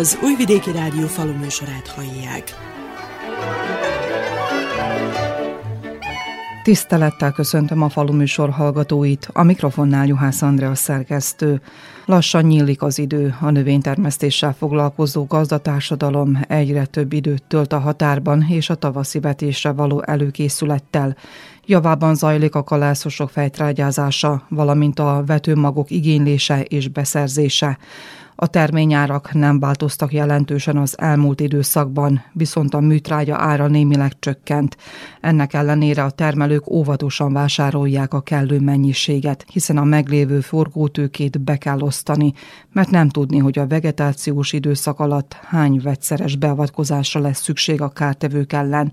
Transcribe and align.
Az 0.00 0.18
Újvidéki 0.22 0.72
Rádió 0.72 1.06
faluműsorát 1.06 1.88
hallják. 1.88 2.54
Tisztelettel 6.62 7.32
köszöntöm 7.32 7.82
a 7.82 7.88
faluműsor 7.88 8.50
hallgatóit, 8.50 9.28
a 9.32 9.42
mikrofonnál 9.42 10.06
Juhász 10.06 10.42
Andrea 10.42 10.74
szerkesztő. 10.74 11.60
Lassan 12.04 12.44
nyílik 12.44 12.82
az 12.82 12.98
idő, 12.98 13.36
a 13.40 13.50
növénytermesztéssel 13.50 14.54
foglalkozó 14.58 15.24
gazdatársadalom 15.24 16.40
egyre 16.48 16.84
több 16.86 17.12
időt 17.12 17.42
tölt 17.42 17.72
a 17.72 17.78
határban 17.78 18.46
és 18.48 18.70
a 18.70 18.74
tavaszi 18.74 19.20
vetésre 19.20 19.72
való 19.72 20.02
előkészülettel. 20.06 21.16
Javában 21.66 22.14
zajlik 22.14 22.54
a 22.54 22.64
kalászosok 22.64 23.30
fejtrágyázása, 23.30 24.42
valamint 24.48 24.98
a 24.98 25.22
vetőmagok 25.26 25.90
igénylése 25.90 26.62
és 26.62 26.88
beszerzése. 26.88 27.78
A 28.42 28.46
terményárak 28.46 29.32
nem 29.32 29.58
változtak 29.58 30.12
jelentősen 30.12 30.76
az 30.76 30.98
elmúlt 30.98 31.40
időszakban, 31.40 32.24
viszont 32.32 32.74
a 32.74 32.80
műtrágya 32.80 33.36
ára 33.36 33.66
némileg 33.66 34.18
csökkent. 34.18 34.76
Ennek 35.20 35.54
ellenére 35.54 36.04
a 36.04 36.10
termelők 36.10 36.70
óvatosan 36.70 37.32
vásárolják 37.32 38.14
a 38.14 38.20
kellő 38.20 38.60
mennyiséget, 38.60 39.44
hiszen 39.52 39.76
a 39.76 39.84
meglévő 39.84 40.40
forgótőkét 40.40 41.40
be 41.40 41.56
kell 41.56 41.80
osztani, 41.80 42.32
mert 42.72 42.90
nem 42.90 43.08
tudni, 43.08 43.38
hogy 43.38 43.58
a 43.58 43.66
vegetációs 43.66 44.52
időszak 44.52 45.00
alatt 45.00 45.32
hány 45.32 45.80
vegyszeres 45.82 46.36
beavatkozásra 46.36 47.20
lesz 47.20 47.42
szükség 47.42 47.80
a 47.80 47.88
kártevők 47.88 48.52
ellen 48.52 48.92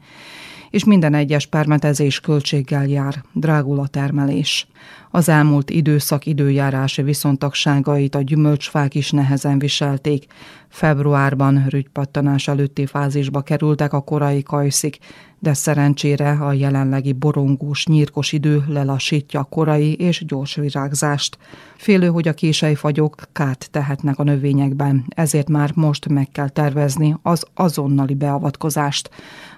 és 0.78 0.83
minden 0.83 1.14
egyes 1.14 1.45
permetezés 1.45 2.20
költséggel 2.20 2.86
jár, 2.86 3.23
drágul 3.33 3.80
a 3.80 3.88
termelés. 3.88 4.67
Az 5.11 5.30
elmúlt 5.30 5.70
időszak 5.70 6.25
időjárási 6.25 7.02
viszontagságait 7.02 8.16
a 8.16 8.22
gyümölcsfák 8.22 8.95
is 8.95 9.11
nehezen 9.11 9.59
viselték. 9.59 10.25
Februárban 10.70 11.66
rügypattanás 11.70 12.48
előtti 12.48 12.86
fázisba 12.86 13.42
kerültek 13.42 13.94
a 13.94 14.02
korai 14.02 14.44
kajszik, 14.44 14.98
de 15.39 15.53
szerencsére 15.53 16.31
a 16.31 16.53
jelenlegi 16.53 17.13
borongós, 17.13 17.85
nyírkos 17.85 18.31
idő 18.31 18.63
lelassítja 18.67 19.39
a 19.39 19.43
korai 19.43 19.93
és 19.93 20.25
gyors 20.25 20.55
virágzást. 20.55 21.38
Félő, 21.77 22.07
hogy 22.07 22.27
a 22.27 22.33
kései 22.33 22.75
fagyok 22.75 23.21
kárt 23.31 23.67
tehetnek 23.71 24.19
a 24.19 24.23
növényekben, 24.23 25.05
ezért 25.08 25.49
már 25.49 25.71
most 25.75 26.08
meg 26.08 26.27
kell 26.31 26.49
tervezni 26.49 27.15
az 27.21 27.45
azonnali 27.53 28.13
beavatkozást, 28.13 29.09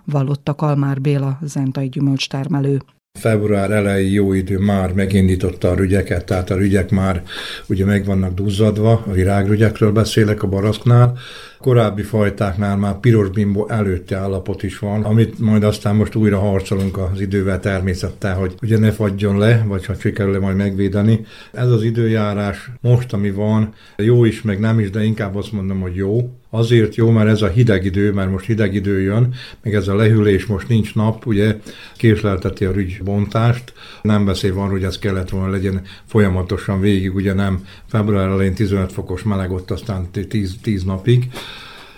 vallotta 0.05 0.55
Kalmár 0.55 1.01
Béla, 1.01 1.39
zentai 1.41 1.89
gyümölcstermelő 1.89 2.81
február 3.19 3.71
elejé 3.71 4.11
jó 4.11 4.33
idő 4.33 4.57
már 4.57 4.93
megindította 4.93 5.69
a 5.69 5.75
rügyeket, 5.75 6.25
tehát 6.25 6.49
a 6.49 6.55
rügyek 6.55 6.89
már 6.89 7.23
ugye 7.67 7.85
meg 7.85 8.05
vannak 8.05 8.33
duzzadva, 8.33 9.03
a 9.07 9.11
virágrügyekről 9.11 9.91
beszélek 9.91 10.43
a 10.43 10.47
baraszknál, 10.47 11.17
korábbi 11.59 12.01
fajtáknál 12.01 12.77
már 12.77 12.99
piros 12.99 13.29
bimbo 13.29 13.67
előtti 13.67 14.13
állapot 14.13 14.63
is 14.63 14.79
van, 14.79 15.03
amit 15.03 15.39
majd 15.39 15.63
aztán 15.63 15.95
most 15.95 16.15
újra 16.15 16.39
harcolunk 16.39 16.97
az 16.97 17.21
idővel 17.21 17.59
természettel, 17.59 18.35
hogy 18.35 18.55
ugye 18.61 18.77
ne 18.77 18.91
fagyjon 18.91 19.37
le, 19.37 19.63
vagy 19.67 19.85
ha 19.85 19.93
sikerül 19.93 20.39
majd 20.39 20.55
megvédeni. 20.55 21.25
Ez 21.51 21.69
az 21.69 21.83
időjárás 21.83 22.71
most, 22.81 23.13
ami 23.13 23.31
van, 23.31 23.73
jó 23.97 24.25
is, 24.25 24.41
meg 24.41 24.59
nem 24.59 24.79
is, 24.79 24.89
de 24.89 25.03
inkább 25.03 25.35
azt 25.35 25.51
mondom, 25.51 25.79
hogy 25.79 25.95
jó. 25.95 26.38
Azért 26.49 26.95
jó, 26.95 27.09
mert 27.09 27.29
ez 27.29 27.41
a 27.41 27.47
hideg 27.47 27.85
idő, 27.85 28.11
mert 28.11 28.31
most 28.31 28.45
hideg 28.45 28.73
idő 28.73 29.01
jön, 29.01 29.33
meg 29.63 29.73
ez 29.75 29.87
a 29.87 29.95
lehűlés, 29.95 30.45
most 30.45 30.67
nincs 30.67 30.95
nap, 30.95 31.25
ugye 31.25 31.55
késlelteti 31.97 32.65
a 32.65 32.73
bontást. 33.03 33.73
Nem 34.01 34.25
beszél 34.25 34.53
van, 34.53 34.69
hogy 34.69 34.83
ez 34.83 34.99
kellett 34.99 35.29
volna 35.29 35.49
legyen 35.51 35.81
folyamatosan 36.05 36.79
végig, 36.79 37.15
ugye 37.15 37.33
nem 37.33 37.65
február 37.85 38.27
elején 38.27 38.53
15 38.53 38.91
fokos 38.91 39.23
meleg 39.23 39.51
ott 39.51 39.71
aztán 39.71 40.09
10, 40.29 40.55
10 40.61 40.83
napig. 40.83 41.29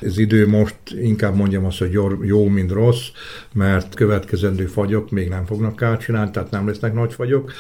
Ez 0.02 0.18
idő 0.18 0.48
most 0.48 0.76
inkább 1.02 1.36
mondjam 1.36 1.66
azt, 1.66 1.78
hogy 1.78 1.92
jó, 2.22 2.48
mint 2.48 2.72
rossz, 2.72 3.08
mert 3.54 3.96
következendő 3.96 4.66
fagyok 4.66 5.10
még 5.10 5.30
nem 5.30 5.46
fognak 5.46 5.76
kárt 5.76 6.02
csinálni, 6.02 6.32
tehát 6.32 6.52
nem 6.52 6.68
lesznek 6.68 6.94
nagy 6.94 7.14
fagyok, 7.14 7.52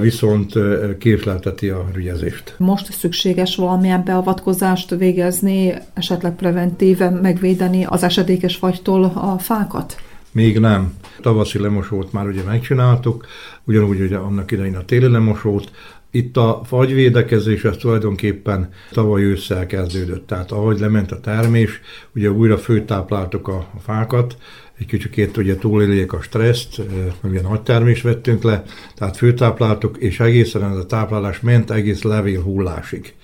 viszont 0.00 0.52
késlelteti 0.98 1.68
a 1.68 1.86
rügyezést. 1.92 2.54
Most 2.58 2.92
szükséges 2.92 3.56
valamilyen 3.56 4.04
beavatkozást 4.04 4.90
végezni, 4.90 5.74
esetleg 5.94 6.36
preventíven 6.36 7.12
megvédeni 7.12 7.84
az 7.84 8.02
esedékes 8.02 8.56
fagytól 8.56 9.04
a 9.04 9.38
fákat? 9.38 9.96
Még 10.32 10.58
nem. 10.58 10.94
Tavaszi 11.20 11.58
lemosót 11.58 12.12
már 12.12 12.26
ugye 12.26 12.42
megcsináltuk, 12.42 13.26
ugyanúgy 13.64 14.00
ugye 14.00 14.16
annak 14.16 14.50
idején 14.50 14.76
a 14.76 14.84
téli 14.84 15.08
lemosót, 15.08 15.70
itt 16.16 16.36
a 16.36 16.60
fagyvédekezés 16.64 17.64
az 17.64 17.76
tulajdonképpen 17.76 18.68
tavaly 18.90 19.22
ősszel 19.22 19.66
kezdődött, 19.66 20.26
tehát 20.26 20.52
ahogy 20.52 20.78
lement 20.78 21.12
a 21.12 21.20
termés, 21.20 21.80
ugye 22.14 22.30
újra 22.30 22.58
főtápláltuk 22.58 23.48
a, 23.48 23.70
fákat, 23.82 24.36
egy 24.78 24.86
kicsikét 24.86 25.36
ugye 25.36 25.56
túléljék 25.56 26.12
a 26.12 26.22
stresszt, 26.22 26.78
mert 27.22 27.24
ugye 27.24 27.40
nagy 27.40 27.62
termés 27.62 28.02
vettünk 28.02 28.42
le, 28.42 28.62
tehát 28.94 29.16
főtápláltuk, 29.16 29.96
és 29.96 30.20
egészen 30.20 30.64
ez 30.64 30.76
a 30.76 30.86
táplálás 30.86 31.40
ment 31.40 31.70
egész 31.70 32.02
levél 32.02 32.42
hullásig. 32.42 33.14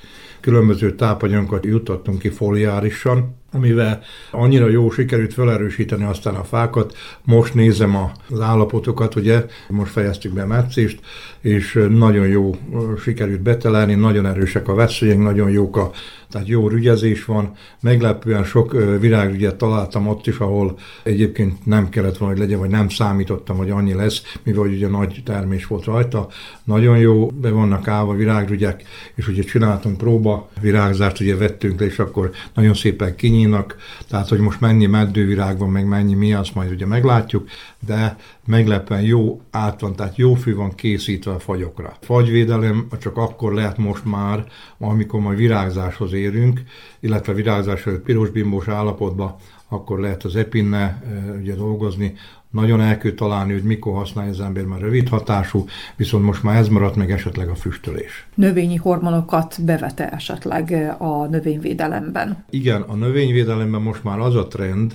Különböző 0.40 0.94
tápanyagokat 0.94 1.64
jutottunk 1.64 2.18
ki 2.18 2.28
foliárisan, 2.28 3.41
amivel 3.52 4.02
annyira 4.30 4.68
jó 4.68 4.90
sikerült 4.90 5.34
felerősíteni 5.34 6.04
aztán 6.04 6.34
a 6.34 6.44
fákat. 6.44 6.96
Most 7.24 7.54
nézem 7.54 7.96
az 8.28 8.40
állapotokat, 8.40 9.14
ugye, 9.14 9.46
most 9.68 9.92
fejeztük 9.92 10.32
be 10.32 10.44
márciust, 10.44 11.00
és 11.40 11.86
nagyon 11.90 12.26
jó 12.26 12.54
sikerült 13.02 13.40
betelelni, 13.40 13.94
nagyon 13.94 14.26
erősek 14.26 14.68
a 14.68 14.74
veszélyek, 14.74 15.18
nagyon 15.18 15.50
jók 15.50 15.76
a, 15.76 15.90
tehát 16.32 16.48
jó 16.48 16.68
rügyezés 16.68 17.24
van. 17.24 17.52
Meglepően 17.80 18.44
sok 18.44 18.72
virágrügyet 19.00 19.56
találtam 19.56 20.08
ott 20.08 20.26
is, 20.26 20.38
ahol 20.38 20.78
egyébként 21.02 21.66
nem 21.66 21.88
kellett 21.88 22.16
volna, 22.16 22.34
hogy 22.34 22.42
legyen, 22.42 22.58
vagy 22.58 22.70
nem 22.70 22.88
számítottam, 22.88 23.56
hogy 23.56 23.70
annyi 23.70 23.94
lesz, 23.94 24.22
mivel 24.42 24.62
ugye 24.62 24.88
nagy 24.88 25.22
termés 25.24 25.66
volt 25.66 25.84
rajta. 25.84 26.28
Nagyon 26.64 26.98
jó, 26.98 27.26
be 27.26 27.50
vannak 27.50 27.88
állva 27.88 28.14
virágrügyek, 28.14 28.82
és 29.14 29.28
ugye 29.28 29.42
csináltunk 29.42 29.96
próba 29.96 30.48
virágzást, 30.60 31.20
ugye 31.20 31.36
vettünk 31.36 31.80
le, 31.80 31.86
és 31.86 31.98
akkor 31.98 32.30
nagyon 32.54 32.74
szépen 32.74 33.16
kinyílt, 33.16 33.40
annyinak, 33.42 33.76
tehát 34.08 34.28
hogy 34.28 34.38
most 34.38 34.60
mennyi 34.60 34.86
meddővirág 34.86 35.58
van, 35.58 35.70
meg 35.70 35.86
mennyi 35.86 36.14
mi, 36.14 36.34
azt 36.34 36.54
majd 36.54 36.70
ugye 36.70 36.86
meglátjuk, 36.86 37.48
de 37.86 38.16
meglepően 38.46 39.02
jó 39.02 39.40
át 39.50 39.80
van, 39.80 39.96
tehát 39.96 40.16
jó 40.16 40.34
fű 40.34 40.54
van 40.54 40.74
készítve 40.74 41.32
a 41.32 41.38
fagyokra. 41.38 41.96
Fagyvédelem 42.00 42.86
csak 43.00 43.16
akkor 43.16 43.52
lehet 43.52 43.78
most 43.78 44.04
már, 44.04 44.44
amikor 44.78 45.20
majd 45.20 45.38
virágzáshoz 45.38 46.12
érünk, 46.12 46.62
illetve 47.00 47.32
virágzás 47.32 47.86
előtt 47.86 48.04
pirosbimbós 48.04 48.68
állapotban, 48.68 49.34
akkor 49.68 50.00
lehet 50.00 50.24
az 50.24 50.36
epinne 50.36 51.02
eh, 51.06 51.40
ugye 51.40 51.54
dolgozni, 51.54 52.14
nagyon 52.52 52.80
el 52.80 52.98
kell 52.98 53.12
találni, 53.12 53.52
hogy 53.52 53.62
mikor 53.62 53.94
használja 53.94 54.30
az 54.30 54.40
ember 54.40 54.64
már 54.64 54.80
rövid 54.80 55.08
hatású, 55.08 55.64
viszont 55.96 56.24
most 56.24 56.42
már 56.42 56.56
ez 56.56 56.68
maradt 56.68 56.96
meg 56.96 57.10
esetleg 57.10 57.48
a 57.48 57.54
füstölés. 57.54 58.26
Növényi 58.34 58.76
hormonokat 58.76 59.64
bevete 59.64 60.08
esetleg 60.08 60.94
a 60.98 61.26
növényvédelemben? 61.26 62.44
Igen, 62.50 62.82
a 62.82 62.94
növényvédelemben 62.94 63.82
most 63.82 64.04
már 64.04 64.18
az 64.18 64.34
a 64.34 64.48
trend, 64.48 64.94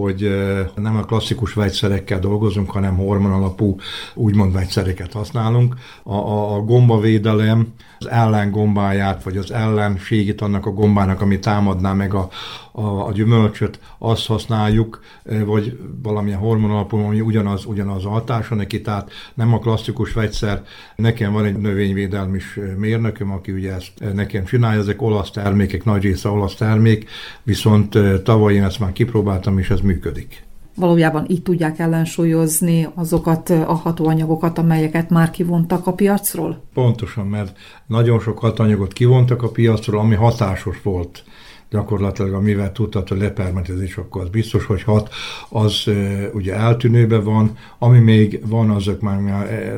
hogy 0.00 0.28
nem 0.74 0.96
a 0.96 1.04
klasszikus 1.04 1.52
vegyszerekkel 1.52 2.18
dolgozunk, 2.18 2.70
hanem 2.70 2.96
hormon 2.96 3.32
alapú 3.32 3.76
úgymond 4.14 4.52
vegyszereket 4.52 5.12
használunk. 5.12 5.74
A, 6.02 6.14
a, 6.14 6.54
a 6.54 6.60
gombavédelem 6.60 7.66
az 7.98 8.08
ellen 8.10 8.50
gombáját, 8.50 9.22
vagy 9.22 9.36
az 9.36 9.52
ellenségét 9.52 10.40
annak 10.40 10.66
a 10.66 10.70
gombának, 10.70 11.20
ami 11.20 11.38
támadná 11.38 11.92
meg 11.92 12.14
a, 12.14 12.28
a, 12.72 13.06
a 13.06 13.12
gyümölcsöt, 13.12 13.80
azt 13.98 14.26
használjuk, 14.26 15.00
vagy 15.44 15.78
valamilyen 16.02 16.38
hormon 16.38 16.70
alapú, 16.70 16.96
ami 16.96 17.20
ugyanaz, 17.20 17.64
ugyanaz 17.64 18.04
a 18.04 18.08
hatása 18.08 18.54
neki, 18.54 18.80
tehát 18.80 19.10
nem 19.34 19.54
a 19.54 19.58
klasszikus 19.58 20.12
vegyszer. 20.12 20.64
Nekem 20.96 21.32
van 21.32 21.44
egy 21.44 21.56
növényvédelmi 21.56 22.38
mérnököm, 22.76 23.30
aki 23.30 23.52
ugye 23.52 23.74
ezt 23.74 23.92
nekem 24.14 24.44
csinálja, 24.44 24.80
ezek 24.80 25.02
olasz 25.02 25.30
termékek, 25.30 25.84
nagy 25.84 26.02
része 26.02 26.28
olasz 26.28 26.54
termék, 26.54 27.10
viszont 27.42 27.98
tavaly 28.22 28.54
én 28.54 28.64
ezt 28.64 28.78
már 28.78 28.92
kipróbáltam, 28.92 29.58
és 29.58 29.70
ez 29.70 29.80
működik 29.80 30.45
valójában 30.76 31.24
így 31.28 31.42
tudják 31.42 31.78
ellensúlyozni 31.78 32.88
azokat 32.94 33.50
a 33.50 33.74
hatóanyagokat, 33.74 34.58
amelyeket 34.58 35.10
már 35.10 35.30
kivontak 35.30 35.86
a 35.86 35.92
piacról? 35.92 36.62
Pontosan, 36.74 37.26
mert 37.26 37.58
nagyon 37.86 38.20
sok 38.20 38.38
hatóanyagot 38.38 38.92
kivontak 38.92 39.42
a 39.42 39.48
piacról, 39.48 40.00
ami 40.00 40.14
hatásos 40.14 40.82
volt 40.82 41.24
gyakorlatilag 41.70 42.32
amivel 42.32 42.72
hogy 42.72 43.14
lepermetezés, 43.14 43.96
akkor 43.96 44.22
az 44.22 44.28
biztos, 44.28 44.64
hogy 44.64 44.82
hat, 44.82 45.14
az 45.48 45.82
e, 45.86 46.30
ugye 46.32 46.54
eltűnőben 46.54 47.24
van, 47.24 47.56
ami 47.78 47.98
még 47.98 48.40
van, 48.46 48.70
azok 48.70 49.00
már 49.00 49.18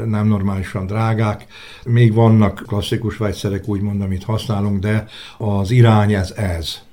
nem 0.07 0.27
normálisan 0.27 0.87
drágák, 0.87 1.47
még 1.85 2.15
vannak 2.15 2.63
klasszikus 2.67 3.17
vegyszerek, 3.17 3.69
úgymond, 3.69 4.01
amit 4.01 4.25
használunk, 4.25 4.79
de 4.79 5.07
az 5.39 5.71
irány 5.71 6.13
ez 6.13 6.31
ez 6.31 6.87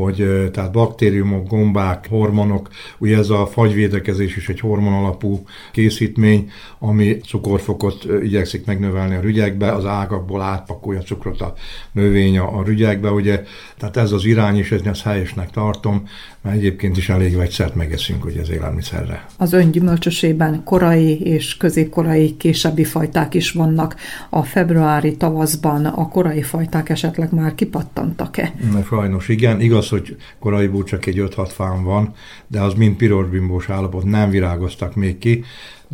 hogy 0.00 0.50
tehát 0.52 0.72
baktériumok, 0.72 1.48
gombák, 1.48 2.06
hormonok, 2.08 2.68
ugye 2.98 3.16
ez 3.16 3.30
a 3.30 3.46
fagyvédekezés 3.46 4.36
is 4.36 4.48
egy 4.48 4.60
hormon 4.60 4.92
alapú 4.92 5.42
készítmény, 5.72 6.50
ami 6.78 7.18
cukorfokot 7.18 8.06
igyekszik 8.22 8.66
megnövelni 8.66 9.14
a 9.14 9.20
rügyekbe, 9.20 9.72
az 9.72 9.84
ágakból 9.84 10.40
átpakolja 10.40 11.00
cukrot 11.00 11.40
a 11.40 11.54
növény 11.92 12.38
a 12.38 12.62
rügyekbe, 12.62 13.10
ugye, 13.10 13.44
tehát 13.78 13.96
ez 13.96 14.12
az 14.12 14.24
irány 14.24 14.58
is, 14.58 14.70
ezt 14.70 15.02
helyesnek 15.02 15.50
tartom, 15.50 16.08
mert 16.42 16.56
egyébként 16.56 16.96
is 16.96 17.08
elég 17.08 17.36
vegyszert 17.36 17.74
megeszünk 17.74 18.24
ugye 18.24 18.40
az 18.40 18.50
élelmiszerre. 18.50 19.26
Az 19.36 19.52
öngyümölcsösében 19.52 20.64
korai 20.64 21.20
és 21.20 21.56
középkorai 21.56 22.36
későbbi 22.36 22.84
fajták 22.84 23.34
is 23.34 23.50
vannak. 23.50 23.96
A 24.30 24.42
februári 24.42 25.16
tavaszban 25.16 25.84
a 25.84 26.08
korai 26.08 26.42
fajták 26.42 26.88
esetleg 26.88 27.32
már 27.32 27.54
kipattantak-e? 27.54 28.52
Sajnos 28.88 29.28
igen, 29.28 29.60
igaz, 29.60 29.88
hogy 29.88 30.16
koraiból 30.38 30.84
csak 30.84 31.06
egy 31.06 31.18
5-6 31.18 31.48
fán 31.52 31.84
van, 31.84 32.14
de 32.46 32.60
az 32.60 32.74
mind 32.74 32.96
pirosbimbós 32.96 33.68
állapot, 33.68 34.04
nem 34.04 34.30
virágoztak 34.30 34.94
még 34.94 35.18
ki, 35.18 35.44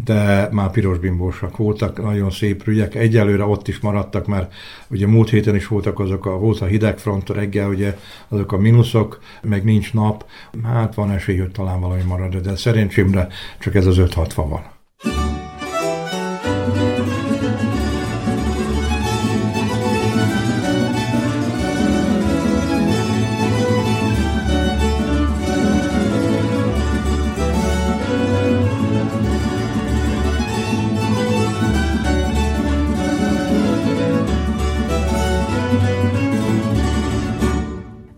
de 0.05 0.49
már 0.53 0.71
pirosbimbósak 0.71 1.57
voltak, 1.57 2.03
nagyon 2.03 2.31
szép 2.31 2.65
rügyek. 2.65 2.95
Egyelőre 2.95 3.45
ott 3.45 3.69
is 3.69 3.81
maradtak, 3.81 4.27
mert 4.27 4.55
ugye 4.89 5.07
múlt 5.07 5.31
héten 5.31 5.55
is 5.55 5.67
voltak 5.67 5.99
azok 5.99 6.27
a, 6.27 6.39
volt 6.39 6.61
a 6.61 6.67
hidegfront 6.67 7.29
reggel, 7.29 7.69
ugye 7.69 7.97
azok 8.29 8.53
a 8.53 8.57
mínuszok, 8.57 9.21
meg 9.43 9.65
nincs 9.65 9.93
nap, 9.93 10.25
hát 10.63 10.95
van 10.95 11.11
esély, 11.11 11.39
hogy 11.39 11.51
talán 11.51 11.81
valami 11.81 12.03
marad, 12.03 12.37
de 12.37 12.57
szerencsémre 12.57 13.29
csak 13.59 13.75
ez 13.75 13.87
az 13.87 13.97
5-6 13.99 14.29
fa 14.33 14.49
van. 14.49 14.63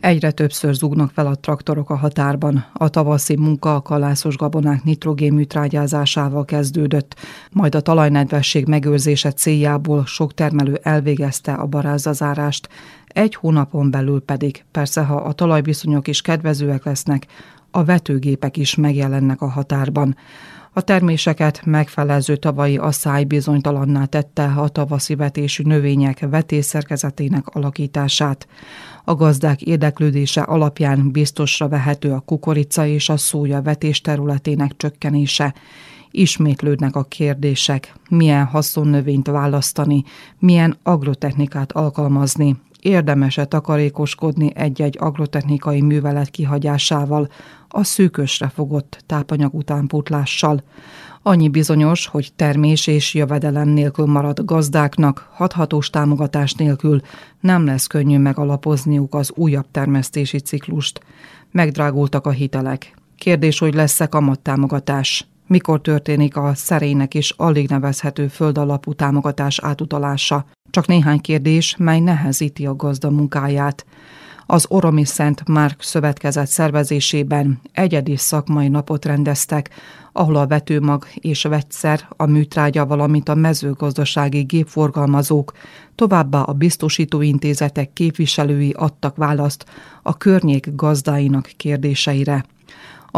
Egyre 0.08 0.30
többször 0.30 0.74
zúgnak 0.74 1.10
fel 1.10 1.26
a 1.26 1.34
traktorok 1.34 1.90
a 1.90 1.96
határban. 1.96 2.64
A 2.72 2.88
tavaszi 2.88 3.36
munka 3.36 3.74
a 3.74 3.82
kalászos 3.82 4.36
gabonák 4.36 4.84
nitrogénműtrágyázásával 4.84 6.44
kezdődött, 6.44 7.14
majd 7.52 7.74
a 7.74 7.80
talajnedvesség 7.80 8.66
megőrzése 8.66 9.32
céljából 9.32 10.06
sok 10.06 10.34
termelő 10.34 10.78
elvégezte 10.82 11.52
a 11.52 11.66
barázazárást, 11.66 12.68
egy 13.06 13.34
hónapon 13.34 13.90
belül 13.90 14.20
pedig, 14.20 14.64
persze 14.70 15.02
ha 15.02 15.16
a 15.16 15.32
talajviszonyok 15.32 16.08
is 16.08 16.20
kedvezőek 16.20 16.84
lesznek, 16.84 17.26
a 17.70 17.84
vetőgépek 17.84 18.56
is 18.56 18.74
megjelennek 18.74 19.40
a 19.40 19.48
határban. 19.48 20.16
A 20.78 20.82
terméseket 20.82 21.64
megfelező 21.64 22.36
tavalyi 22.36 22.76
asszály 22.76 23.24
bizonytalanná 23.24 24.04
tette 24.04 24.44
a 24.44 24.68
tavaszi 24.68 25.14
vetésű 25.14 25.62
növények 25.62 26.26
vetésszerkezetének 26.30 27.46
alakítását. 27.46 28.46
A 29.04 29.14
gazdák 29.14 29.62
érdeklődése 29.62 30.40
alapján 30.40 31.10
biztosra 31.10 31.68
vehető 31.68 32.12
a 32.12 32.20
kukorica 32.20 32.86
és 32.86 33.08
a 33.08 33.16
szója 33.16 33.62
vetés 33.62 34.00
területének 34.00 34.76
csökkenése. 34.76 35.54
Ismétlődnek 36.10 36.96
a 36.96 37.04
kérdések, 37.04 37.94
milyen 38.10 38.44
haszonnövényt 38.44 39.26
választani, 39.26 40.04
milyen 40.38 40.76
agrotechnikát 40.82 41.72
alkalmazni, 41.72 42.56
érdemes-e 42.80 43.44
takarékoskodni 43.44 44.52
egy-egy 44.54 44.96
agrotechnikai 45.00 45.80
művelet 45.80 46.30
kihagyásával, 46.30 47.28
a 47.68 47.84
szűkösre 47.84 48.48
fogott 48.48 49.02
tápanyag 49.06 49.54
utánpótlással. 49.54 50.62
Annyi 51.22 51.48
bizonyos, 51.48 52.06
hogy 52.06 52.32
termés 52.36 52.86
és 52.86 53.14
jövedelem 53.14 53.68
nélkül 53.68 54.06
marad 54.06 54.44
gazdáknak, 54.44 55.28
hathatós 55.32 55.90
támogatás 55.90 56.52
nélkül 56.52 57.00
nem 57.40 57.64
lesz 57.64 57.86
könnyű 57.86 58.18
megalapozniuk 58.18 59.14
az 59.14 59.32
újabb 59.34 59.66
termesztési 59.70 60.38
ciklust. 60.38 61.00
Megdrágultak 61.50 62.26
a 62.26 62.30
hitelek. 62.30 62.96
Kérdés, 63.16 63.58
hogy 63.58 63.74
lesz-e 63.74 64.06
kamattámogatás. 64.06 65.26
Mikor 65.46 65.80
történik 65.80 66.36
a 66.36 66.54
szerénynek 66.54 67.14
is 67.14 67.30
alig 67.30 67.68
nevezhető 67.68 68.28
földalapú 68.28 68.92
támogatás 68.92 69.58
átutalása? 69.58 70.46
Csak 70.70 70.86
néhány 70.86 71.20
kérdés, 71.20 71.74
mely 71.78 72.00
nehezíti 72.00 72.66
a 72.66 72.76
gazda 72.76 73.10
munkáját. 73.10 73.86
Az 74.50 74.66
Oromi 74.68 75.04
Szent 75.04 75.48
Márk 75.48 75.82
Szövetkezet 75.82 76.46
szervezésében 76.46 77.60
egyedi 77.72 78.16
szakmai 78.16 78.68
napot 78.68 79.04
rendeztek, 79.04 79.70
ahol 80.12 80.36
a 80.36 80.46
vetőmag 80.46 81.06
és 81.14 81.42
vegyszer, 81.42 82.08
a 82.16 82.26
műtrágya, 82.26 82.86
valamint 82.86 83.28
a 83.28 83.34
mezőgazdasági 83.34 84.42
gépforgalmazók, 84.42 85.52
továbbá 85.94 86.40
a 86.40 86.52
biztosítóintézetek 86.52 87.92
képviselői 87.92 88.70
adtak 88.70 89.16
választ 89.16 89.64
a 90.02 90.16
környék 90.16 90.74
gazdáinak 90.74 91.50
kérdéseire. 91.56 92.44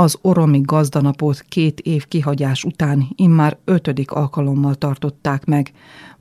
Az 0.01 0.19
oromi 0.23 0.61
gazdanapot 0.61 1.41
két 1.49 1.81
év 1.81 2.07
kihagyás 2.07 2.65
után 2.65 3.09
immár 3.15 3.59
ötödik 3.65 4.11
alkalommal 4.11 4.75
tartották 4.75 5.45
meg. 5.45 5.73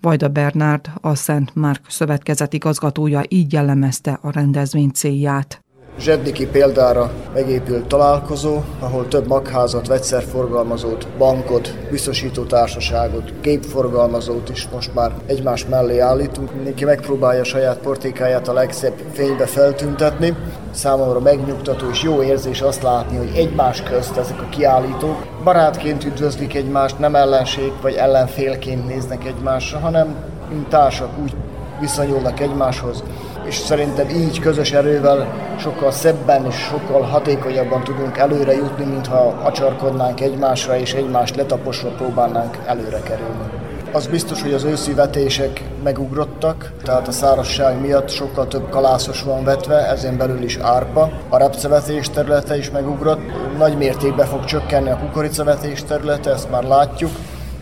Vajda 0.01 0.27
Bernárd, 0.27 0.91
a 1.01 1.15
Szent 1.15 1.55
Márk 1.55 1.85
szövetkezet 1.89 2.53
igazgatója 2.53 3.21
így 3.27 3.53
jellemezte 3.53 4.19
a 4.21 4.31
rendezvény 4.31 4.89
célját. 4.89 5.63
Zsebniki 5.97 6.47
példára 6.47 7.11
megépült 7.33 7.85
találkozó, 7.85 8.61
ahol 8.79 9.07
több 9.07 9.27
magházat, 9.27 9.87
vegyszerforgalmazót, 9.87 11.07
bankot, 11.17 11.73
biztosító 11.89 12.43
társaságot, 12.43 13.41
gépforgalmazót 13.41 14.49
is 14.49 14.67
most 14.73 14.93
már 14.93 15.11
egymás 15.25 15.65
mellé 15.65 15.99
állítunk. 15.99 16.53
Mindenki 16.53 16.85
megpróbálja 16.85 17.43
saját 17.43 17.77
portékáját 17.77 18.47
a 18.47 18.53
legszebb 18.53 18.93
fénybe 19.13 19.45
feltüntetni. 19.45 20.35
Számomra 20.71 21.19
megnyugtató 21.19 21.89
és 21.89 22.03
jó 22.03 22.23
érzés 22.23 22.61
azt 22.61 22.83
látni, 22.83 23.17
hogy 23.17 23.31
egymás 23.35 23.83
közt 23.83 24.17
ezek 24.17 24.41
a 24.41 24.49
kiállítók 24.49 25.25
barátként 25.43 26.03
üdvözlik 26.03 26.55
egymást, 26.55 26.99
nem 26.99 27.15
ellenség 27.15 27.71
vagy 27.81 27.93
ellenfélként 27.93 28.87
néznek 28.87 29.25
egymásra, 29.25 29.79
hanem 29.79 30.15
mint 30.49 30.67
társak 30.67 31.09
úgy 31.21 31.33
viszonyulnak 31.79 32.39
egymáshoz, 32.39 33.03
és 33.49 33.55
szerintem 33.55 34.09
így 34.09 34.39
közös 34.39 34.71
erővel 34.71 35.27
sokkal 35.59 35.91
szebben 35.91 36.45
és 36.45 36.55
sokkal 36.55 37.01
hatékonyabban 37.01 37.83
tudunk 37.83 38.17
előre 38.17 38.53
jutni, 38.53 38.85
mintha 38.85 39.39
acsarkodnánk 39.43 40.21
egymásra 40.21 40.77
és 40.77 40.93
egymást 40.93 41.35
letaposva 41.35 41.89
próbálnánk 41.89 42.57
előre 42.65 42.99
kerülni. 43.01 43.49
Az 43.91 44.07
biztos, 44.07 44.41
hogy 44.41 44.53
az 44.53 44.63
őszi 44.63 44.93
vetések 44.93 45.63
megugrottak, 45.83 46.71
tehát 46.83 47.07
a 47.07 47.11
szárazság 47.11 47.81
miatt 47.81 48.09
sokkal 48.09 48.47
több 48.47 48.69
kalászos 48.69 49.23
van 49.23 49.43
vetve, 49.43 49.87
ezen 49.87 50.17
belül 50.17 50.43
is 50.43 50.57
árpa. 50.57 51.11
A 51.29 51.37
repcevetés 51.37 52.09
területe 52.09 52.57
is 52.57 52.71
megugrott, 52.71 53.21
nagy 53.57 53.77
mértékben 53.77 54.27
fog 54.27 54.45
csökkenni 54.45 54.89
a 54.89 54.97
kukoricavetés 54.97 55.83
területe, 55.83 56.31
ezt 56.31 56.51
már 56.51 56.63
látjuk, 56.63 57.11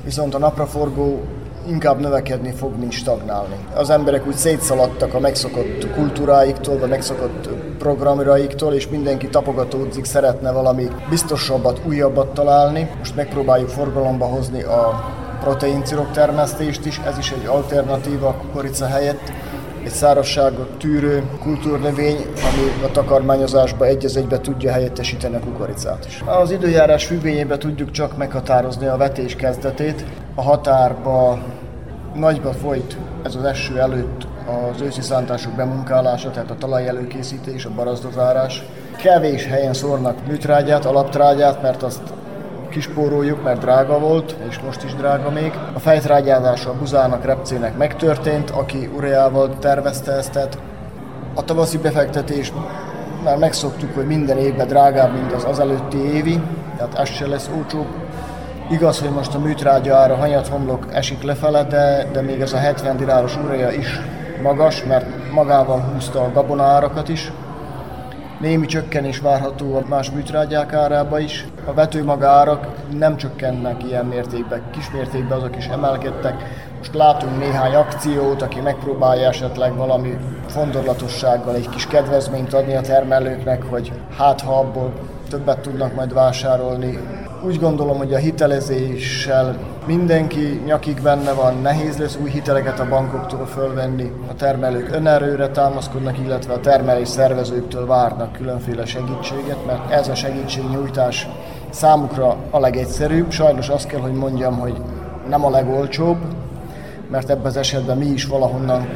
viszont 0.04 0.34
a 0.34 0.38
napraforgó 0.38 1.22
inkább 1.68 2.00
növekedni 2.00 2.52
fog, 2.52 2.80
mint 2.80 2.92
stagnálni. 2.92 3.56
Az 3.76 3.90
emberek 3.90 4.28
úgy 4.28 4.36
szétszaladtak 4.36 5.14
a 5.14 5.20
megszokott 5.20 5.92
kultúráiktól, 5.94 6.80
a 6.84 6.88
megszokott 6.88 7.50
programjaiktól, 7.78 8.74
és 8.74 8.88
mindenki 8.88 9.28
tapogatódzik, 9.28 10.06
szeretne 10.06 10.52
valami 10.52 10.88
biztosabbat, 11.10 11.82
újabbat 11.88 12.34
találni. 12.34 12.90
Most 12.98 13.16
megpróbáljuk 13.16 13.70
forgalomba 13.70 14.26
hozni 14.26 14.62
a 14.62 15.04
proteincirok 15.42 16.12
termesztést 16.12 16.86
is, 16.86 17.02
ez 17.06 17.18
is 17.18 17.32
egy 17.32 17.46
alternatíva 17.46 18.28
a 18.28 18.34
kukorica 18.34 18.86
helyett 18.86 19.32
egy 19.88 19.94
szárazságot 19.94 20.78
tűrő 20.78 21.24
kultúrnövény, 21.42 22.16
ami 22.16 22.84
a 22.84 22.92
takarmányozásba 22.92 23.86
egy 23.86 24.06
az 24.06 24.18
egybe 24.18 24.40
tudja 24.40 24.72
helyettesíteni 24.72 25.36
a 25.36 25.40
kukoricát 25.40 26.06
is. 26.06 26.24
Az 26.26 26.52
időjárás 26.52 27.06
függvényében 27.06 27.60
tudjuk 27.60 27.92
csak 27.92 28.18
meghatározni 28.18 28.86
a 28.86 28.98
vetés 28.98 29.36
kezdetét. 29.36 30.06
A 30.36 30.42
határba 30.42 31.40
nagyba 32.18 32.54
folyt 32.54 32.98
ez 33.24 33.36
az 33.36 33.44
eső 33.44 33.80
előtt 33.80 34.28
az 34.74 34.82
őszi 34.82 35.02
szántások 35.02 35.54
bemunkálása, 35.54 36.32
tehát 36.32 36.52
a 36.52 36.56
talaj 36.56 36.88
előkészítés, 36.88 37.66
a 37.66 37.70
barazdozárás. 37.76 38.64
Kevés 38.98 39.46
helyen 39.46 39.74
szórnak 39.74 40.28
műtrágyát, 40.28 40.86
alaptrágyát, 40.86 41.62
mert 41.62 41.84
azt 41.84 42.02
kispóroljuk, 42.70 43.44
mert 43.44 43.60
drága 43.60 44.00
volt, 44.00 44.36
és 44.50 44.60
most 44.60 44.84
is 44.84 44.96
drága 44.96 45.30
még. 45.30 45.54
A 45.74 45.80
fejtrágyázása 45.80 46.70
a 46.70 46.78
buzának, 46.78 47.26
repcének 47.26 47.78
megtörtént, 47.78 48.50
aki 48.50 48.90
ureával 48.96 49.58
tervezte 49.60 50.12
ezt, 50.12 50.32
tehát 50.32 50.58
a 51.34 51.44
tavaszi 51.44 51.78
befektetés 51.78 52.54
már 53.24 53.38
megszoktuk, 53.38 53.96
hogy 53.96 54.08
minden 54.08 54.38
évben 54.38 54.68
drágább, 54.68 55.14
mint 55.14 55.34
az 55.34 55.46
az 55.46 55.60
előtti 55.60 55.98
évi, 55.98 56.42
tehát 56.78 57.00
ez 57.00 57.10
se 57.10 57.28
lesz 57.28 57.50
olcsóbb. 57.58 57.88
Igaz, 58.70 59.00
hogy 59.00 59.10
most 59.10 59.34
a 59.34 59.40
műtrágya 59.40 59.96
ára 59.96 60.16
hanyat 60.16 60.48
homlok 60.48 60.88
esik 60.92 61.24
lefele, 61.24 61.64
de, 61.64 62.10
de 62.12 62.22
még 62.22 62.42
ez 62.42 62.54
a 62.54 62.58
70 62.58 62.98
dináros 62.98 63.38
ureja 63.38 63.72
is 63.72 64.00
magas, 64.42 64.84
mert 64.84 65.32
magával 65.32 65.80
húzta 65.80 66.22
a 66.22 66.32
gabonárakat 66.32 67.10
is. 67.10 67.32
Némi 68.40 68.66
csökkenés 68.66 69.20
várható 69.20 69.76
a 69.76 69.84
más 69.88 70.12
műtrágyák 70.12 70.74
árába 70.74 71.20
is. 71.20 71.48
A 71.66 71.74
vetőmaga 71.74 72.28
árak 72.28 72.68
nem 72.98 73.18
csökkennek 73.18 73.84
ilyen 73.84 74.06
mértékben, 74.06 74.62
kismértékben 74.72 75.38
azok 75.38 75.58
is 75.58 75.66
emelkedtek. 75.66 76.36
Most 76.78 76.94
látunk 76.94 77.40
néhány 77.40 77.76
akciót, 77.76 78.42
aki 78.42 78.60
megpróbálja 78.60 79.28
esetleg 79.28 79.76
valami 79.76 80.18
fondorlatossággal 80.48 81.56
egy 81.56 81.70
kis 81.70 81.88
kedvezményt 81.88 82.54
adni 82.54 82.76
a 82.76 82.82
termelőknek, 82.82 83.64
hogy 83.64 83.92
hát 84.18 84.42
ha 84.42 84.60
abból 84.60 84.94
többet 85.30 85.60
tudnak 85.60 85.96
majd 85.96 86.14
vásárolni. 86.14 87.00
Úgy 87.46 87.60
gondolom, 87.60 87.98
hogy 87.98 88.14
a 88.14 88.18
hitelezéssel 88.18 89.58
mindenki 89.86 90.62
nyakig 90.66 91.02
benne 91.02 91.32
van, 91.32 91.62
nehéz 91.62 91.98
lesz 91.98 92.18
új 92.22 92.30
hiteleket 92.30 92.80
a 92.80 92.88
bankoktól 92.90 93.46
fölvenni. 93.46 94.12
A 94.30 94.36
termelők 94.36 94.96
önerőre 94.96 95.50
támaszkodnak, 95.50 96.18
illetve 96.20 96.54
a 96.54 96.60
termelés 96.60 97.08
szervezőktől 97.08 97.86
várnak 97.86 98.34
különféle 98.34 98.86
segítséget, 98.86 99.66
mert 99.66 99.92
ez 99.92 100.08
a 100.08 100.16
segítségnyújtás 100.16 101.28
számukra 101.70 102.36
a 102.50 102.60
legegyszerűbb. 102.60 103.32
Sajnos 103.32 103.70
azt 103.70 103.88
kell, 103.88 104.00
hogy 104.00 104.14
mondjam, 104.14 104.60
hogy 104.60 104.82
nem 105.30 105.46
a 105.46 105.50
legolcsóbb, 105.50 106.18
mert 107.12 107.30
ebben 107.30 107.46
az 107.46 107.58
esetben 107.58 107.98
mi 107.98 108.06
is 108.06 108.26
valahonnan 108.26 108.88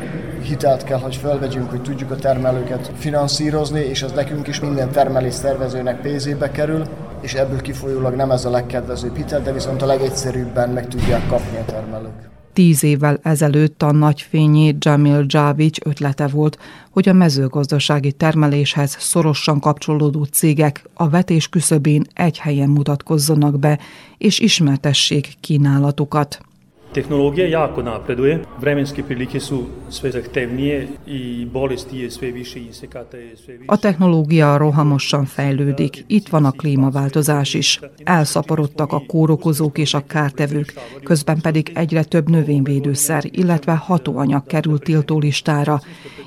hitelt 0.42 0.84
kell, 0.84 1.00
hogy 1.00 1.16
felvegyünk, 1.16 1.70
hogy 1.70 1.82
tudjuk 1.82 2.12
a 2.12 2.16
termelőket 2.16 2.92
finanszírozni, 2.98 3.80
és 3.80 4.02
ez 4.02 4.12
nekünk 4.12 4.48
is 4.48 4.60
minden 4.60 4.92
termelés 4.92 5.34
szervezőnek 5.34 6.02
pénzébe 6.02 6.52
kerül, 6.52 6.84
és 7.22 7.34
ebből 7.34 7.62
kifolyólag 7.62 8.16
nem 8.16 8.32
ez 8.32 8.46
a 8.46 8.50
legkedvezőbb 8.50 9.16
hitel, 9.16 9.42
de 9.42 9.54
viszont 9.54 9.82
a 9.82 9.86
legegyszerűbben 9.86 10.70
meg 10.70 10.88
tudják 10.88 11.28
kapni 11.28 11.58
a 11.58 11.66
termelők. 11.66 12.30
Tíz 12.54 12.84
évvel 12.84 13.20
ezelőtt 13.24 13.84
a 13.84 13.92
nagyfényi 13.92 14.76
Jamil 14.80 15.26
Javic 15.28 15.86
ötlete 15.86 16.28
volt, 16.28 16.58
hogy 16.90 17.10
a 17.10 17.14
mezőgazdasági 17.14 18.12
termeléshez 18.12 18.96
szorosan 19.00 19.60
kapcsolódó 19.60 20.24
cégek 20.24 20.84
a 20.94 21.10
vetés 21.10 21.48
küszöbén 21.48 22.04
egy 22.14 22.38
helyen 22.38 22.70
mutatkozzanak 22.70 23.60
be, 23.60 23.80
és 24.18 24.40
ismertessék 24.40 25.34
kínálatukat. 25.40 26.40
Tehnologija 26.94 27.48
jako 27.48 27.82
napreduje, 27.82 28.40
vremenske 28.60 29.04
prilike 29.04 29.40
su 29.40 29.64
sve 29.90 30.12
zahtevnije 30.12 30.88
i 31.08 31.46
bolesti 31.46 32.00
je 32.00 32.12
sve 32.12 32.32
više, 32.32 32.60
insekata 32.60 33.18
je 33.18 33.38
sve 33.38 33.54
više. 33.54 33.66
A 33.68 33.78
technológia 33.78 34.58
rohamosan 34.58 35.26
fejlődik. 35.26 36.04
Itt 36.08 36.30
van 36.30 36.46
a 36.46 36.52
klímaváltozás 36.52 37.56
is. 37.56 37.80
Elszaporodtak 38.06 38.94
a 38.94 39.02
kórokozók 39.08 39.78
és 39.78 39.94
a 39.94 40.04
kártevők, 40.08 40.74
közben 41.04 41.42
pedig 41.42 41.72
egyre 41.76 42.04
több 42.04 42.30
növényvédőszer, 42.30 43.24
illetve 43.32 43.74
hatóanyag 43.74 44.48
kerül 44.48 44.80
tiltólistára. 44.80 45.82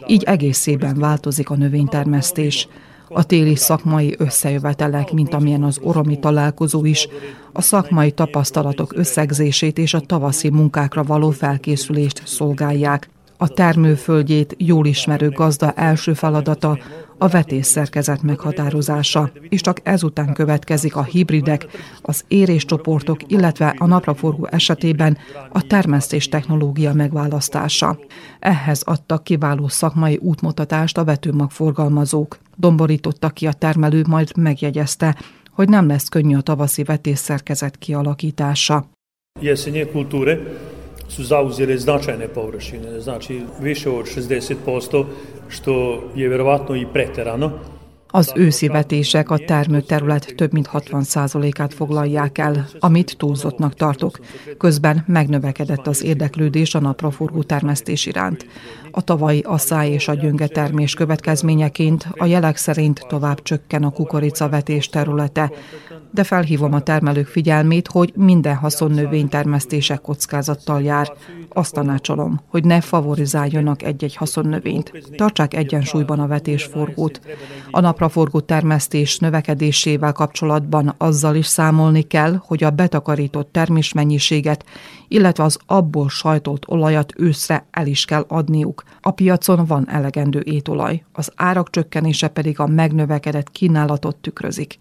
Így 0.07 0.23
egészében 0.23 0.99
változik 0.99 1.51
a 1.51 1.57
növénytermesztés 1.57 2.69
a 3.15 3.25
téli 3.25 3.57
szakmai 3.57 4.15
összejövetelek, 4.19 5.13
mint 5.13 5.35
amilyen 5.35 5.63
az 5.63 5.79
oromi 5.83 6.19
találkozó 6.19 6.85
is, 6.85 7.09
a 7.53 7.63
szakmai 7.63 8.11
tapasztalatok 8.11 8.93
összegzését 8.97 9.79
és 9.79 9.95
a 9.95 10.01
tavaszi 10.01 10.51
munkákra 10.51 11.03
való 11.03 11.31
felkészülést 11.31 12.23
szolgálják. 12.27 13.09
A 13.37 13.49
termőföldjét 13.49 14.55
jól 14.59 14.87
ismerő 14.87 15.29
gazda 15.29 15.73
első 15.73 16.15
feladata 16.15 16.79
a 17.19 17.29
vetésszerkezet 17.29 18.23
meghatározása, 18.23 19.31
és 19.49 19.61
csak 19.61 19.81
ezután 19.83 20.33
következik 20.33 20.97
a 20.97 21.03
hibridek, 21.03 21.67
az 22.03 22.25
éréscsoportok, 22.29 23.19
illetve 23.27 23.75
a 23.79 23.87
napraforgó 23.87 24.49
esetében 24.51 25.19
a 25.53 25.63
termesztés 25.63 26.29
technológia 26.29 26.93
megválasztása. 26.93 27.99
Ehhez 28.39 28.83
adtak 28.83 29.25
kiváló 29.25 29.69
szakmai 29.69 30.19
útmutatást 30.23 30.99
a 30.99 31.05
vetőmagforgalmazók. 31.05 32.39
Domborította 32.57 33.29
ki 33.29 33.47
a 33.47 33.53
termelő, 33.53 34.05
majd 34.09 34.37
megjegyezte, 34.37 35.17
hogy 35.51 35.69
nem 35.69 35.87
lesz 35.87 36.09
könnyű 36.09 36.37
a 36.37 36.41
tavaszi 36.41 36.83
vetésszerkezet 36.83 37.79
kialakítása. 37.79 38.85
Jesenje 39.41 39.91
kulture 39.91 40.39
su 41.09 41.23
zauzele 41.23 41.77
značajne 41.79 42.29
površine, 42.29 43.01
znači 43.01 43.43
više 43.61 43.91
od 43.91 44.07
60%, 44.07 45.05
što 45.49 46.03
je 46.15 46.29
verovatno 46.29 46.75
i 46.75 46.87
preterano. 46.93 47.51
Az 48.17 48.33
őszi 48.37 48.69
vetések 48.69 49.31
a 49.31 49.39
termőterület 49.39 50.35
több 50.37 50.53
mint 50.53 50.69
60%-át 50.73 51.75
foglalják 51.75 52.39
el, 52.39 52.69
amit 52.79 53.17
túlzottnak 53.17 53.75
tartok. 53.75 54.19
Közben 54.59 55.05
megnövekedett 55.07 55.87
az 55.87 56.03
érdeklődés 56.03 56.75
a 56.75 56.81
napraforgó 56.81 57.43
termesztés 57.43 58.07
iránt. 58.07 58.47
A 58.97 59.01
tavalyi 59.01 59.41
asszály 59.41 59.91
és 59.91 60.09
a 60.09 60.15
gyönge 60.15 60.47
termés 60.47 60.95
következményeként 60.95 62.09
a 62.13 62.25
jelek 62.25 62.57
szerint 62.57 63.05
tovább 63.09 63.43
csökken 63.43 63.83
a 63.83 63.91
kukoricavetés 63.91 64.89
területe, 64.89 65.53
de 66.11 66.25
felhívom 66.25 66.73
a 66.73 66.81
termelők 66.81 67.27
figyelmét, 67.27 67.89
hogy 67.89 68.13
minden 68.17 68.55
haszonnövény 68.55 69.29
termesztése 69.29 69.97
kockázattal 69.97 70.83
jár. 70.83 71.13
Azt 71.49 71.75
tanácsolom, 71.75 72.41
hogy 72.49 72.65
ne 72.65 72.81
favorizáljanak 72.81 73.83
egy-egy 73.83 74.17
haszonnövényt. 74.17 74.93
Tartsák 75.17 75.55
egyensúlyban 75.55 76.21
a 76.21 76.27
vetésforgót. 76.27 77.21
A 77.71 77.81
napraforgó 77.81 78.41
termesztés 78.41 79.19
növekedésével 79.19 80.13
kapcsolatban 80.13 80.95
azzal 80.99 81.35
is 81.35 81.47
számolni 81.47 82.03
kell, 82.03 82.41
hogy 82.47 82.65
a 82.65 82.71
betakarított 82.71 83.53
termésmennyiséget, 83.53 84.65
illetve 85.09 85.45
az 85.45 85.59
abból 85.67 86.09
sajtolt 86.09 86.65
olajat 86.69 87.13
őszre 87.17 87.67
el 87.71 87.87
is 87.87 88.05
kell 88.05 88.25
adniuk. 88.29 88.84
A 89.01 89.11
piacon 89.11 89.65
van 89.65 89.89
elegendő 89.89 90.43
étolaj, 90.45 91.05
az 91.13 91.33
árak 91.37 91.71
csökkenése 91.71 92.29
pedig 92.29 92.61
a 92.61 92.67
megnövekedett 92.67 93.51
kínálatot 93.51 94.17
tükrözik. 94.17 94.79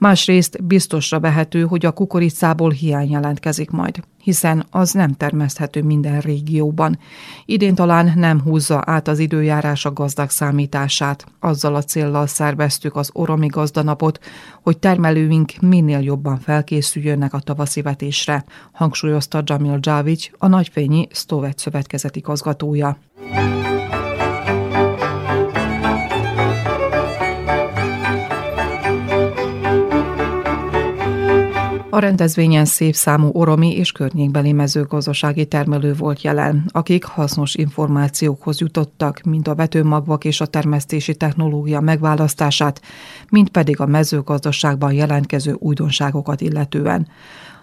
Másrészt 0.00 0.64
biztosra 0.64 1.20
vehető, 1.20 1.62
hogy 1.62 1.86
a 1.86 1.90
kukoricából 1.90 2.70
hiány 2.70 3.10
jelentkezik 3.10 3.70
majd, 3.70 4.00
hiszen 4.22 4.66
az 4.70 4.92
nem 4.92 5.12
termeszthető 5.12 5.82
minden 5.82 6.20
régióban. 6.20 6.98
Idén 7.44 7.74
talán 7.74 8.12
nem 8.16 8.40
húzza 8.40 8.82
át 8.86 9.08
az 9.08 9.18
időjárás 9.18 9.84
a 9.84 9.92
gazdák 9.92 10.30
számítását. 10.30 11.26
Azzal 11.40 11.74
a 11.74 11.82
céllal 11.82 12.26
szerveztük 12.26 12.96
az 12.96 13.10
oromi 13.12 13.46
gazdanapot, 13.46 14.20
hogy 14.62 14.78
termelőink 14.78 15.52
minél 15.60 16.00
jobban 16.00 16.38
felkészüljönnek 16.38 17.34
a 17.34 17.40
tavaszi 17.40 17.82
vetésre, 17.82 18.44
hangsúlyozta 18.72 19.42
Jamil 19.44 19.78
Javic, 19.80 20.30
a 20.38 20.46
Nagyfényi 20.46 21.08
Stovet 21.10 21.58
szövetkezeti 21.58 22.18
igazgatója. 22.18 22.98
Rendezvényen 32.00 32.64
szép 32.64 32.94
számú 32.94 33.30
oromi 33.32 33.76
és 33.76 33.92
környékbeli 33.92 34.52
mezőgazdasági 34.52 35.46
termelő 35.46 35.94
volt 35.94 36.22
jelen, 36.22 36.64
akik 36.68 37.04
hasznos 37.04 37.54
információkhoz 37.54 38.60
jutottak, 38.60 39.20
mint 39.22 39.48
a 39.48 39.54
vetőmagvak 39.54 40.24
és 40.24 40.40
a 40.40 40.46
termesztési 40.46 41.14
technológia 41.14 41.80
megválasztását, 41.80 42.80
mint 43.30 43.48
pedig 43.48 43.80
a 43.80 43.86
mezőgazdaságban 43.86 44.92
jelentkező 44.92 45.56
újdonságokat 45.58 46.40
illetően. 46.40 47.08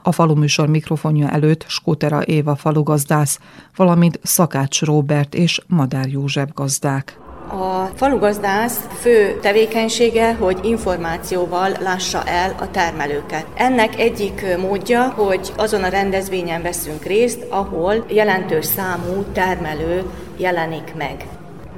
A 0.03 0.11
faluműsor 0.11 0.67
mikrofonja 0.67 1.29
előtt 1.29 1.65
Skótera 1.67 2.21
Éva 2.21 2.55
falugazdász, 2.55 3.39
valamint 3.75 4.19
Szakács 4.23 4.81
Róbert 4.81 5.35
és 5.35 5.61
Madár 5.67 6.07
József 6.07 6.49
gazdák. 6.53 7.26
A 7.49 7.89
falugazdász 7.95 8.87
fő 8.99 9.39
tevékenysége, 9.41 10.33
hogy 10.33 10.59
információval 10.61 11.71
lássa 11.79 12.23
el 12.23 12.55
a 12.59 12.71
termelőket. 12.71 13.45
Ennek 13.55 13.99
egyik 13.99 14.57
módja, 14.57 15.01
hogy 15.03 15.53
azon 15.57 15.83
a 15.83 15.87
rendezvényen 15.87 16.61
veszünk 16.61 17.03
részt, 17.03 17.45
ahol 17.49 18.05
jelentős 18.07 18.65
számú 18.65 19.23
termelő 19.33 20.03
jelenik 20.37 20.93
meg. 20.97 21.27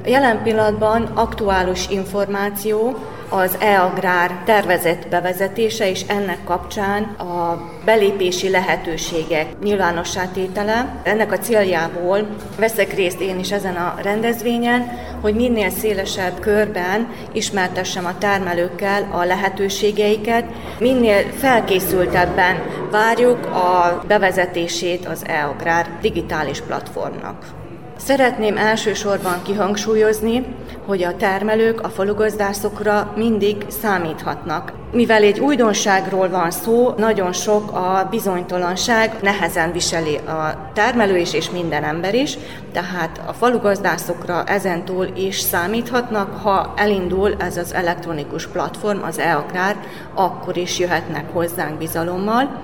Jelen 0.05 0.43
pillanatban 0.43 1.01
aktuális 1.03 1.89
információ 1.89 2.95
az 3.29 3.55
e-agrár 3.59 4.31
tervezett 4.45 5.07
bevezetése, 5.07 5.89
és 5.89 6.01
ennek 6.07 6.43
kapcsán 6.43 7.03
a 7.03 7.61
belépési 7.85 8.49
lehetőségek 8.49 9.59
nyilvánossá 9.63 10.27
tétele. 10.27 11.01
Ennek 11.03 11.31
a 11.31 11.37
céljából 11.37 12.27
veszek 12.57 12.93
részt 12.93 13.19
én 13.19 13.39
is 13.39 13.51
ezen 13.51 13.75
a 13.75 13.95
rendezvényen, 14.01 14.97
hogy 15.21 15.35
minél 15.35 15.69
szélesebb 15.69 16.39
körben 16.39 17.09
ismertessem 17.31 18.05
a 18.05 18.17
termelőkkel 18.17 19.09
a 19.11 19.23
lehetőségeiket, 19.23 20.45
minél 20.79 21.23
felkészültebben 21.37 22.61
várjuk 22.91 23.45
a 23.45 24.03
bevezetését 24.07 25.05
az 25.05 25.23
e-agrár 25.27 25.97
digitális 26.01 26.61
platformnak. 26.61 27.58
Szeretném 28.05 28.57
elsősorban 28.57 29.41
kihangsúlyozni, 29.41 30.45
hogy 30.85 31.03
a 31.03 31.17
termelők 31.17 31.81
a 31.81 31.89
falugazdászokra 31.89 33.13
mindig 33.15 33.65
számíthatnak. 33.67 34.73
Mivel 34.91 35.23
egy 35.23 35.39
újdonságról 35.39 36.29
van 36.29 36.51
szó, 36.51 36.93
nagyon 36.97 37.33
sok 37.33 37.71
a 37.71 38.07
bizonytalanság, 38.09 39.15
nehezen 39.21 39.71
viseli 39.71 40.15
a 40.15 40.69
termelő 40.73 41.17
is 41.17 41.33
és 41.33 41.49
minden 41.49 41.83
ember 41.83 42.15
is, 42.15 42.37
tehát 42.73 43.21
a 43.27 43.33
falugazdászokra 43.33 44.43
ezentúl 44.43 45.07
is 45.15 45.39
számíthatnak, 45.39 46.41
ha 46.41 46.73
elindul 46.75 47.35
ez 47.39 47.57
az 47.57 47.73
elektronikus 47.73 48.47
platform, 48.47 49.03
az 49.03 49.19
e-agrár, 49.19 49.75
akkor 50.13 50.57
is 50.57 50.79
jöhetnek 50.79 51.33
hozzánk 51.33 51.77
bizalommal. 51.77 52.61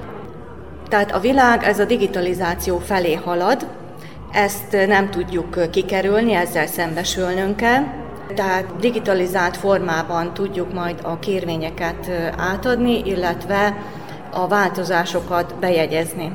Tehát 0.89 1.11
a 1.11 1.19
világ 1.19 1.63
ez 1.63 1.79
a 1.79 1.85
digitalizáció 1.85 2.77
felé 2.77 3.13
halad, 3.13 3.67
ezt 4.31 4.87
nem 4.87 5.09
tudjuk 5.09 5.71
kikerülni, 5.71 6.33
ezzel 6.33 6.67
szembesülnünk 6.67 7.55
kell. 7.55 7.83
Tehát 8.35 8.75
digitalizált 8.79 9.57
formában 9.57 10.33
tudjuk 10.33 10.73
majd 10.73 10.99
a 11.03 11.19
kérvényeket 11.19 12.09
átadni, 12.37 13.01
illetve 13.05 13.77
a 14.31 14.47
változásokat 14.47 15.55
bejegyezni. 15.59 16.31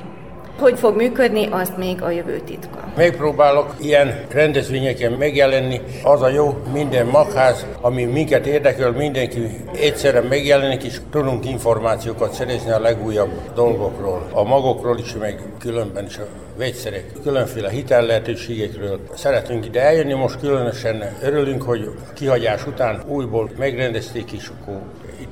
Hogy 0.61 0.79
fog 0.79 0.97
működni, 0.97 1.49
azt 1.50 1.76
még 1.76 2.02
a 2.02 2.11
jövő 2.11 2.40
titka. 2.40 2.93
Megpróbálok 2.97 3.75
ilyen 3.81 4.25
rendezvényeken 4.31 5.12
megjelenni. 5.12 5.81
Az 6.02 6.23
a 6.23 6.29
jó, 6.29 6.62
minden 6.73 7.07
magház, 7.07 7.67
ami 7.81 8.05
minket 8.05 8.47
érdekel, 8.47 8.90
mindenki 8.90 9.40
egyszerre 9.75 10.21
megjelenik, 10.21 10.83
és 10.83 11.00
tudunk 11.11 11.47
információkat 11.47 12.33
szerezni 12.33 12.71
a 12.71 12.81
legújabb 12.81 13.31
dolgokról. 13.55 14.29
A 14.33 14.43
magokról 14.43 14.99
is, 14.99 15.14
meg 15.14 15.43
különben 15.59 16.05
is 16.05 16.19
a 16.19 16.26
vegyszerek, 16.57 17.05
különféle 17.23 17.71
hitellehetőségekről. 17.71 19.00
Szeretünk 19.14 19.67
ide 19.67 19.81
eljönni, 19.81 20.12
most 20.12 20.40
különösen 20.40 21.17
örülünk, 21.23 21.62
hogy 21.62 21.90
kihagyás 22.14 22.67
után 22.67 23.02
újból 23.07 23.50
megrendezték, 23.59 24.33
és 24.33 24.50
akkor 24.61 24.81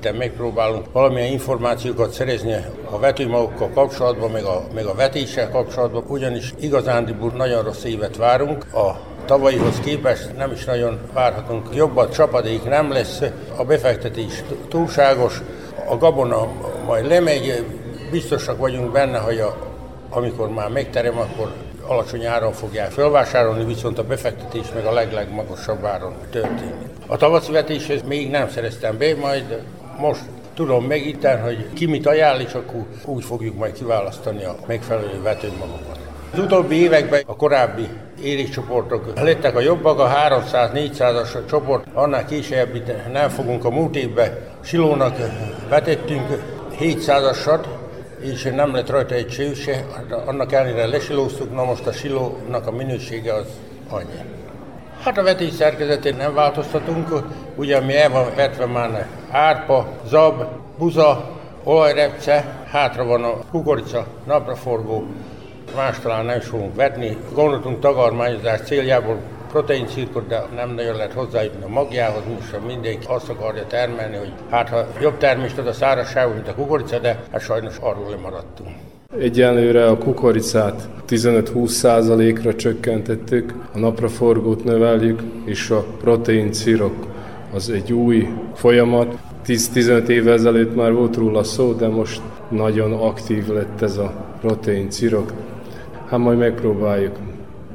itt 0.04 0.16
megpróbálunk 0.18 0.92
valamilyen 0.92 1.32
információkat 1.32 2.10
szerezni 2.10 2.54
a 2.90 2.98
vetőmagokkal 2.98 3.70
kapcsolatban, 3.74 4.30
meg 4.30 4.44
a, 4.44 4.62
meg 4.74 4.84
a 4.86 4.94
vetéssel 4.94 5.50
kapcsolatban, 5.50 6.04
ugyanis 6.06 6.54
igazándiból 6.60 7.32
nagyon 7.36 7.62
rossz 7.62 7.84
évet 7.84 8.16
várunk. 8.16 8.74
A 8.74 9.00
tavalyihoz 9.24 9.80
képest 9.80 10.36
nem 10.36 10.52
is 10.52 10.64
nagyon 10.64 10.98
várhatunk 11.12 11.68
jobbat, 11.74 12.14
csapadék 12.14 12.64
nem 12.64 12.92
lesz, 12.92 13.22
a 13.56 13.64
befektetés 13.64 14.42
túlságos, 14.68 15.42
a 15.88 15.96
gabona 15.96 16.48
majd 16.86 17.06
lemegy, 17.06 17.64
biztosak 18.10 18.58
vagyunk 18.58 18.92
benne, 18.92 19.18
hogy 19.18 19.38
a, 19.38 19.56
amikor 20.10 20.48
már 20.48 20.68
megterem, 20.68 21.18
akkor 21.18 21.52
alacsony 21.86 22.26
áron 22.26 22.52
fogják 22.52 22.90
felvásárolni, 22.90 23.64
viszont 23.64 23.98
a 23.98 24.04
befektetés 24.04 24.66
meg 24.74 24.84
a 24.84 24.92
leglegmagasabb 24.92 25.84
áron 25.84 26.14
történik. 26.30 26.74
A 27.06 27.16
tavaszi 27.16 27.52
vetéshez 27.52 28.02
még 28.02 28.30
nem 28.30 28.48
szereztem 28.48 28.98
be, 28.98 29.16
majd 29.16 29.62
most 29.98 30.20
tudom 30.54 30.84
megíteni, 30.84 31.40
hogy 31.40 31.72
ki 31.72 31.86
mit 31.86 32.06
ajánl, 32.06 32.40
és 32.40 32.52
akkor 32.52 32.86
úgy 33.04 33.24
fogjuk 33.24 33.56
majd 33.56 33.72
kiválasztani 33.72 34.44
a 34.44 34.56
megfelelő 34.66 35.22
vetőmagokat. 35.22 35.98
Az 36.32 36.38
utóbbi 36.38 36.74
években 36.74 37.22
a 37.26 37.36
korábbi 37.36 37.88
éréscsoportok 38.22 39.20
lettek 39.20 39.56
a 39.56 39.60
jobbak, 39.60 39.98
a 39.98 40.10
300-400-as 40.28 41.46
csoport, 41.48 41.86
annál 41.92 42.24
később 42.24 42.82
nem 43.12 43.28
fogunk 43.28 43.64
a 43.64 43.70
múlt 43.70 43.96
évben. 43.96 44.38
Silónak 44.60 45.16
vetettünk 45.68 46.42
700-asat, 46.80 47.64
és 48.20 48.42
nem 48.42 48.74
lett 48.74 48.90
rajta 48.90 49.14
egy 49.14 49.28
cső 49.28 49.54
se, 49.54 49.84
annak 50.26 50.52
ellenére 50.52 50.86
lesilóztuk, 50.86 51.54
na 51.54 51.64
most 51.64 51.86
a 51.86 51.92
silónak 51.92 52.66
a 52.66 52.70
minősége 52.70 53.34
az 53.34 53.46
annyi. 53.88 54.37
Hát 55.02 55.18
a 55.18 55.22
vetés 55.22 55.52
szerkezetén 55.52 56.16
nem 56.16 56.34
változtatunk, 56.34 57.08
ugye 57.56 57.80
mi 57.80 57.96
el 57.96 58.10
van 58.10 58.34
vetve 58.34 58.66
már 58.66 59.06
árpa, 59.30 59.88
zab, 60.06 60.44
buza, 60.78 61.30
olajrepce, 61.64 62.44
hátra 62.70 63.04
van 63.04 63.24
a 63.24 63.38
kukorica, 63.50 64.06
napraforgó, 64.26 65.06
más 65.76 65.98
talán 65.98 66.24
nem 66.24 66.38
is 66.38 66.46
fogunk 66.46 66.74
vetni. 66.74 67.16
Gondoltunk 67.34 67.80
tagarmányozás 67.80 68.60
céljából 68.60 69.16
proteincirkot, 69.48 70.26
de 70.26 70.42
nem 70.54 70.70
nagyon 70.70 70.96
lehet 70.96 71.12
hozzájutni 71.12 71.64
a 71.64 71.68
magjához, 71.68 72.22
most 72.34 72.66
mindenki 72.66 73.06
azt 73.06 73.28
akarja 73.28 73.66
termelni, 73.66 74.16
hogy 74.16 74.32
hát 74.50 74.68
ha 74.68 74.86
jobb 75.00 75.18
termést 75.18 75.58
ad 75.58 75.66
a 75.66 75.72
szárazságú, 75.72 76.32
mint 76.32 76.48
a 76.48 76.54
kukorica, 76.54 76.98
de 76.98 77.22
hát 77.32 77.40
sajnos 77.40 77.76
arról 77.80 78.10
lemaradtunk. 78.10 78.68
Egyenlőre 79.16 79.86
a 79.86 79.98
kukoricát 79.98 80.88
15-20 81.08 81.66
százalékra 81.66 82.54
csökkentettük, 82.54 83.54
a 83.74 83.78
napraforgót 83.78 84.64
növeljük, 84.64 85.22
és 85.44 85.70
a 85.70 85.86
protein 86.00 86.52
cirok 86.52 87.06
az 87.54 87.70
egy 87.70 87.92
új 87.92 88.28
folyamat. 88.54 89.18
10-15 89.46 90.08
évvel 90.08 90.32
ezelőtt 90.32 90.76
már 90.76 90.92
volt 90.92 91.16
róla 91.16 91.42
szó, 91.42 91.72
de 91.72 91.88
most 91.88 92.20
nagyon 92.48 92.92
aktív 92.92 93.48
lett 93.48 93.82
ez 93.82 93.96
a 93.96 94.12
protein 94.40 94.90
cirok. 94.90 95.32
Hát 96.06 96.18
majd 96.18 96.38
megpróbáljuk. 96.38 97.16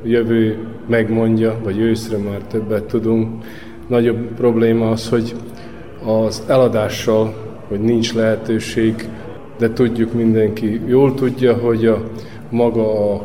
Jövő 0.03 0.67
megmondja, 0.87 1.59
vagy 1.63 1.79
őszre 1.79 2.17
már 2.17 2.41
többet 2.41 2.83
tudunk. 2.83 3.43
Nagyobb 3.87 4.33
probléma 4.35 4.89
az, 4.89 5.09
hogy 5.09 5.35
az 6.05 6.43
eladással, 6.47 7.33
hogy 7.67 7.79
nincs 7.79 8.13
lehetőség 8.13 9.09
de 9.63 9.73
tudjuk 9.73 10.13
mindenki 10.13 10.81
jól 10.85 11.13
tudja, 11.13 11.53
hogy 11.53 11.85
a 11.85 12.03
maga 12.49 13.13
a 13.13 13.21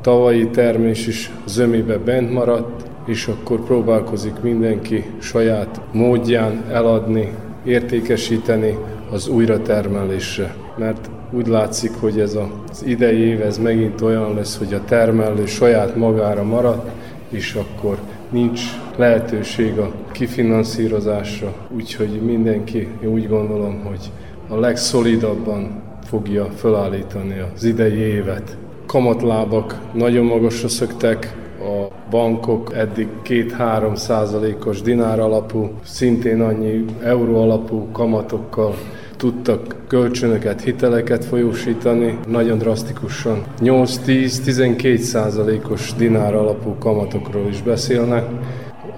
tavalyi 0.00 0.48
termés 0.48 1.06
is 1.06 1.30
zömébe 1.46 1.98
bent 1.98 2.32
maradt, 2.32 2.86
és 3.06 3.26
akkor 3.26 3.64
próbálkozik 3.64 4.40
mindenki 4.42 5.04
saját 5.18 5.80
módján 5.92 6.64
eladni, 6.70 7.32
értékesíteni 7.64 8.78
az 9.10 9.28
újratermelésre. 9.28 10.54
Mert 10.76 11.10
úgy 11.30 11.46
látszik, 11.46 11.92
hogy 12.00 12.20
ez 12.20 12.34
az 12.70 12.84
idei 12.86 13.18
év 13.18 13.42
ez 13.42 13.58
megint 13.58 14.00
olyan 14.00 14.34
lesz, 14.34 14.58
hogy 14.58 14.74
a 14.74 14.84
termelő 14.84 15.46
saját 15.46 15.96
magára 15.96 16.42
marad, 16.42 16.90
és 17.30 17.54
akkor 17.54 17.98
nincs 18.30 18.60
lehetőség 18.96 19.78
a 19.78 19.92
kifinanszírozásra, 20.12 21.54
úgyhogy 21.76 22.20
mindenki, 22.24 22.88
úgy 23.02 23.28
gondolom, 23.28 23.80
hogy 23.84 24.10
a 24.48 24.58
legszolidabban 24.58 25.82
fogja 26.04 26.44
felállítani 26.54 27.42
az 27.54 27.64
idei 27.64 27.98
évet. 27.98 28.56
Kamatlábak 28.86 29.80
nagyon 29.92 30.24
magasra 30.24 30.68
szöktek, 30.68 31.34
a 31.60 31.86
bankok 32.10 32.72
eddig 32.74 33.08
2-3 33.24 33.96
százalékos 33.96 34.82
dinár 34.82 35.20
alapú, 35.20 35.70
szintén 35.84 36.40
annyi 36.40 36.84
euró 37.02 37.42
alapú 37.42 37.88
kamatokkal 37.92 38.74
tudtak 39.16 39.76
kölcsönöket, 39.86 40.60
hiteleket 40.60 41.24
folyósítani, 41.24 42.18
nagyon 42.28 42.58
drasztikusan 42.58 43.44
8-10-12 43.60 44.96
százalékos 44.96 45.94
dinár 45.94 46.34
alapú 46.34 46.74
kamatokról 46.78 47.46
is 47.48 47.62
beszélnek. 47.62 48.24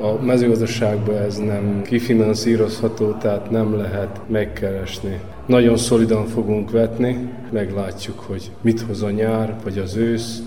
A 0.00 0.24
mezőgazdaságban 0.24 1.16
ez 1.16 1.36
nem 1.36 1.82
kifinanszírozható, 1.82 3.12
tehát 3.12 3.50
nem 3.50 3.76
lehet 3.76 4.20
megkeresni. 4.26 5.20
Nagyon 5.46 5.76
szolidan 5.76 6.26
fogunk 6.26 6.70
vetni, 6.70 7.28
meglátjuk, 7.50 8.18
hogy 8.18 8.50
mit 8.60 8.80
hoz 8.80 9.02
a 9.02 9.10
nyár, 9.10 9.56
vagy 9.64 9.78
az 9.78 9.96
ősz, 9.96 10.42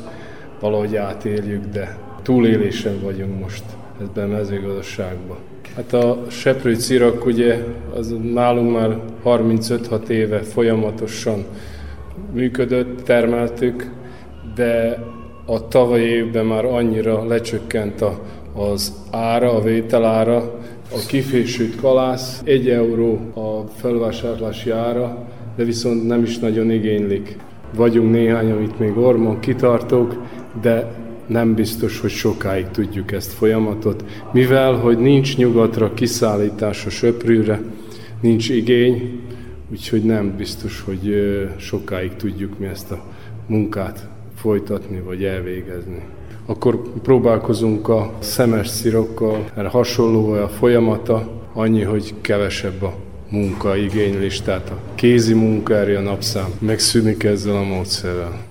valahogy 0.60 0.96
átéljük, 0.96 1.66
de 1.66 1.98
túlélésen 2.22 3.02
vagyunk 3.02 3.40
most 3.40 3.64
ebben 4.02 4.30
a 4.30 4.34
mezőgazdaságban. 4.34 5.38
Hát 5.76 5.94
a 5.94 6.24
seprő 6.30 6.76
cirak 6.76 7.26
ugye 7.26 7.64
az 7.96 8.16
nálunk 8.34 8.74
már 8.74 9.00
35-6 9.26 10.08
éve 10.08 10.42
folyamatosan 10.42 11.46
működött, 12.34 13.04
termeltük, 13.04 13.92
de 14.56 15.04
a 15.46 15.68
tavalyi 15.68 16.06
évben 16.06 16.46
már 16.46 16.66
annyira 16.66 17.26
lecsökkent 17.26 18.02
a, 18.02 18.20
az 18.54 18.94
ára, 19.12 19.54
a 19.54 19.62
vételára, 19.62 20.60
a 20.92 21.06
kifésült 21.08 21.76
kalász, 21.76 22.42
egy 22.44 22.70
euró 22.70 23.20
a 23.34 23.68
felvásárlási 23.76 24.70
ára, 24.70 25.28
de 25.56 25.64
viszont 25.64 26.08
nem 26.08 26.24
is 26.24 26.38
nagyon 26.38 26.72
igénylik. 26.72 27.38
Vagyunk 27.76 28.12
néhány, 28.12 28.52
amit 28.52 28.80
még 28.80 28.98
ormon 28.98 29.40
kitartók, 29.40 30.22
de 30.62 30.92
nem 31.28 31.54
biztos, 31.54 32.00
hogy 32.00 32.10
sokáig 32.10 32.68
tudjuk 32.68 33.12
ezt 33.12 33.32
folyamatot, 33.32 34.06
mivel, 34.34 34.74
hogy 34.74 34.98
nincs 34.98 35.38
nyugatra 35.38 35.94
kiszállítás 35.94 36.86
a 36.86 36.90
söprűre, 36.90 37.62
nincs 38.22 38.50
igény, 38.50 39.20
úgyhogy 39.72 40.04
nem 40.04 40.36
biztos, 40.38 40.82
hogy 40.82 41.16
sokáig 41.58 42.16
tudjuk 42.16 42.60
mi 42.60 42.66
ezt 42.66 42.92
a 42.92 43.04
munkát 43.48 44.08
folytatni 44.36 45.00
vagy 45.00 45.24
elvégezni 45.24 46.04
akkor 46.52 46.82
próbálkozunk 47.04 47.90
a 47.90 48.14
szemes 48.20 48.68
szirokkal, 48.68 49.50
erre 49.56 49.68
hasonló 49.68 50.32
a 50.32 50.48
folyamata, 50.48 51.28
annyi, 51.54 51.82
hogy 51.82 52.14
kevesebb 52.22 52.84
a 52.84 52.94
munkaigénylés, 53.30 54.42
tehát 54.42 54.70
a 54.70 54.78
kézi 54.96 55.34
munka 55.34 55.74
a 55.74 56.00
napszám 56.00 56.54
megszűnik 56.60 57.24
ezzel 57.24 57.56
a 57.56 57.64
módszerrel. 57.64 58.51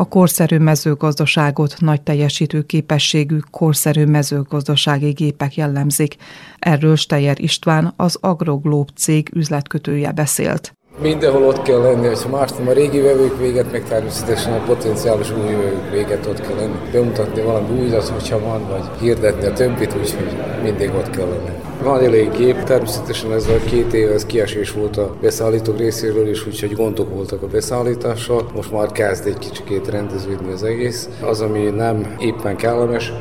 A 0.00 0.08
korszerű 0.08 0.58
mezőgazdaságot 0.58 1.74
nagy 1.78 2.02
teljesítő 2.02 2.62
képességű 2.62 3.38
korszerű 3.50 4.04
mezőgazdasági 4.04 5.10
gépek 5.10 5.56
jellemzik. 5.56 6.16
Erről 6.58 6.96
Steyer 6.96 7.40
István, 7.40 7.92
az 7.96 8.18
Agroglob 8.20 8.88
cég 8.96 9.28
üzletkötője 9.34 10.12
beszélt. 10.12 10.72
Mindenhol 11.00 11.42
ott 11.42 11.62
kell 11.62 11.80
lenni, 11.80 12.06
hogyha 12.06 12.28
más 12.28 12.50
a 12.66 12.72
régi 12.72 13.00
vevők 13.00 13.38
véget, 13.38 13.72
meg 13.72 13.84
természetesen 13.84 14.52
a 14.52 14.62
potenciális 14.64 15.30
új 15.30 15.54
vevők 15.54 15.90
véget 15.90 16.26
ott 16.26 16.40
kell 16.40 16.56
lenni. 16.56 16.76
Bemutatni 16.92 17.42
valami 17.42 17.80
újat, 17.80 18.08
hogyha 18.08 18.40
van, 18.40 18.68
vagy 18.68 18.84
hirdetni 19.00 19.46
a 19.46 19.52
többit, 19.52 19.96
úgyhogy 20.00 20.36
mindig 20.62 20.90
ott 20.94 21.10
kell 21.10 21.28
lenni. 21.28 21.67
Van 21.82 22.04
elég 22.04 22.30
gép, 22.30 22.62
természetesen 22.62 23.32
ez 23.32 23.46
a 23.46 23.58
két 23.70 23.92
év 23.92 24.10
ez 24.10 24.26
kiesés 24.26 24.72
volt 24.72 24.96
a 24.96 25.14
beszállítók 25.20 25.78
részéről 25.78 26.28
is, 26.28 26.46
úgyhogy 26.46 26.74
gondok 26.74 27.14
voltak 27.14 27.42
a 27.42 27.46
beszállítással. 27.46 28.50
Most 28.54 28.72
már 28.72 28.92
kezd 28.92 29.26
egy 29.26 29.38
kicsikét 29.38 29.88
rendeződni 29.88 30.52
az 30.52 30.62
egész. 30.62 31.08
Az, 31.22 31.40
ami 31.40 31.64
nem 31.64 32.16
éppen 32.18 32.56
kellemes, 32.56 33.12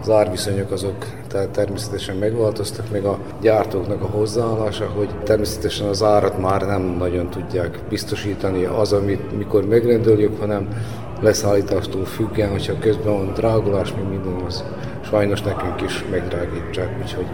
az 0.00 0.10
árviszonyok 0.10 0.70
azok 0.70 1.06
tehát 1.28 1.48
természetesen 1.48 2.16
megváltoztak, 2.16 2.90
meg 2.90 3.04
a 3.04 3.18
gyártóknak 3.40 4.02
a 4.02 4.06
hozzáállása, 4.06 4.86
hogy 4.96 5.08
természetesen 5.24 5.88
az 5.88 6.02
árat 6.02 6.40
már 6.40 6.66
nem 6.66 6.82
nagyon 6.98 7.30
tudják 7.30 7.78
biztosítani 7.88 8.64
az, 8.64 8.92
amit 8.92 9.36
mikor 9.36 9.66
megrendeljük, 9.66 10.40
hanem 10.40 10.68
leszállítástól 11.20 12.04
függően, 12.04 12.50
hogyha 12.50 12.78
közben 12.78 13.12
van 13.12 13.32
drágulás, 13.34 13.94
mi 13.94 14.02
minden 14.02 14.44
az 14.46 14.64
sajnos 15.10 15.42
nekünk 15.42 15.82
is 15.82 16.04
megdrágítsák, 16.10 16.98
úgyhogy 17.02 17.26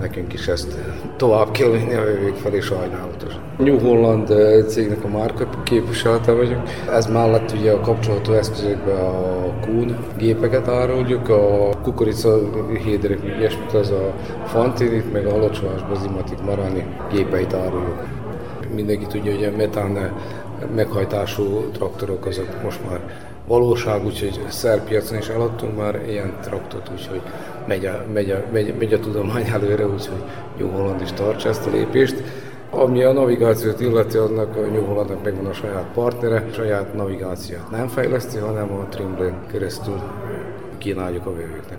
nekünk 0.00 0.32
is 0.32 0.48
ezt 0.48 0.78
tovább 1.16 1.50
kell 1.50 1.68
vinni 1.68 1.94
a 1.94 2.08
jövők 2.08 2.34
felé 2.34 2.60
sajnálatos. 2.60 3.32
New 3.58 3.78
Holland 3.78 4.30
eh, 4.30 4.64
cégnek 4.66 5.04
a 5.04 5.08
márka 5.08 5.48
képviselete 5.62 6.32
vagyunk. 6.32 6.62
Ez 6.92 7.06
mellett 7.06 7.52
ugye 7.52 7.72
a 7.72 7.80
kapcsolható 7.80 8.32
eszközökben 8.32 8.96
a 8.96 9.60
Kuhn 9.60 9.96
gépeket 10.16 10.68
áruljuk, 10.68 11.28
a 11.28 11.70
kukorica 11.82 12.38
héderek, 12.84 13.18
ilyesmit, 13.38 13.72
az 13.72 13.90
a 13.90 14.14
Fantinit, 14.44 15.12
meg 15.12 15.26
a 15.26 15.30
halocsvás 15.30 15.82
bazimatik 15.88 16.40
marani 16.42 16.86
gépeit 17.12 17.54
áruljuk. 17.54 18.06
Mindenki 18.74 19.06
tudja, 19.06 19.34
hogy 19.34 19.44
a 19.44 19.56
metán 19.56 20.12
meghajtású 20.74 21.70
traktorok 21.72 22.26
azok 22.26 22.62
most 22.62 22.80
már 22.90 23.00
valóság, 23.46 24.04
úgyhogy 24.04 24.40
szerpiacon 24.48 25.18
is 25.18 25.28
eladtunk 25.28 25.76
már 25.76 26.00
ilyen 26.08 26.36
traktort, 26.42 26.90
úgyhogy 26.92 27.20
megy 27.68 27.86
a, 27.86 28.04
megy 28.12 28.30
a, 28.30 28.44
megy, 28.52 28.74
megy 28.78 28.92
a 28.92 29.00
tudomány 29.00 29.46
előre, 29.46 29.86
úgyhogy 29.86 30.22
New 30.58 30.68
Holland 30.68 31.00
is 31.00 31.12
tartsa 31.12 31.48
ezt 31.48 31.66
a 31.66 31.70
lépést. 31.70 32.22
Ami 32.70 33.02
a 33.02 33.12
navigációt 33.12 33.80
illeti, 33.80 34.16
annak 34.16 34.56
a 34.56 34.60
New 34.60 34.84
Hollandnak 34.84 35.24
megvan 35.24 35.46
a 35.46 35.52
saját 35.52 35.86
partnere, 35.94 36.46
saját 36.52 36.94
navigációt 36.94 37.70
nem 37.70 37.88
fejleszti, 37.88 38.38
hanem 38.38 38.72
a 38.72 38.88
Trimble 38.88 39.40
keresztül 39.50 40.00
kínáljuk 40.78 41.26
a 41.26 41.32
vevőknek. 41.32 41.78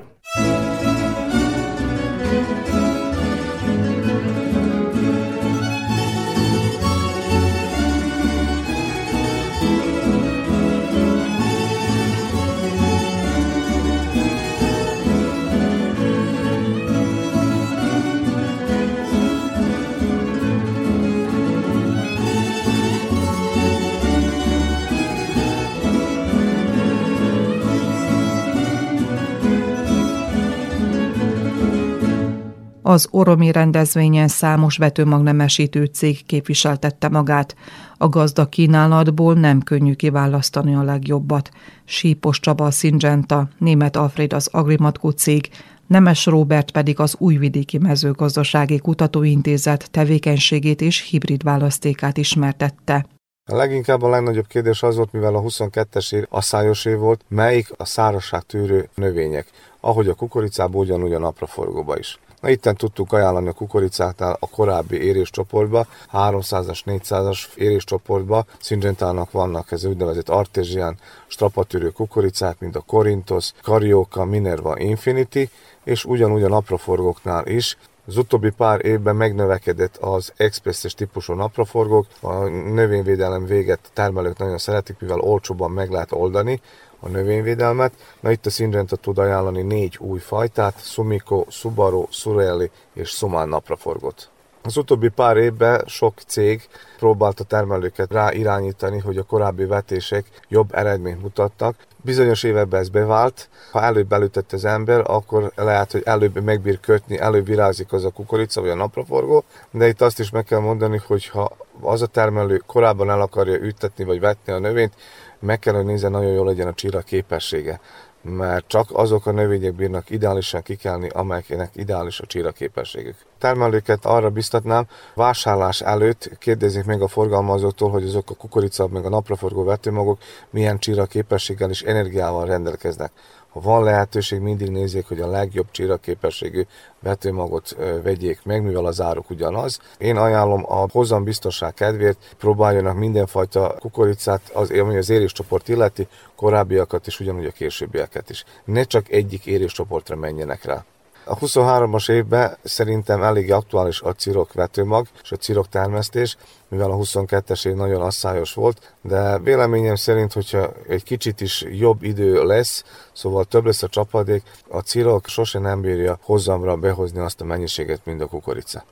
Az 32.89 33.07
oromi 33.11 33.51
rendezvényen 33.51 34.27
számos 34.27 34.77
vetőmagnemesítő 34.77 35.85
cég 35.85 36.25
képviseltette 36.25 37.09
magát. 37.09 37.55
A 37.97 38.09
gazda 38.09 38.45
kínálatból 38.45 39.33
nem 39.33 39.61
könnyű 39.61 39.93
kiválasztani 39.93 40.75
a 40.75 40.83
legjobbat. 40.83 41.49
Sípos 41.85 42.39
Csaba 42.39 42.65
a 42.65 42.71
Syngenta, 42.71 43.49
német 43.57 43.95
Alfred 43.95 44.33
az 44.33 44.47
Agrimatko 44.51 45.09
cég, 45.09 45.49
Nemes 45.87 46.25
Robert 46.25 46.71
pedig 46.71 46.99
az 46.99 47.15
Újvidéki 47.17 47.77
Mezőgazdasági 47.77 48.79
Kutatóintézet 48.79 49.91
tevékenységét 49.91 50.81
és 50.81 51.09
hibrid 51.09 51.43
választékát 51.43 52.17
ismertette. 52.17 53.05
A 53.51 53.55
leginkább 53.55 54.01
a 54.01 54.09
legnagyobb 54.09 54.47
kérdés 54.47 54.83
az 54.83 54.95
volt, 54.95 55.11
mivel 55.11 55.35
a 55.35 55.41
22-es 55.41 56.13
év 56.13 56.25
asszályos 56.29 56.85
év 56.85 56.97
volt, 56.97 57.21
melyik 57.27 57.71
a 57.77 57.85
szárazság 57.85 58.41
tűrő 58.41 58.89
növények, 58.95 59.47
ahogy 59.79 60.07
a 60.07 60.13
kukoricából 60.13 60.81
ugyanúgy 60.81 61.13
a 61.13 61.19
napraforgóba 61.19 61.97
is. 61.97 62.19
Na 62.39 62.49
itten 62.49 62.75
tudtuk 62.75 63.13
ajánlani 63.13 63.47
a 63.47 63.53
kukoricátál 63.53 64.37
a 64.39 64.49
korábbi 64.49 65.01
éréscsoportba, 65.01 65.85
300-as, 66.13 66.79
400-as 66.85 67.55
éréscsoportba. 67.55 68.45
Szingentának 68.59 69.31
vannak 69.31 69.71
ez 69.71 69.85
úgynevezett 69.85 70.29
artésián 70.29 70.97
strapatűrő 71.27 71.89
kukoricák, 71.89 72.59
mint 72.59 72.75
a 72.75 72.83
Corinthos, 72.87 73.51
Carioca, 73.61 74.25
Minerva 74.25 74.79
Infinity, 74.79 75.49
és 75.83 76.05
ugyanúgy 76.05 76.43
a 76.43 76.47
napraforgóknál 76.47 77.47
is, 77.47 77.77
az 78.09 78.17
utóbbi 78.17 78.49
pár 78.49 78.85
évben 78.85 79.15
megnövekedett 79.15 79.97
az 79.97 80.33
expresses 80.35 80.93
típusú 80.93 81.33
napraforgók, 81.33 82.05
a 82.21 82.33
növényvédelem 82.47 83.45
véget 83.45 83.79
termelők 83.93 84.37
nagyon 84.37 84.57
szeretik, 84.57 84.95
mivel 84.99 85.19
olcsóban 85.19 85.71
meg 85.71 85.91
lehet 85.91 86.11
oldani, 86.11 86.61
a 86.99 87.07
növényvédelmet. 87.07 87.93
Na 88.19 88.31
itt 88.31 88.45
a 88.45 88.49
Syngenta 88.49 88.95
tud 88.95 89.17
ajánlani 89.17 89.61
négy 89.61 89.97
új 89.99 90.19
fajtát, 90.19 90.83
Sumiko, 90.83 91.45
Subaru, 91.49 92.05
Surelli 92.09 92.71
és 92.93 93.09
Suman 93.09 93.49
napraforgót. 93.49 94.29
Az 94.61 94.77
utóbbi 94.77 95.07
pár 95.07 95.37
évben 95.37 95.83
sok 95.85 96.13
cég 96.27 96.67
próbálta 96.97 97.43
termelőket 97.43 98.11
rá 98.11 98.31
irányítani, 98.31 98.99
hogy 98.99 99.17
a 99.17 99.23
korábbi 99.23 99.65
vetések 99.65 100.25
jobb 100.47 100.75
eredményt 100.75 101.21
mutattak. 101.21 101.75
Bizonyos 102.01 102.43
években 102.43 102.79
ez 102.79 102.89
bevált, 102.89 103.49
ha 103.71 103.81
előbb 103.81 104.13
elütött 104.13 104.53
az 104.53 104.65
ember, 104.65 105.03
akkor 105.05 105.51
lehet, 105.55 105.91
hogy 105.91 106.01
előbb 106.05 106.43
megbír 106.43 106.79
kötni, 106.79 107.19
előbb 107.19 107.45
virázik 107.45 107.93
az 107.93 108.05
a 108.05 108.09
kukorica 108.09 108.61
vagy 108.61 108.69
a 108.69 108.75
napraforgó, 108.75 109.43
de 109.71 109.87
itt 109.87 110.01
azt 110.01 110.19
is 110.19 110.29
meg 110.29 110.43
kell 110.43 110.59
mondani, 110.59 111.01
hogy 111.07 111.27
ha 111.27 111.51
az 111.81 112.01
a 112.01 112.07
termelő 112.07 112.61
korábban 112.65 113.09
el 113.09 113.21
akarja 113.21 113.55
ütetni 113.55 114.03
vagy 114.03 114.19
vetni 114.19 114.53
a 114.53 114.59
növényt, 114.59 114.93
meg 115.39 115.59
kell, 115.59 115.73
hogy 115.73 115.85
nézze, 115.85 116.09
nagyon 116.09 116.31
jól 116.31 116.45
legyen 116.45 116.67
a 116.67 116.73
csíra 116.73 116.99
képessége 116.99 117.79
mert 118.21 118.67
csak 118.67 118.89
azok 118.93 119.25
a 119.25 119.31
növények 119.31 119.73
bírnak 119.73 120.09
ideálisan 120.09 120.61
kikelni, 120.61 121.09
amelyeknek 121.09 121.71
ideális 121.75 122.19
a 122.19 122.25
csíra 122.25 122.51
képességük. 122.51 123.15
Termelőket 123.37 124.05
arra 124.05 124.29
biztatnám, 124.29 124.87
vásárlás 125.15 125.81
előtt 125.81 126.29
kérdezik 126.39 126.85
meg 126.85 127.01
a 127.01 127.07
forgalmazótól, 127.07 127.89
hogy 127.89 128.03
azok 128.03 128.29
a 128.29 128.33
kukorica 128.33 128.87
meg 128.87 129.05
a 129.05 129.09
napraforgó 129.09 129.63
vetőmagok 129.63 130.17
milyen 130.49 130.79
csíra 130.79 131.05
képességgel 131.05 131.69
és 131.69 131.81
energiával 131.81 132.45
rendelkeznek 132.45 133.11
ha 133.49 133.59
van 133.59 133.83
lehetőség, 133.83 134.39
mindig 134.39 134.69
nézzék, 134.69 135.07
hogy 135.07 135.19
a 135.19 135.27
legjobb 135.27 135.71
csíraképességű 135.71 136.65
vetőmagot 136.99 137.75
vegyék 138.03 138.39
meg, 138.43 138.63
mivel 138.63 138.85
az 138.85 139.01
áruk 139.01 139.29
ugyanaz. 139.29 139.79
Én 139.97 140.17
ajánlom 140.17 140.65
a 140.67 140.87
hozam 140.91 141.23
biztonság 141.23 141.73
kedvéért, 141.73 142.35
próbáljanak 142.37 142.97
mindenfajta 142.97 143.75
kukoricát, 143.79 144.41
az, 144.53 144.71
ami 144.71 144.97
az 144.97 145.09
éréscsoport 145.09 145.67
illeti, 145.67 146.07
korábbiakat 146.35 147.07
és 147.07 147.19
ugyanúgy 147.19 147.45
a 147.45 147.51
későbbieket 147.51 148.29
is. 148.29 148.43
Ne 148.65 148.83
csak 148.83 149.11
egyik 149.11 149.45
éréscsoportra 149.45 150.15
menjenek 150.15 150.63
rá. 150.63 150.85
A 151.29 151.37
23-as 151.37 152.11
évben 152.11 152.57
szerintem 152.63 153.23
elég 153.23 153.51
aktuális 153.51 154.01
a 154.01 154.13
cirok 154.13 154.53
vetőmag 154.53 155.07
és 155.23 155.31
a 155.31 155.35
cirok 155.35 155.69
termesztés, 155.69 156.37
mivel 156.67 156.91
a 156.91 156.95
22-es 156.95 157.67
év 157.67 157.73
nagyon 157.73 158.01
asszályos 158.01 158.53
volt, 158.53 158.95
de 159.01 159.39
véleményem 159.39 159.95
szerint, 159.95 160.33
hogyha 160.33 160.73
egy 160.87 161.03
kicsit 161.03 161.41
is 161.41 161.65
jobb 161.71 162.03
idő 162.03 162.43
lesz, 162.43 162.83
szóval 163.13 163.45
több 163.45 163.65
lesz 163.65 163.83
a 163.83 163.87
csapadék, 163.87 164.43
a 164.69 164.79
cirok 164.79 165.27
sose 165.27 165.59
nem 165.59 165.81
bírja 165.81 166.19
hozzamra 166.21 166.75
behozni 166.75 167.19
azt 167.19 167.41
a 167.41 167.45
mennyiséget, 167.45 168.05
mint 168.05 168.21
a 168.21 168.27
kukorica. 168.27 168.83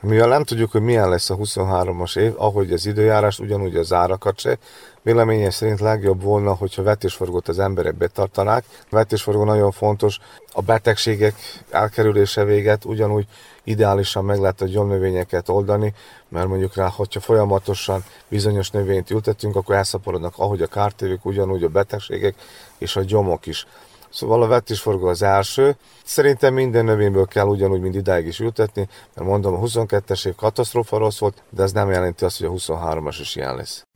Mivel 0.00 0.28
nem 0.28 0.44
tudjuk, 0.44 0.70
hogy 0.70 0.82
milyen 0.82 1.08
lesz 1.08 1.30
a 1.30 1.36
23-as 1.36 2.18
év, 2.18 2.34
ahogy 2.36 2.72
az 2.72 2.86
időjárás, 2.86 3.38
ugyanúgy 3.38 3.76
az 3.76 3.92
árakat 3.92 4.38
se, 4.38 4.58
véleményem 5.02 5.50
szerint 5.50 5.80
legjobb 5.80 6.22
volna, 6.22 6.54
hogyha 6.54 6.82
vetésforgót 6.82 7.48
az 7.48 7.58
emberek 7.58 7.94
betartanák. 7.94 8.64
A 8.70 8.94
vetésforgó 8.94 9.44
nagyon 9.44 9.70
fontos, 9.70 10.18
a 10.52 10.62
betegségek 10.62 11.34
elkerülése 11.70 12.44
véget, 12.44 12.84
ugyanúgy 12.84 13.26
ideálisan 13.64 14.24
meg 14.24 14.38
lehet 14.38 14.60
a 14.60 14.66
gyomnövényeket 14.66 15.48
oldani, 15.48 15.94
mert 16.28 16.48
mondjuk 16.48 16.74
rá, 16.74 16.88
hogyha 16.88 17.20
folyamatosan 17.20 18.04
bizonyos 18.28 18.70
növényt 18.70 19.10
ültetünk, 19.10 19.56
akkor 19.56 19.74
elszaporodnak 19.74 20.34
ahogy 20.36 20.62
a 20.62 20.66
kártévők, 20.66 21.24
ugyanúgy 21.24 21.64
a 21.64 21.68
betegségek 21.68 22.34
és 22.78 22.96
a 22.96 23.02
gyomok 23.02 23.46
is. 23.46 23.66
Szóval 24.10 24.42
a 24.42 24.46
vetésforgó 24.46 25.06
az 25.06 25.22
első. 25.22 25.76
Szerintem 26.04 26.54
minden 26.54 26.84
növényből 26.84 27.26
kell 27.26 27.46
ugyanúgy, 27.46 27.80
mint 27.80 27.94
idáig 27.94 28.26
is 28.26 28.40
ültetni, 28.40 28.88
mert 29.14 29.28
mondom, 29.28 29.54
a 29.54 29.58
22-es 29.58 30.26
év 30.26 30.34
katasztrófa 30.34 30.98
rossz 30.98 31.18
volt, 31.18 31.42
de 31.50 31.62
ez 31.62 31.72
nem 31.72 31.90
jelenti 31.90 32.24
azt, 32.24 32.38
hogy 32.38 32.46
a 32.46 32.74
23-as 32.74 33.16
is 33.20 33.36
ilyen 33.36 33.56
lesz. 33.56 33.86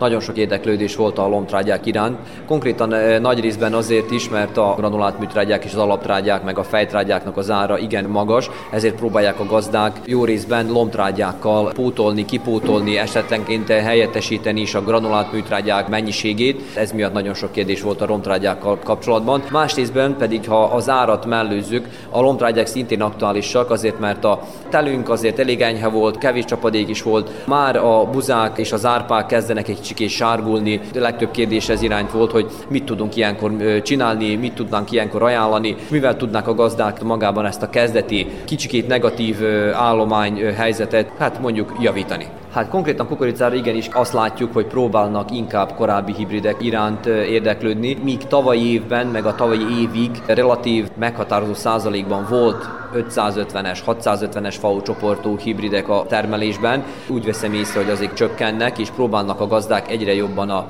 Nagyon 0.00 0.20
sok 0.20 0.36
érdeklődés 0.36 0.96
volt 0.96 1.18
a 1.18 1.28
lomtrágyák 1.28 1.86
iránt. 1.86 2.18
Konkrétan 2.46 2.94
eh, 2.94 3.18
nagy 3.18 3.40
részben 3.40 3.72
azért 3.72 4.10
is, 4.10 4.28
mert 4.28 4.56
a 4.56 4.74
granulált 4.76 5.18
műtrágyák 5.18 5.64
és 5.64 5.72
az 5.72 5.78
alaptrágyák, 5.78 6.44
meg 6.44 6.58
a 6.58 6.62
fejtrágyáknak 6.62 7.36
az 7.36 7.50
ára 7.50 7.78
igen 7.78 8.04
magas, 8.04 8.50
ezért 8.70 8.94
próbálják 8.94 9.40
a 9.40 9.44
gazdák 9.44 10.00
jó 10.04 10.24
részben 10.24 10.70
lomtrágyákkal 10.72 11.72
pótolni, 11.72 12.24
kipótolni, 12.24 12.98
esetlenként 12.98 13.68
helyettesíteni 13.68 14.60
is 14.60 14.74
a 14.74 14.82
granulált 14.82 15.32
műtrágyák 15.32 15.88
mennyiségét. 15.88 16.62
Ez 16.74 16.92
miatt 16.92 17.12
nagyon 17.12 17.34
sok 17.34 17.52
kérdés 17.52 17.82
volt 17.82 18.00
a 18.00 18.06
lomtrágyákkal 18.06 18.78
kapcsolatban. 18.78 19.42
Más 19.50 19.74
részben 19.74 20.16
pedig, 20.16 20.48
ha 20.48 20.64
az 20.64 20.88
árat 20.88 21.26
mellőzzük, 21.26 21.88
a 22.10 22.20
lomtrágyák 22.20 22.66
szintén 22.66 23.02
aktuálisak, 23.02 23.70
azért 23.70 23.98
mert 23.98 24.24
a 24.24 24.40
telünk 24.68 25.08
azért 25.08 25.38
elég 25.38 25.60
enyhe 25.60 25.88
volt, 25.88 26.18
kevés 26.18 26.44
csapadék 26.44 26.88
is 26.88 27.02
volt, 27.02 27.46
már 27.46 27.76
a 27.76 28.04
buzák 28.04 28.58
és 28.58 28.72
az 28.72 28.84
árpák 28.84 29.26
kezdenek 29.26 29.68
egy 29.68 29.80
kicsikét 29.90 30.16
sárgulni. 30.16 30.80
A 30.94 30.98
legtöbb 30.98 31.30
kérdés 31.30 31.68
ez 31.68 31.82
irányt 31.82 32.10
volt, 32.10 32.30
hogy 32.30 32.46
mit 32.68 32.84
tudunk 32.84 33.16
ilyenkor 33.16 33.52
csinálni, 33.82 34.36
mit 34.36 34.52
tudnánk 34.52 34.90
ilyenkor 34.90 35.22
ajánlani, 35.22 35.76
mivel 35.90 36.16
tudnák 36.16 36.48
a 36.48 36.54
gazdák 36.54 37.02
magában 37.02 37.46
ezt 37.46 37.62
a 37.62 37.70
kezdeti 37.70 38.26
kicsikét 38.44 38.86
negatív 38.86 39.36
állomány 39.72 40.54
helyzetet, 40.54 41.10
hát 41.18 41.40
mondjuk 41.40 41.76
javítani. 41.80 42.26
Hát 42.52 42.68
konkrétan 42.68 43.06
kukoricára 43.06 43.54
igenis 43.54 43.88
azt 43.92 44.12
látjuk, 44.12 44.52
hogy 44.52 44.66
próbálnak 44.66 45.30
inkább 45.30 45.74
korábbi 45.74 46.12
hibridek 46.12 46.62
iránt 46.62 47.06
érdeklődni, 47.06 47.96
míg 48.02 48.26
tavalyi 48.26 48.72
évben, 48.72 49.06
meg 49.06 49.26
a 49.26 49.34
tavalyi 49.34 49.80
évig 49.80 50.10
relatív 50.26 50.88
meghatározó 50.98 51.54
százalékban 51.54 52.26
volt 52.30 52.68
550-es, 52.94 53.78
650-es 53.86 54.56
FAO 54.60 54.80
csoportú 54.80 55.38
hibridek 55.38 55.88
a 55.88 56.04
termelésben. 56.08 56.84
Úgy 57.08 57.24
veszem 57.24 57.52
észre, 57.52 57.80
hogy 57.80 57.90
azért 57.90 58.14
csökkennek, 58.14 58.78
és 58.78 58.90
próbálnak 58.90 59.40
a 59.40 59.46
gazdák 59.46 59.90
egyre 59.90 60.14
jobban 60.14 60.50
a 60.50 60.66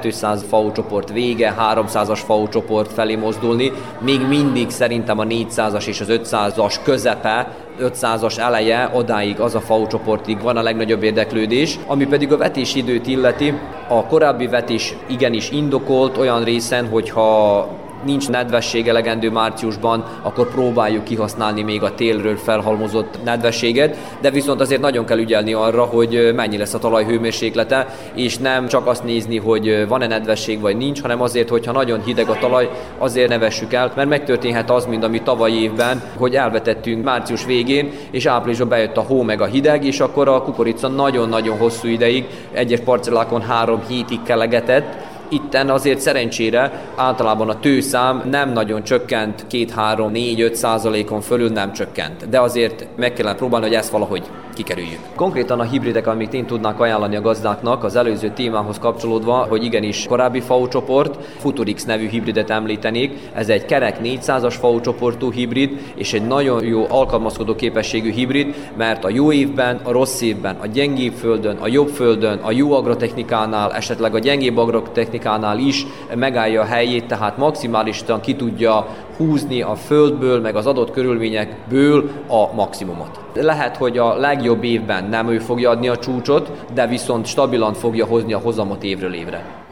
200 0.00 0.44
FAO 0.48 0.72
csoport 0.72 1.12
vége, 1.12 1.54
300-as 1.74 2.20
FAO 2.24 2.48
csoport 2.48 2.92
felé 2.92 3.16
mozdulni. 3.16 3.72
Még 4.00 4.20
mindig 4.28 4.70
szerintem 4.70 5.18
a 5.18 5.24
400-as 5.24 5.86
és 5.86 6.00
az 6.00 6.06
500-as 6.10 6.76
közepe 6.82 7.48
500-as 7.80 8.38
eleje, 8.38 8.90
odáig 8.92 9.40
az 9.40 9.54
a 9.54 9.60
FAO 9.60 9.86
csoportig 9.86 10.40
van 10.42 10.56
a 10.56 10.62
legnagyobb 10.62 11.02
érdeklődés, 11.02 11.78
ami 11.86 12.06
pedig 12.06 12.32
a 12.32 12.36
vetési 12.36 12.78
időt 12.78 13.06
illeti. 13.06 13.54
A 13.88 14.06
korábbi 14.06 14.46
vetés 14.46 14.94
igenis 15.06 15.50
indokolt 15.50 16.16
olyan 16.16 16.44
részen, 16.44 16.88
hogyha 16.88 17.68
nincs 18.04 18.28
nedvesség 18.28 18.88
elegendő 18.88 19.30
márciusban, 19.30 20.04
akkor 20.22 20.48
próbáljuk 20.48 21.04
kihasználni 21.04 21.62
még 21.62 21.82
a 21.82 21.94
télről 21.94 22.36
felhalmozott 22.36 23.18
nedvességet, 23.24 23.96
de 24.20 24.30
viszont 24.30 24.60
azért 24.60 24.80
nagyon 24.80 25.04
kell 25.04 25.18
ügyelni 25.18 25.52
arra, 25.52 25.82
hogy 25.82 26.32
mennyi 26.34 26.56
lesz 26.56 26.74
a 26.74 26.78
talaj 26.78 27.04
hőmérséklete, 27.04 27.86
és 28.14 28.38
nem 28.38 28.66
csak 28.66 28.86
azt 28.86 29.04
nézni, 29.04 29.38
hogy 29.38 29.88
van-e 29.88 30.06
nedvesség 30.06 30.60
vagy 30.60 30.76
nincs, 30.76 31.00
hanem 31.00 31.20
azért, 31.20 31.48
hogyha 31.48 31.72
nagyon 31.72 32.02
hideg 32.02 32.28
a 32.28 32.38
talaj, 32.38 32.70
azért 32.98 33.28
ne 33.28 33.38
vessük 33.38 33.72
el, 33.72 33.92
mert 33.96 34.08
megtörténhet 34.08 34.70
az, 34.70 34.86
mint 34.86 35.04
ami 35.04 35.22
tavaly 35.22 35.52
évben, 35.52 36.02
hogy 36.16 36.34
elvetettünk 36.34 37.04
március 37.04 37.44
végén, 37.44 37.90
és 38.10 38.26
áprilisban 38.26 38.68
bejött 38.68 38.96
a 38.96 39.00
hó 39.00 39.22
meg 39.22 39.40
a 39.40 39.46
hideg, 39.46 39.84
és 39.84 40.00
akkor 40.00 40.28
a 40.28 40.42
kukorica 40.42 40.88
nagyon-nagyon 40.88 41.58
hosszú 41.58 41.88
ideig, 41.88 42.26
egyes 42.52 42.80
parcellákon 42.80 43.42
három 43.42 43.82
hétig 43.88 44.22
kelegetett, 44.22 45.03
Itten 45.28 45.70
azért 45.70 46.00
szerencsére 46.00 46.82
általában 46.96 47.48
a 47.48 47.60
tőszám 47.60 48.22
nem 48.30 48.52
nagyon 48.52 48.82
csökkent, 48.82 49.46
2-3-4-5 49.50 50.52
százalékon 50.52 51.20
fölül 51.20 51.48
nem 51.48 51.72
csökkent. 51.72 52.28
De 52.28 52.40
azért 52.40 52.86
meg 52.96 53.12
kellene 53.12 53.36
próbálni, 53.36 53.66
hogy 53.66 53.74
ezt 53.74 53.90
valahogy 53.90 54.22
kikerüljük. 54.54 54.98
Konkrétan 55.14 55.60
a 55.60 55.62
hibridek, 55.62 56.06
amit 56.06 56.34
én 56.34 56.46
tudnák 56.46 56.80
ajánlani 56.80 57.16
a 57.16 57.20
gazdáknak, 57.20 57.84
az 57.84 57.96
előző 57.96 58.30
témához 58.34 58.78
kapcsolódva, 58.78 59.46
hogy 59.48 59.64
igenis 59.64 60.06
korábbi 60.08 60.40
FAU 60.40 60.68
csoport, 60.68 61.24
Futurix 61.38 61.84
nevű 61.84 62.08
hibridet 62.08 62.50
említenék. 62.50 63.18
Ez 63.32 63.48
egy 63.48 63.64
kerek 63.64 63.98
400-as 64.02 64.54
FAU 64.58 64.80
csoportú 64.80 65.32
hibrid, 65.32 65.80
és 65.94 66.12
egy 66.12 66.26
nagyon 66.26 66.64
jó 66.64 66.86
alkalmazkodó 66.88 67.54
képességű 67.54 68.10
hibrid, 68.10 68.54
mert 68.76 69.04
a 69.04 69.10
jó 69.10 69.32
évben, 69.32 69.80
a 69.82 69.90
rossz 69.90 70.20
évben, 70.20 70.56
a 70.60 70.66
gyengébb 70.66 71.12
földön, 71.12 71.56
a 71.56 71.68
jobb 71.68 71.88
földön, 71.88 72.38
a 72.42 72.52
jó 72.52 72.72
agrotechnikánál, 72.72 73.72
esetleg 73.72 74.14
a 74.14 74.18
gyengébb 74.18 74.56
agrotechnikánál 74.56 75.12
is 75.58 75.86
megállja 76.14 76.60
a 76.60 76.64
helyét, 76.64 77.06
tehát 77.06 77.36
maximálisan 77.36 78.20
ki 78.20 78.36
tudja 78.36 78.86
húzni 79.16 79.62
a 79.62 79.74
földből, 79.74 80.40
meg 80.40 80.56
az 80.56 80.66
adott 80.66 80.90
körülményekből 80.90 82.10
a 82.28 82.54
maximumot. 82.54 83.20
Lehet, 83.34 83.76
hogy 83.76 83.98
a 83.98 84.16
legjobb 84.16 84.64
évben 84.64 85.04
nem 85.04 85.28
ő 85.28 85.38
fogja 85.38 85.70
adni 85.70 85.88
a 85.88 85.96
csúcsot, 85.96 86.50
de 86.74 86.86
viszont 86.86 87.26
stabilan 87.26 87.72
fogja 87.72 88.06
hozni 88.06 88.32
a 88.32 88.38
hozamot 88.38 88.82
évről 88.82 89.14
évre. 89.14 89.64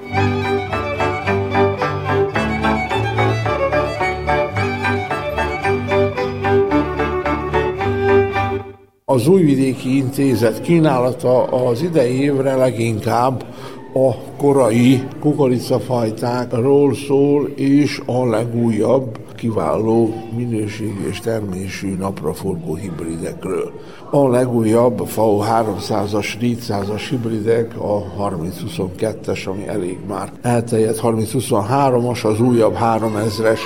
Az 9.13 9.29
Újvidéki 9.29 9.97
Intézet 9.97 10.61
kínálata 10.61 11.45
az 11.45 11.83
idei 11.83 12.21
évre 12.21 12.55
leginkább 12.55 13.45
a 13.93 14.15
korai 14.37 15.03
kukoricafajtákról 15.21 16.95
szól, 16.95 17.49
és 17.55 18.03
a 18.07 18.27
legújabb 18.27 19.19
kiváló 19.37 20.15
minőségű 20.37 21.09
és 21.09 21.21
termésű 21.21 21.97
napraforgó 21.97 22.75
hibridekről. 22.75 23.73
A 24.11 24.29
legújabb 24.29 25.07
FAO 25.07 25.43
300-as, 25.43 26.27
400-as 26.41 27.03
hibridek, 27.11 27.79
a 27.79 28.05
3022-es, 28.19 29.49
ami 29.49 29.69
elég 29.69 29.99
már 30.09 30.33
elterjedt 30.43 31.01
3023-as, 31.03 32.25
az 32.25 32.41
újabb 32.41 32.77
3000-es 32.81 33.61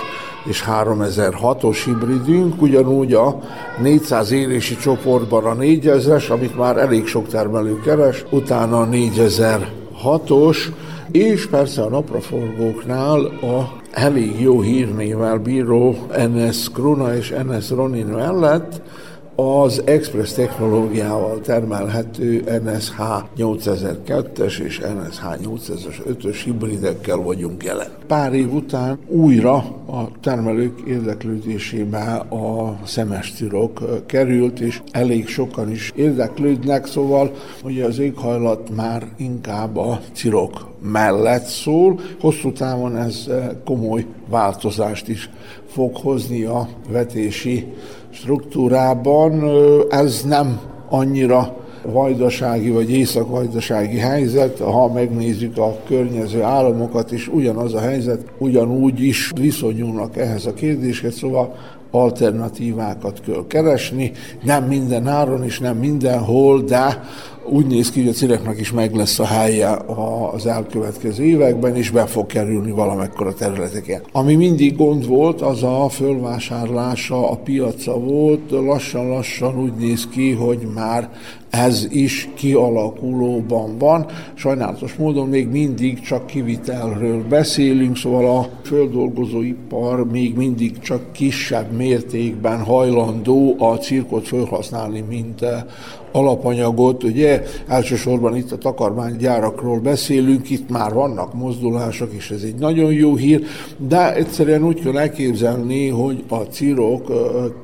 és 0.44 0.64
3006-os 0.82 1.78
hibridünk, 1.84 2.62
ugyanúgy 2.62 3.12
a 3.12 3.40
400 3.82 4.30
érési 4.30 4.76
csoportban 4.76 5.44
a 5.44 5.54
4000-es, 5.54 6.30
amit 6.30 6.56
már 6.56 6.76
elég 6.76 7.06
sok 7.06 7.28
termelő 7.28 7.80
keres, 7.80 8.24
utána 8.30 8.80
a 8.80 8.84
4000 8.84 9.85
hatos, 9.96 10.70
és 11.10 11.46
persze 11.46 11.82
a 11.82 11.88
napraforgóknál 11.88 13.24
a 13.24 13.72
elég 13.90 14.40
jó 14.40 14.60
hírnével 14.60 15.38
bíró 15.38 15.96
NS 16.34 16.70
Kruna 16.72 17.16
és 17.16 17.34
NS 17.48 17.70
Ronin 17.70 18.06
mellett 18.06 18.82
az 19.36 19.82
Express 19.84 20.32
technológiával 20.32 21.40
termelhető 21.40 22.60
NSH 22.64 23.00
8002-es 23.38 24.58
és 24.58 24.78
NSH 24.78 25.24
8005-ös 25.42 26.40
hibridekkel 26.44 27.16
vagyunk 27.16 27.64
jelen. 27.64 27.88
Pár 28.06 28.34
év 28.34 28.54
után 28.54 28.98
újra 29.06 29.54
a 29.86 30.08
termelők 30.20 30.80
érdeklődésébe 30.86 32.14
a 32.14 32.78
szemestírok 32.84 34.06
került, 34.06 34.60
és 34.60 34.82
elég 34.90 35.28
sokan 35.28 35.70
is 35.70 35.92
érdeklődnek, 35.94 36.86
szóval 36.86 37.32
hogy 37.62 37.80
az 37.80 37.98
éghajlat 37.98 38.70
már 38.76 39.02
inkább 39.16 39.76
a 39.76 40.00
cirok 40.12 40.66
mellett 40.80 41.44
szól. 41.44 42.00
Hosszú 42.20 42.52
távon 42.52 42.96
ez 42.96 43.26
komoly 43.64 44.06
változást 44.28 45.08
is 45.08 45.30
fog 45.66 45.96
hozni 45.96 46.44
a 46.44 46.68
vetési 46.90 47.66
struktúrában. 48.16 49.44
Ez 49.90 50.22
nem 50.28 50.60
annyira 50.88 51.56
vajdasági 51.82 52.70
vagy 52.70 52.90
észak-vajdasági 52.90 53.98
helyzet, 53.98 54.58
ha 54.58 54.92
megnézzük 54.92 55.58
a 55.58 55.76
környező 55.86 56.42
államokat 56.42 57.12
is, 57.12 57.28
ugyanaz 57.28 57.74
a 57.74 57.80
helyzet, 57.80 58.20
ugyanúgy 58.38 59.00
is 59.00 59.32
viszonyulnak 59.40 60.16
ehhez 60.16 60.46
a 60.46 60.54
kérdéshez, 60.54 61.14
szóval 61.14 61.54
alternatívákat 61.90 63.20
kell 63.20 63.44
keresni, 63.46 64.12
nem 64.42 64.64
minden 64.64 65.06
áron 65.06 65.44
és 65.44 65.58
nem 65.60 65.76
mindenhol, 65.76 66.60
de 66.60 67.02
úgy 67.48 67.66
néz 67.66 67.90
ki, 67.90 68.00
hogy 68.00 68.08
a 68.08 68.12
cireknek 68.12 68.60
is 68.60 68.72
meg 68.72 68.94
lesz 68.94 69.18
a 69.18 69.24
helye 69.24 69.78
az 70.32 70.46
elkövetkező 70.46 71.24
években, 71.24 71.76
és 71.76 71.90
be 71.90 72.06
fog 72.06 72.26
kerülni 72.26 72.70
valamekkora 72.70 73.34
területeken. 73.34 74.02
Ami 74.12 74.34
mindig 74.34 74.76
gond 74.76 75.06
volt, 75.06 75.40
az 75.40 75.62
a 75.62 75.88
fölvásárlása, 75.88 77.30
a 77.30 77.36
piaca 77.36 77.98
volt, 77.98 78.50
lassan-lassan 78.50 79.62
úgy 79.62 79.74
néz 79.74 80.08
ki, 80.08 80.32
hogy 80.32 80.68
már 80.74 81.10
ez 81.50 81.86
is 81.90 82.28
kialakulóban 82.34 83.78
van. 83.78 84.06
Sajnálatos 84.34 84.94
módon 84.94 85.28
még 85.28 85.48
mindig 85.48 86.00
csak 86.00 86.26
kivitelről 86.26 87.24
beszélünk, 87.28 87.96
szóval 87.96 88.38
a 88.38 88.48
földolgozóipar 88.64 90.10
még 90.10 90.36
mindig 90.36 90.78
csak 90.78 91.12
kisebb 91.12 91.72
mértékben 91.72 92.62
hajlandó 92.62 93.56
a 93.58 93.76
cirkot 93.76 94.28
felhasználni, 94.28 95.04
mint 95.08 95.44
alapanyagot. 96.16 97.02
Ugye 97.02 97.42
elsősorban 97.66 98.36
itt 98.36 98.52
a 98.52 98.58
takarmánygyárakról 98.58 99.78
beszélünk, 99.78 100.50
itt 100.50 100.70
már 100.70 100.92
vannak 100.92 101.34
mozdulások, 101.34 102.12
és 102.12 102.30
ez 102.30 102.42
egy 102.42 102.54
nagyon 102.54 102.92
jó 102.92 103.16
hír, 103.16 103.42
de 103.76 104.14
egyszerűen 104.14 104.64
úgy 104.64 104.82
kell 104.82 104.98
elképzelni, 104.98 105.88
hogy 105.88 106.24
a 106.28 106.36
cirok 106.36 107.12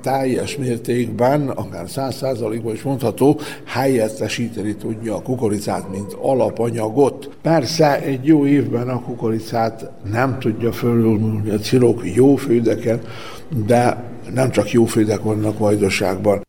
teljes 0.02 0.56
mértékben, 0.56 1.48
akár 1.48 1.88
száz 1.88 2.14
százalékban 2.14 2.72
is 2.72 2.82
mondható, 2.82 3.40
helyettesíteni 3.64 4.74
tudja 4.74 5.16
a 5.16 5.22
kukoricát, 5.22 5.90
mint 5.90 6.16
alapanyagot. 6.20 7.30
Persze 7.42 8.02
egy 8.02 8.26
jó 8.26 8.46
évben 8.46 8.88
a 8.88 9.02
kukoricát 9.02 9.90
nem 10.10 10.38
tudja 10.38 10.72
fölülmúlni 10.72 11.50
a 11.50 11.58
cirok 11.58 12.14
jó 12.14 12.36
fődeken, 12.36 13.00
de 13.66 14.04
nem 14.34 14.50
csak 14.50 14.70
jó 14.70 14.84
fődek 14.84 15.22
vannak 15.22 15.58
Vajdaságban. 15.58 16.42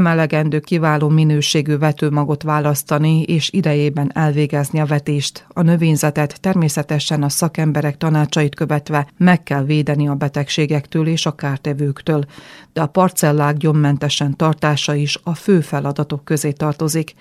Nem 0.00 0.12
elegendő 0.12 0.60
kiváló 0.60 1.08
minőségű 1.08 1.78
vetőmagot 1.78 2.42
választani 2.42 3.22
és 3.22 3.50
idejében 3.52 4.10
elvégezni 4.14 4.80
a 4.80 4.84
vetést. 4.84 5.46
A 5.48 5.62
növényzetet 5.62 6.40
természetesen 6.40 7.22
a 7.22 7.28
szakemberek 7.28 7.96
tanácsait 7.96 8.54
követve 8.54 9.06
meg 9.16 9.42
kell 9.42 9.64
védeni 9.64 10.08
a 10.08 10.14
betegségektől 10.14 11.06
és 11.06 11.26
a 11.26 11.34
kártevőktől, 11.34 12.24
de 12.72 12.80
a 12.80 12.86
parcellák 12.86 13.56
gyommentesen 13.56 14.36
tartása 14.36 14.94
is 14.94 15.18
a 15.22 15.34
fő 15.34 15.60
feladatok 15.60 16.24
közé 16.24 16.52
tartozik. 16.52 17.14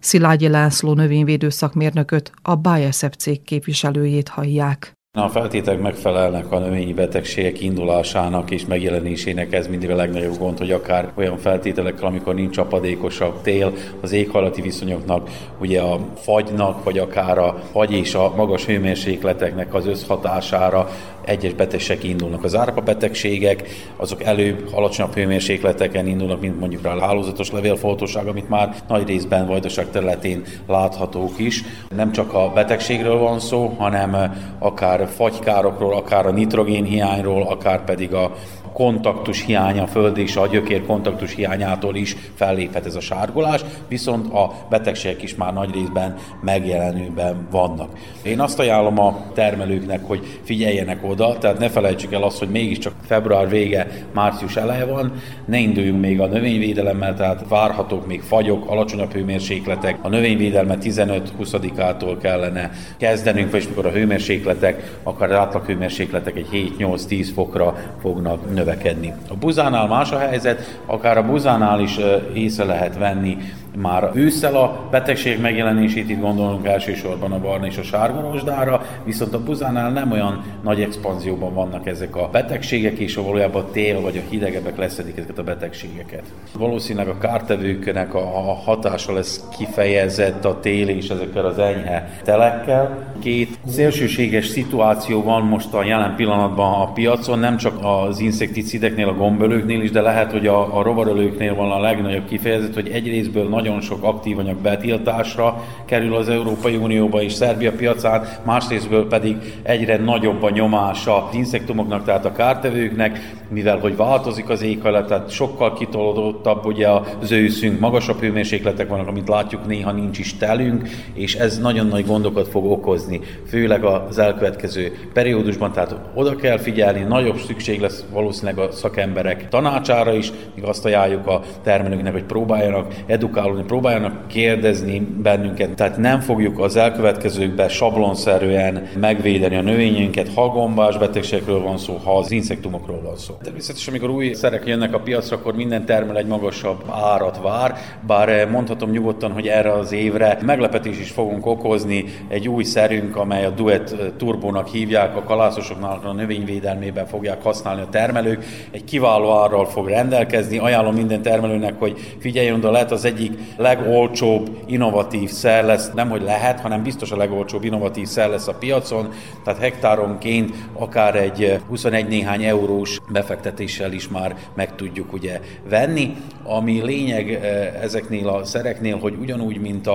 Szilágyi 0.00 0.48
László 0.48 0.94
növényvédő 0.94 1.48
szakmérnököt, 1.48 2.32
a 2.42 2.54
Biosep 2.54 3.12
cég 3.12 3.42
képviselőjét 3.42 4.28
hallják. 4.28 4.95
A 5.18 5.28
feltételek 5.28 5.80
megfelelnek 5.80 6.52
a 6.52 6.58
növényi 6.58 6.92
betegségek 6.92 7.60
indulásának 7.60 8.50
és 8.50 8.66
megjelenésének, 8.66 9.52
ez 9.52 9.66
mindig 9.66 9.90
a 9.90 9.96
legnagyobb 9.96 10.38
gond, 10.38 10.58
hogy 10.58 10.70
akár 10.70 11.12
olyan 11.14 11.38
feltételekkel, 11.38 12.06
amikor 12.06 12.34
nincs 12.34 12.54
csapadékosabb 12.54 13.42
tél, 13.42 13.72
az 14.00 14.12
éghajlati 14.12 14.60
viszonyoknak, 14.60 15.28
ugye 15.58 15.80
a 15.80 15.98
fagynak, 16.16 16.84
vagy 16.84 16.98
akár 16.98 17.38
a 17.38 17.58
fagy 17.70 17.92
és 17.92 18.14
a 18.14 18.32
magas 18.36 18.64
hőmérsékleteknek 18.64 19.74
az 19.74 19.86
összhatására 19.86 20.88
egyes 21.26 21.52
betegségek 21.54 22.04
indulnak. 22.04 22.44
Az 22.44 22.54
árpa 22.54 22.80
betegségek, 22.80 23.68
azok 23.96 24.22
előbb 24.22 24.68
alacsonyabb 24.72 25.14
hőmérsékleteken 25.14 26.06
indulnak, 26.06 26.40
mint 26.40 26.60
mondjuk 26.60 26.84
a 26.84 27.00
hálózatos 27.00 27.50
levélfoltóság, 27.50 28.26
amit 28.26 28.48
már 28.48 28.74
nagy 28.88 29.06
részben 29.06 29.46
Vajdaság 29.46 29.90
területén 29.90 30.42
láthatók 30.66 31.38
is. 31.38 31.62
Nem 31.96 32.12
csak 32.12 32.34
a 32.34 32.50
betegségről 32.54 33.18
van 33.18 33.40
szó, 33.40 33.74
hanem 33.78 34.34
akár 34.58 35.08
fagykárokról, 35.08 35.94
akár 35.94 36.26
a 36.26 36.30
nitrogénhiányról, 36.30 37.42
akár 37.42 37.84
pedig 37.84 38.14
a 38.14 38.32
kontaktus 38.76 39.44
hiánya, 39.44 39.82
a 39.82 39.86
föld 39.86 40.18
és 40.18 40.36
a 40.36 40.46
gyökér 40.46 40.86
kontaktus 40.86 41.34
hiányától 41.34 41.96
is 41.96 42.16
felléphet 42.34 42.86
ez 42.86 42.94
a 42.94 43.00
sárgulás, 43.00 43.64
viszont 43.88 44.32
a 44.32 44.52
betegségek 44.70 45.22
is 45.22 45.34
már 45.34 45.52
nagy 45.52 45.74
részben 45.74 46.16
megjelenőben 46.40 47.46
vannak. 47.50 47.98
Én 48.22 48.40
azt 48.40 48.58
ajánlom 48.58 48.98
a 48.98 49.22
termelőknek, 49.34 50.04
hogy 50.04 50.40
figyeljenek 50.42 51.04
oda, 51.04 51.38
tehát 51.38 51.58
ne 51.58 51.68
felejtsük 51.68 52.12
el 52.12 52.22
azt, 52.22 52.38
hogy 52.38 52.48
mégiscsak 52.48 52.92
február 53.06 53.48
vége, 53.48 53.86
március 54.14 54.56
eleje 54.56 54.84
van, 54.84 55.12
ne 55.44 55.58
induljunk 55.58 56.00
még 56.00 56.20
a 56.20 56.26
növényvédelemmel, 56.26 57.14
tehát 57.14 57.44
várhatók 57.48 58.06
még 58.06 58.20
fagyok, 58.20 58.70
alacsonyabb 58.70 59.12
hőmérsékletek. 59.12 59.98
A 60.02 60.08
növényvédelmet 60.08 60.82
15-20-ától 60.82 62.16
kellene 62.22 62.70
kezdenünk, 62.96 63.50
vagyis 63.50 63.68
mikor 63.68 63.86
a 63.86 63.90
hőmérsékletek, 63.90 64.98
akár 65.02 65.30
átlag 65.30 65.64
hőmérsékletek 65.64 66.36
egy 66.36 66.72
7-8-10 66.78 67.28
fokra 67.34 67.76
fognak 68.00 68.40
növekedni 68.44 68.64
növekedni. 68.66 69.14
A 69.28 69.34
buzánál 69.34 69.86
más 69.86 70.10
a 70.12 70.18
helyzet, 70.18 70.80
akár 70.86 71.18
a 71.18 71.26
buzánál 71.26 71.80
is 71.80 71.96
észre 72.34 72.64
lehet 72.64 72.98
venni 72.98 73.38
már 73.76 74.10
ősszel 74.14 74.56
a 74.56 74.88
betegség 74.90 75.40
megjelenését, 75.40 76.10
itt 76.10 76.20
gondolunk 76.20 76.66
elsősorban 76.66 77.32
a 77.32 77.40
barna 77.40 77.66
és 77.66 77.76
a 77.76 77.82
sárga 77.82 78.20
rozsdára, 78.20 78.82
viszont 79.04 79.34
a 79.34 79.42
buzánál 79.42 79.90
nem 79.90 80.10
olyan 80.10 80.44
nagy 80.62 80.80
expanzióban 80.80 81.54
vannak 81.54 81.86
ezek 81.86 82.16
a 82.16 82.28
betegségek, 82.32 82.98
és 82.98 83.14
valójában 83.14 83.62
a 83.62 83.70
tél 83.70 84.00
vagy 84.00 84.16
a 84.16 84.28
hidegebbek 84.30 84.76
leszedik 84.76 85.16
ezeket 85.16 85.38
a 85.38 85.42
betegségeket. 85.42 86.22
Valószínűleg 86.58 87.08
a 87.08 87.18
kártevőknek 87.18 88.14
a 88.14 88.54
hatása 88.64 89.12
lesz 89.12 89.44
kifejezett 89.58 90.44
a 90.44 90.60
tél 90.60 90.88
és 90.88 91.08
ezekkel 91.08 91.46
az 91.46 91.58
enyhe 91.58 92.20
telekkel. 92.24 93.12
Két 93.20 93.58
szélsőséges 93.66 94.46
szituáció 94.46 95.22
van 95.22 95.42
most 95.42 95.74
a 95.74 95.84
jelen 95.84 96.14
pillanatban 96.14 96.80
a 96.80 96.92
piacon, 96.92 97.38
nem 97.38 97.56
csak 97.56 97.78
az 97.82 98.20
inszekticideknél, 98.20 99.08
a 99.08 99.14
gombölőknél 99.14 99.82
is, 99.82 99.90
de 99.90 100.00
lehet, 100.00 100.32
hogy 100.32 100.46
a, 100.46 100.78
a 100.78 100.82
rovarölőknél 100.82 101.54
van 101.54 101.70
a 101.70 101.80
legnagyobb 101.80 102.24
kifejezet, 102.24 102.74
hogy 102.74 102.88
egyrésztből 102.88 103.48
nagy 103.48 103.65
nagyon 103.66 103.80
sok 103.80 104.02
aktív 104.02 104.38
anyag 104.38 104.56
betiltásra 104.56 105.64
kerül 105.84 106.14
az 106.14 106.28
Európai 106.28 106.76
Unióba 106.76 107.22
és 107.22 107.32
Szerbia 107.32 107.72
piacán, 107.72 108.28
másrésztből 108.44 109.06
pedig 109.06 109.36
egyre 109.62 109.96
nagyobb 109.96 110.42
a 110.42 110.50
nyomása 110.50 111.26
az 111.26 111.34
inszektumoknak, 111.34 112.04
tehát 112.04 112.24
a 112.24 112.32
kártevőknek, 112.32 113.34
mivel 113.48 113.78
hogy 113.78 113.96
változik 113.96 114.48
az 114.48 114.62
éghajlat, 114.62 115.06
tehát 115.06 115.30
sokkal 115.30 115.72
kitolódottabb 115.72 116.66
ugye 116.66 116.88
az 117.20 117.32
őszünk, 117.32 117.80
magasabb 117.80 118.20
hőmérsékletek 118.20 118.88
vannak, 118.88 119.08
amit 119.08 119.28
látjuk, 119.28 119.66
néha 119.66 119.92
nincs 119.92 120.18
is 120.18 120.36
telünk, 120.36 120.88
és 121.14 121.34
ez 121.34 121.58
nagyon 121.58 121.86
nagy 121.86 122.06
gondokat 122.06 122.48
fog 122.48 122.70
okozni, 122.70 123.20
főleg 123.48 123.84
az 123.84 124.18
elkövetkező 124.18 124.92
periódusban, 125.12 125.72
tehát 125.72 125.94
oda 126.14 126.36
kell 126.36 126.58
figyelni, 126.58 127.00
nagyobb 127.00 127.38
szükség 127.38 127.80
lesz 127.80 128.04
valószínűleg 128.12 128.58
a 128.58 128.72
szakemberek 128.72 129.48
tanácsára 129.48 130.14
is, 130.14 130.32
míg 130.54 130.64
azt 130.64 130.84
ajánljuk 130.84 131.26
a 131.26 131.42
termelőknek, 131.62 132.12
hogy 132.12 132.24
próbáljanak 132.24 132.94
edukálni 133.06 133.55
gyakorolni, 133.56 133.64
próbáljanak 133.66 134.28
kérdezni 134.28 135.00
bennünket. 135.22 135.74
Tehát 135.74 135.96
nem 135.96 136.20
fogjuk 136.20 136.58
az 136.58 136.76
elkövetkezőkben 136.76 137.68
sablonszerűen 137.68 138.86
megvédeni 139.00 139.56
a 139.56 139.62
növényeinket, 139.62 140.34
ha 140.34 140.48
gombás 140.48 140.98
betegségekről 140.98 141.62
van 141.62 141.78
szó, 141.78 142.00
ha 142.04 142.18
az 142.18 142.30
inszektumokról 142.30 143.00
van 143.02 143.16
szó. 143.16 143.34
Természetesen, 143.42 143.94
amikor 143.94 144.10
új 144.10 144.32
szerek 144.32 144.66
jönnek 144.66 144.94
a 144.94 145.00
piacra, 145.00 145.36
akkor 145.36 145.54
minden 145.54 145.84
termel 145.84 146.16
egy 146.16 146.26
magasabb 146.26 146.84
árat 146.90 147.40
vár, 147.42 147.74
bár 148.06 148.50
mondhatom 148.50 148.90
nyugodtan, 148.90 149.32
hogy 149.32 149.46
erre 149.46 149.72
az 149.72 149.92
évre 149.92 150.38
meglepetés 150.44 150.98
is 150.98 151.10
fogunk 151.10 151.46
okozni. 151.46 152.04
Egy 152.28 152.48
új 152.48 152.64
szerünk, 152.64 153.16
amely 153.16 153.44
a 153.44 153.50
Duet 153.50 153.96
Turbónak 154.16 154.68
hívják, 154.68 155.16
a 155.16 155.22
kalászosoknál 155.22 156.00
a 156.04 156.12
növényvédelmében 156.12 157.06
fogják 157.06 157.42
használni 157.42 157.80
a 157.80 157.88
termelők, 157.90 158.44
egy 158.70 158.84
kiváló 158.84 159.42
árral 159.42 159.66
fog 159.66 159.88
rendelkezni. 159.88 160.58
Ajánlom 160.58 160.94
minden 160.94 161.22
termelőnek, 161.22 161.78
hogy 161.78 161.98
figyeljen 162.18 162.54
oda, 162.54 162.70
lehet 162.70 162.90
az 162.90 163.04
egyik 163.04 163.32
legolcsóbb 163.56 164.58
innovatív 164.66 165.30
szer 165.30 165.64
lesz, 165.64 165.90
nem 165.94 166.08
hogy 166.08 166.22
lehet, 166.22 166.60
hanem 166.60 166.82
biztos 166.82 167.10
a 167.10 167.16
legolcsóbb 167.16 167.64
innovatív 167.64 168.06
szer 168.06 168.28
lesz 168.28 168.48
a 168.48 168.54
piacon, 168.54 169.12
tehát 169.44 169.60
hektáronként 169.60 170.54
akár 170.72 171.16
egy 171.16 171.60
21 171.68 172.08
néhány 172.08 172.44
eurós 172.44 172.98
befektetéssel 173.12 173.92
is 173.92 174.08
már 174.08 174.36
meg 174.54 174.74
tudjuk 174.74 175.12
ugye 175.12 175.40
venni. 175.68 176.16
Ami 176.42 176.82
lényeg 176.82 177.32
eh, 177.32 177.82
ezeknél 177.82 178.28
a 178.28 178.44
szereknél, 178.44 178.98
hogy 178.98 179.14
ugyanúgy, 179.20 179.60
mint 179.60 179.86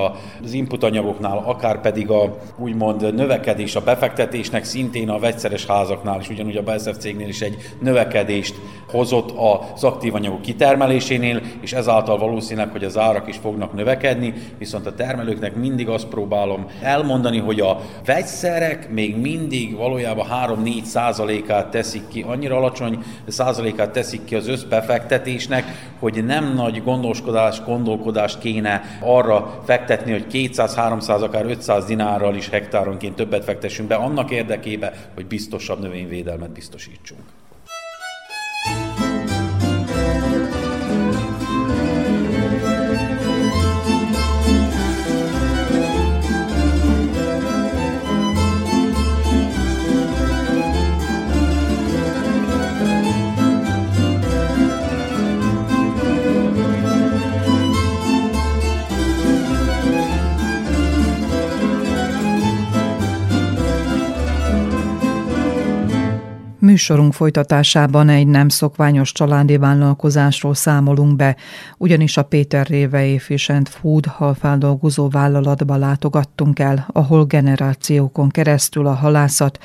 az 0.43 0.53
input 0.53 0.83
anyagoknál, 0.83 1.43
akár 1.45 1.81
pedig 1.81 2.09
a 2.09 2.37
úgymond 2.57 3.13
növekedés 3.13 3.75
a 3.75 3.81
befektetésnek, 3.81 4.63
szintén 4.63 5.09
a 5.09 5.19
vegyszeres 5.19 5.65
házaknál 5.65 6.19
is, 6.19 6.29
ugyanúgy 6.29 6.57
a 6.57 6.63
BSF 6.63 6.97
cégnél 6.97 7.27
is 7.27 7.41
egy 7.41 7.57
növekedést 7.79 8.55
hozott 8.91 9.33
az 9.73 9.83
aktív 9.83 10.15
anyagok 10.15 10.41
kitermelésénél, 10.41 11.41
és 11.61 11.73
ezáltal 11.73 12.17
valószínűleg, 12.17 12.71
hogy 12.71 12.83
az 12.83 12.97
árak 12.97 13.27
is 13.27 13.37
fognak 13.37 13.73
növekedni, 13.73 14.33
viszont 14.57 14.85
a 14.85 14.95
termelőknek 14.95 15.55
mindig 15.55 15.89
azt 15.89 16.07
próbálom 16.07 16.65
elmondani, 16.81 17.37
hogy 17.37 17.59
a 17.59 17.79
vegyszerek 18.05 18.89
még 18.89 19.15
mindig 19.17 19.75
valójában 19.75 20.27
3-4 20.63 20.83
százalékát 20.83 21.67
teszik 21.67 22.07
ki, 22.07 22.25
annyira 22.27 22.57
alacsony 22.57 23.03
százalékát 23.27 23.91
teszik 23.91 24.25
ki 24.25 24.35
az 24.35 24.47
összbefektetésnek, 24.47 25.63
hogy 25.99 26.25
nem 26.25 26.53
nagy 26.53 26.83
gondoskodás, 26.83 27.63
gondolkodást 27.63 28.39
kéne 28.39 28.81
arra 29.01 29.61
fektetni, 29.65 30.11
hogy 30.11 30.25
200-300, 30.31 31.21
akár 31.21 31.45
500 31.45 31.85
dinárral 31.85 32.35
is 32.35 32.49
hektáronként 32.49 33.15
többet 33.15 33.43
fektessünk 33.43 33.87
be, 33.87 33.95
annak 33.95 34.31
érdekében, 34.31 34.93
hogy 35.15 35.25
biztosabb 35.25 35.79
növényvédelmet 35.79 36.51
biztosítsunk. 36.51 37.21
Műsorunk 66.71 67.13
folytatásában 67.13 68.09
egy 68.09 68.27
nem 68.27 68.49
szokványos 68.49 69.11
családi 69.11 69.57
vállalkozásról 69.57 70.53
számolunk 70.53 71.15
be, 71.15 71.35
ugyanis 71.77 72.17
a 72.17 72.23
Péter 72.23 72.67
Réve 72.67 72.99
Efficient 72.99 73.69
Food 73.69 74.05
halfeldolgozó 74.05 75.09
vállalatba 75.09 75.75
látogattunk 75.75 76.59
el, 76.59 76.87
ahol 76.91 77.25
generációkon 77.25 78.29
keresztül 78.29 78.87
a 78.87 78.93
halászat, 78.93 79.59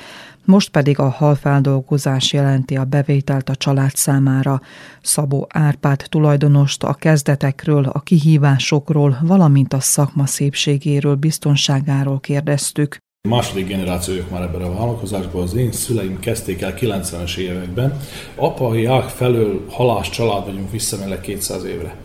most 0.45 0.69
pedig 0.69 0.99
a 0.99 1.09
halfeldolgozás 1.09 2.33
jelenti 2.33 2.77
a 2.77 2.85
bevételt 2.85 3.49
a 3.49 3.55
család 3.55 3.95
számára. 3.95 4.61
Szabó 5.01 5.47
Árpád 5.49 6.03
tulajdonost 6.09 6.83
a 6.83 6.93
kezdetekről, 6.93 7.85
a 7.85 7.99
kihívásokról, 7.99 9.17
valamint 9.21 9.73
a 9.73 9.79
szakma 9.79 10.25
szépségéről, 10.25 11.15
biztonságáról 11.15 12.19
kérdeztük. 12.19 12.97
Második 13.27 13.67
generációk 13.67 14.29
már 14.29 14.41
ebben 14.41 14.61
a 14.61 14.73
vállalkozásban, 14.73 15.41
az 15.41 15.53
én 15.53 15.71
szüleim 15.71 16.19
kezdték 16.19 16.61
el 16.61 16.73
90-es 16.79 17.37
években. 17.37 17.99
Apai 18.35 18.89
felől 19.15 19.65
halás 19.69 20.09
család 20.09 20.45
vagyunk 20.45 20.71
visszamenőleg 20.71 21.21
200 21.21 21.63
évre. 21.63 21.95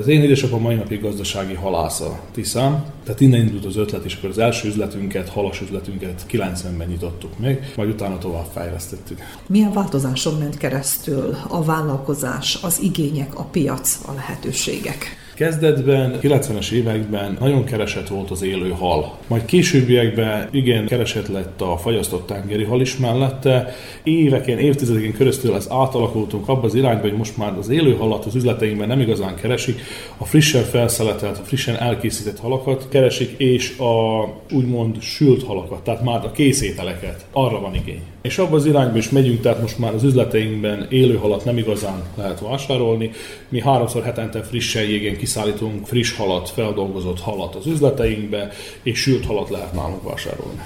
Az 0.00 0.06
én 0.06 0.22
édesapám 0.22 0.60
mai 0.60 0.74
napig 0.74 1.00
gazdasági 1.00 1.54
halásza 1.54 2.20
Tiszán, 2.32 2.84
tehát 3.04 3.20
innen 3.20 3.40
indult 3.40 3.64
az 3.64 3.76
ötlet, 3.76 4.04
és 4.04 4.14
akkor 4.14 4.28
az 4.28 4.38
első 4.38 4.68
üzletünket, 4.68 5.28
halas 5.28 5.60
üzletünket 5.60 6.26
90-ben 6.30 6.88
nyitottuk 6.88 7.38
meg, 7.38 7.72
majd 7.76 7.88
utána 7.88 8.18
tovább 8.18 8.46
fejlesztettük. 8.52 9.18
Milyen 9.46 9.72
változáson 9.72 10.38
ment 10.38 10.56
keresztül 10.56 11.36
a 11.48 11.64
vállalkozás, 11.64 12.58
az 12.62 12.80
igények, 12.82 13.38
a 13.38 13.42
piac, 13.42 13.98
a 14.06 14.12
lehetőségek? 14.12 15.25
Kezdetben, 15.36 16.18
90-es 16.22 16.70
években 16.70 17.36
nagyon 17.40 17.64
keresett 17.64 18.08
volt 18.08 18.30
az 18.30 18.42
élő 18.42 18.70
hal. 18.70 19.18
Majd 19.26 19.44
későbbiekben 19.44 20.48
igen 20.50 20.86
keresett 20.86 21.28
lett 21.28 21.60
a 21.60 21.76
fagyasztott 21.76 22.26
tengeri 22.26 22.64
hal 22.64 22.80
is 22.80 22.96
mellette. 22.96 23.74
Éveken, 24.02 24.58
évtizedeken 24.58 25.12
keresztúl 25.12 25.54
az 25.54 25.70
átalakultunk 25.70 26.48
abba 26.48 26.66
az 26.66 26.74
irányba, 26.74 27.00
hogy 27.00 27.16
most 27.16 27.36
már 27.36 27.58
az 27.58 27.68
élő 27.68 27.94
halat 27.94 28.24
az 28.24 28.34
üzleteinkben 28.34 28.88
nem 28.88 29.00
igazán 29.00 29.34
keresik, 29.34 29.80
a 30.16 30.24
frissen 30.24 30.62
felszeletelt, 30.62 31.38
a 31.38 31.42
frissen 31.42 31.76
elkészített 31.76 32.38
halakat 32.38 32.88
keresik, 32.88 33.34
és 33.38 33.78
a 33.78 34.24
úgymond 34.54 35.00
sült 35.00 35.42
halakat, 35.42 35.82
tehát 35.82 36.04
már 36.04 36.24
a 36.24 36.30
készételeket. 36.30 37.26
Arra 37.32 37.60
van 37.60 37.74
igény. 37.74 38.02
És 38.26 38.38
abban 38.38 38.54
az 38.54 38.66
irányba 38.66 38.96
is 38.96 39.10
megyünk, 39.10 39.40
tehát 39.40 39.60
most 39.60 39.78
már 39.78 39.94
az 39.94 40.02
üzleteinkben 40.02 40.86
élő 40.90 41.16
halat 41.16 41.44
nem 41.44 41.58
igazán 41.58 42.02
lehet 42.16 42.40
vásárolni. 42.40 43.10
Mi 43.48 43.60
háromszor 43.60 44.02
hetente 44.02 44.42
frissen 44.42 44.82
jégén 44.82 45.16
kiszállítunk 45.16 45.86
friss 45.86 46.16
halat, 46.16 46.48
feldolgozott 46.48 47.20
halat 47.20 47.54
az 47.54 47.66
üzleteinkbe, 47.66 48.52
és 48.82 48.98
sült 48.98 49.26
halat 49.26 49.50
lehet 49.50 49.72
nálunk 49.72 50.02
vásárolni 50.02 50.60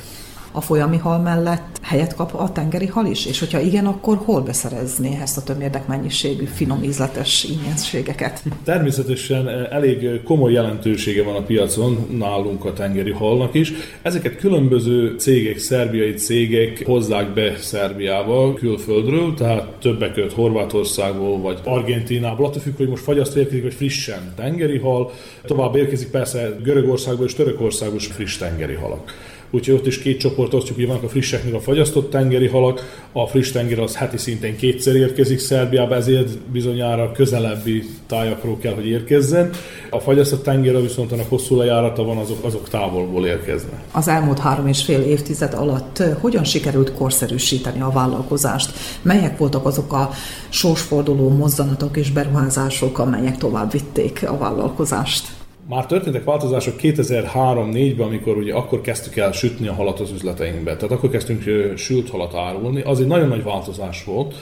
a 0.53 0.61
folyami 0.61 0.96
hal 0.96 1.18
mellett 1.18 1.78
helyet 1.82 2.14
kap 2.14 2.34
a 2.34 2.53
tengeri 2.53 2.86
hal 2.86 3.07
is? 3.07 3.26
És 3.26 3.38
hogyha 3.38 3.61
igen, 3.61 3.86
akkor 3.86 4.16
hol 4.24 4.40
beszerezni 4.40 5.18
ezt 5.22 5.36
a 5.36 5.42
tömérdek 5.42 5.86
mennyiségű 5.86 6.44
finom 6.44 6.82
ízletes 6.82 7.44
ingyenségeket? 7.44 8.42
Természetesen 8.64 9.48
eh, 9.48 9.66
elég 9.70 10.22
komoly 10.22 10.53
jelentősége 10.53 11.22
van 11.22 11.34
a 11.34 11.42
piacon 11.42 12.07
nálunk 12.18 12.64
a 12.64 12.72
tengeri 12.72 13.11
halnak 13.11 13.55
is. 13.55 13.72
Ezeket 14.03 14.36
különböző 14.36 15.14
cégek, 15.18 15.59
szerbiai 15.59 16.14
cégek 16.14 16.82
hozzák 16.86 17.34
be 17.34 17.57
Szerbiába 17.57 18.55
külföldről, 18.55 19.34
tehát 19.34 19.66
többek 19.80 20.12
között 20.12 20.32
Horvátországból 20.32 21.38
vagy 21.38 21.59
Argentinából, 21.64 22.46
attól 22.46 22.61
függ, 22.61 22.76
hogy 22.76 22.88
most 22.88 23.03
fagyaszt 23.03 23.36
érkezik, 23.36 23.62
vagy 23.62 23.74
frissen 23.74 24.32
tengeri 24.36 24.78
hal. 24.78 25.11
Tovább 25.44 25.76
érkezik 25.76 26.11
persze 26.11 26.57
Görögországból 26.62 27.26
és 27.26 27.34
Törökországból 27.34 27.98
is 27.98 28.07
friss 28.07 28.36
tengeri 28.36 28.74
halak 28.74 29.12
úgyhogy 29.51 29.74
ott 29.74 29.86
is 29.86 29.98
két 29.98 30.18
csoport 30.18 30.55
osztjuk, 30.55 30.76
hogy 30.76 30.86
vannak 30.86 31.03
a 31.03 31.09
frissek, 31.09 31.44
meg 31.44 31.55
a 31.55 31.61
fagyasztott 31.61 32.11
tengeri 32.11 32.46
halak. 32.46 33.07
A 33.12 33.26
friss 33.26 33.51
tenger 33.51 33.78
az 33.78 33.96
heti 33.96 34.16
szinten 34.16 34.57
kétszer 34.57 34.94
érkezik 34.94 35.38
Szerbiába, 35.38 35.94
ezért 35.94 36.38
bizonyára 36.38 37.12
közelebbi 37.12 37.84
tájakról 38.07 38.59
kell, 38.59 38.74
hogy 38.74 38.86
érkezzen. 38.86 39.51
A 39.90 39.98
fagyasztott 39.98 40.42
tenger 40.42 40.82
viszont 40.82 41.12
annak 41.12 41.28
hosszú 41.28 41.57
lejárata 41.57 42.05
van, 42.05 42.16
azok, 42.16 42.44
azok 42.44 42.68
távolból 42.68 43.26
érkeznek. 43.26 43.80
Az 43.92 44.09
elmúlt 44.09 44.38
három 44.38 44.66
és 44.66 44.84
fél 44.84 45.01
évtized 45.01 45.55
alatt 45.55 46.03
hogyan 46.20 46.44
sikerült 46.44 46.92
korszerűsíteni 46.92 47.80
a 47.80 47.90
vállalkozást? 47.90 48.72
Melyek 49.03 49.38
voltak 49.38 49.66
azok 49.66 49.92
a 49.92 50.11
sorsforduló 50.48 51.28
mozzanatok 51.28 51.96
és 51.96 52.11
beruházások, 52.11 52.98
amelyek 52.98 53.36
tovább 53.36 53.72
vitték 53.72 54.28
a 54.28 54.38
vállalkozást? 54.38 55.39
Már 55.71 55.87
történtek 55.87 56.25
változások 56.25 56.75
2003-4-ben, 56.83 58.07
amikor 58.07 58.37
ugye 58.37 58.55
akkor 58.55 58.81
kezdtük 58.81 59.16
el 59.16 59.33
sütni 59.33 59.68
a 59.68 59.73
halat 59.73 60.01
az 60.01 60.11
üzleteinkbe. 60.11 60.77
Tehát 60.77 60.95
akkor 60.95 61.11
kezdtünk 61.11 61.43
sült 61.77 62.11
halat 62.11 62.35
árulni. 62.35 62.81
Az 62.81 63.01
egy 63.01 63.07
nagyon 63.07 63.29
nagy 63.29 63.43
változás 63.43 64.05
volt. 64.05 64.35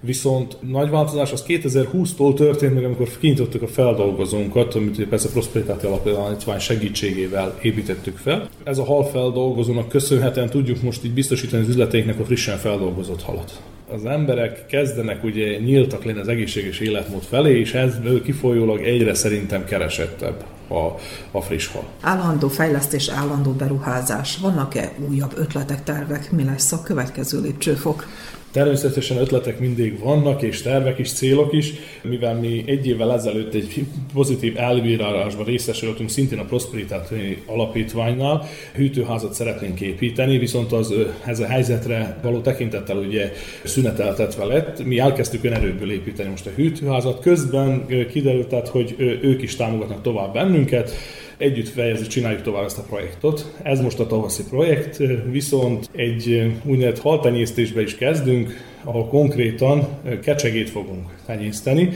Viszont 0.00 0.56
nagy 0.60 0.90
változás 0.90 1.32
az 1.32 1.44
2020-tól 1.48 2.34
történt 2.34 2.74
meg, 2.74 2.84
amikor 2.84 3.08
kinyitottuk 3.18 3.62
a 3.62 3.66
feldolgozónkat, 3.66 4.74
amit 4.74 5.08
persze 5.08 5.30
Prosperitáti 5.30 5.86
Alapítvány 5.86 6.58
segítségével 6.58 7.58
építettük 7.62 8.16
fel. 8.16 8.48
Ez 8.64 8.78
a 8.78 8.84
halfeldolgozónak 8.84 9.88
köszönhetően 9.88 10.50
tudjuk 10.50 10.82
most 10.82 11.04
így 11.04 11.12
biztosítani 11.12 11.62
az 11.62 11.68
üzleteinknek 11.68 12.20
a 12.20 12.24
frissen 12.24 12.56
feldolgozott 12.56 13.22
halat 13.22 13.60
az 13.92 14.04
emberek 14.04 14.66
kezdenek 14.66 15.24
ugye 15.24 15.58
nyíltak 15.58 16.04
lenni 16.04 16.18
az 16.18 16.28
egészséges 16.28 16.80
életmód 16.80 17.22
felé, 17.22 17.58
és 17.58 17.74
ebből 17.74 18.22
kifolyólag 18.22 18.82
egyre 18.82 19.14
szerintem 19.14 19.64
keresettebb 19.64 20.44
a, 20.68 20.94
a 21.30 21.40
friss 21.40 21.66
hal. 21.66 21.84
Állandó 22.00 22.48
fejlesztés, 22.48 23.08
állandó 23.08 23.50
beruházás. 23.50 24.36
Vannak-e 24.36 24.92
újabb 25.08 25.32
ötletek, 25.36 25.84
tervek? 25.84 26.30
Mi 26.30 26.44
lesz 26.44 26.72
a 26.72 26.82
következő 26.82 27.40
lépcsőfok? 27.40 28.06
Természetesen 28.50 29.16
ötletek 29.16 29.58
mindig 29.58 29.98
vannak, 29.98 30.42
és 30.42 30.62
tervek 30.62 30.98
is, 30.98 31.12
célok 31.12 31.52
is, 31.52 31.72
mivel 32.02 32.34
mi 32.34 32.62
egy 32.66 32.86
évvel 32.86 33.12
ezelőtt 33.12 33.54
egy 33.54 33.84
pozitív 34.12 34.56
elbírálásban 34.56 35.44
részesültünk 35.44 36.10
szintén 36.10 36.38
a 36.38 36.44
Prosperitáti 36.44 37.42
Alapítványnál, 37.46 38.44
hűtőházat 38.74 39.34
szeretnénk 39.34 39.80
építeni, 39.80 40.38
viszont 40.38 40.72
az 40.72 40.94
ez 41.26 41.40
a 41.40 41.46
helyzetre 41.46 42.18
való 42.22 42.40
tekintettel 42.40 42.96
ugye 42.96 43.32
szüneteltetve 43.64 44.44
lett. 44.44 44.84
Mi 44.84 44.98
elkezdtük 44.98 45.44
önerőből 45.44 45.90
építeni 45.90 46.28
most 46.28 46.46
a 46.46 46.50
hűtőházat, 46.56 47.20
közben 47.20 47.86
kiderült, 48.10 48.68
hogy 48.68 48.94
ők 49.22 49.42
is 49.42 49.56
támogatnak 49.56 50.02
tovább 50.02 50.32
bennünket, 50.32 50.92
együtt 51.38 51.68
fejezni, 51.68 52.06
csináljuk 52.06 52.42
tovább 52.42 52.64
ezt 52.64 52.78
a 52.78 52.82
projektot. 52.82 53.54
Ez 53.62 53.80
most 53.80 54.00
a 54.00 54.06
tavaszi 54.06 54.42
projekt, 54.48 54.96
viszont 55.30 55.90
egy 55.92 56.52
úgynevezett 56.64 57.02
haltenyésztésbe 57.02 57.82
is 57.82 57.94
kezdünk, 57.94 58.52
ahol 58.84 59.06
konkrétan 59.06 59.88
kecsegét 60.22 60.70
fogunk 60.70 61.14
tenyészteni. 61.26 61.90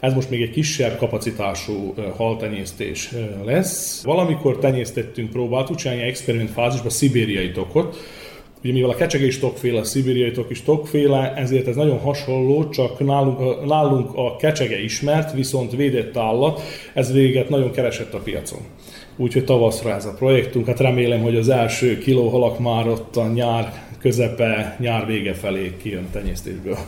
Ez 0.00 0.14
most 0.14 0.30
még 0.30 0.42
egy 0.42 0.50
kisebb 0.50 0.96
kapacitású 0.96 1.94
haltenyésztés 2.16 3.10
lesz. 3.44 4.02
Valamikor 4.04 4.58
tenyésztettünk, 4.58 5.30
próbáltuk 5.30 5.76
csinálni 5.76 6.02
experiment 6.02 6.50
fázisba 6.50 6.90
szibériai 6.90 7.50
tokot, 7.50 7.96
Ugye 8.64 8.72
mivel 8.72 8.90
a 8.90 8.94
kecsegés 8.94 9.38
tokféle, 9.38 9.80
a 9.80 9.84
szibériai 9.84 10.30
tok 10.30 10.50
is 10.50 10.62
tokféle, 10.62 11.32
ezért 11.36 11.66
ez 11.66 11.76
nagyon 11.76 11.98
hasonló, 11.98 12.68
csak 12.68 12.98
nálunk, 12.98 13.66
nálunk 13.66 14.10
a 14.14 14.36
kecsege 14.36 14.82
ismert, 14.82 15.32
viszont 15.32 15.76
védett 15.76 16.16
állat, 16.16 16.60
ez 16.94 17.12
véget 17.12 17.48
nagyon 17.48 17.70
keresett 17.70 18.14
a 18.14 18.18
piacon. 18.18 18.60
Úgyhogy 19.20 19.44
tavaszra 19.44 19.94
ez 19.94 20.04
a 20.04 20.14
projektunk, 20.14 20.66
hát 20.66 20.80
remélem, 20.80 21.20
hogy 21.20 21.36
az 21.36 21.48
első 21.48 21.98
kiló 21.98 22.28
halak 22.28 22.58
már 22.58 22.88
ott 22.88 23.16
a 23.16 23.26
nyár 23.26 23.86
közepe, 23.98 24.76
nyár 24.80 25.06
vége 25.06 25.34
felé 25.34 25.76
kijön 25.82 26.08
tenyésztésből. 26.12 26.78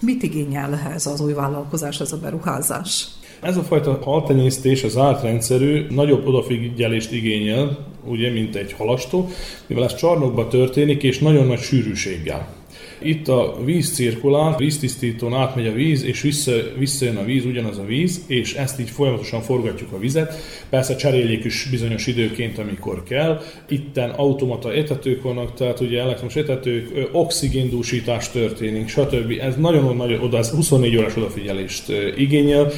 Mit 0.00 0.22
igényel 0.22 0.80
ez 0.94 1.06
az 1.06 1.20
új 1.20 1.32
vállalkozás, 1.32 2.00
ez 2.00 2.12
a 2.12 2.18
beruházás? 2.18 3.06
Ez 3.40 3.56
a 3.56 3.62
fajta 3.62 3.98
haltenyésztés 4.02 4.84
az 4.84 4.96
átrendszerű 4.96 5.86
nagyobb 5.90 6.26
odafigyelést 6.26 7.12
igényel, 7.12 7.78
ugye, 8.04 8.30
mint 8.30 8.56
egy 8.56 8.72
halastó, 8.72 9.28
mivel 9.66 9.84
ez 9.84 9.94
csarnokban 9.94 10.48
történik, 10.48 11.02
és 11.02 11.18
nagyon 11.18 11.46
nagy 11.46 11.60
sűrűséggel. 11.60 12.48
Itt 13.02 13.28
a 13.28 13.56
víz 13.64 13.94
cirkulál, 13.94 14.56
víztisztítón 14.56 15.34
átmegy 15.34 15.66
a 15.66 15.72
víz, 15.72 16.04
és 16.04 16.20
vissza, 16.20 16.52
visszajön 16.78 17.16
a 17.16 17.24
víz, 17.24 17.44
ugyanaz 17.44 17.78
a 17.78 17.84
víz, 17.84 18.24
és 18.26 18.54
ezt 18.54 18.80
így 18.80 18.90
folyamatosan 18.90 19.40
forgatjuk 19.40 19.92
a 19.92 19.98
vizet. 19.98 20.34
Persze 20.70 20.96
cseréljék 20.96 21.44
is 21.44 21.68
bizonyos 21.70 22.06
időként, 22.06 22.58
amikor 22.58 23.02
kell. 23.02 23.40
Itten 23.68 24.10
automata 24.10 24.72
etetők 24.72 25.22
vannak, 25.22 25.54
tehát 25.54 25.80
ugye 25.80 26.00
elektromos 26.00 26.36
etetők, 26.36 27.08
oxigéndúsítás 27.12 28.30
történik, 28.30 28.88
stb. 28.88 29.32
Ez 29.40 29.56
nagyon 29.56 29.96
nagy 29.96 30.18
oda, 30.22 30.38
ez 30.38 30.50
24 30.50 30.96
órás 30.96 31.16
odafigyelést 31.16 31.92
igényel. 32.16 32.70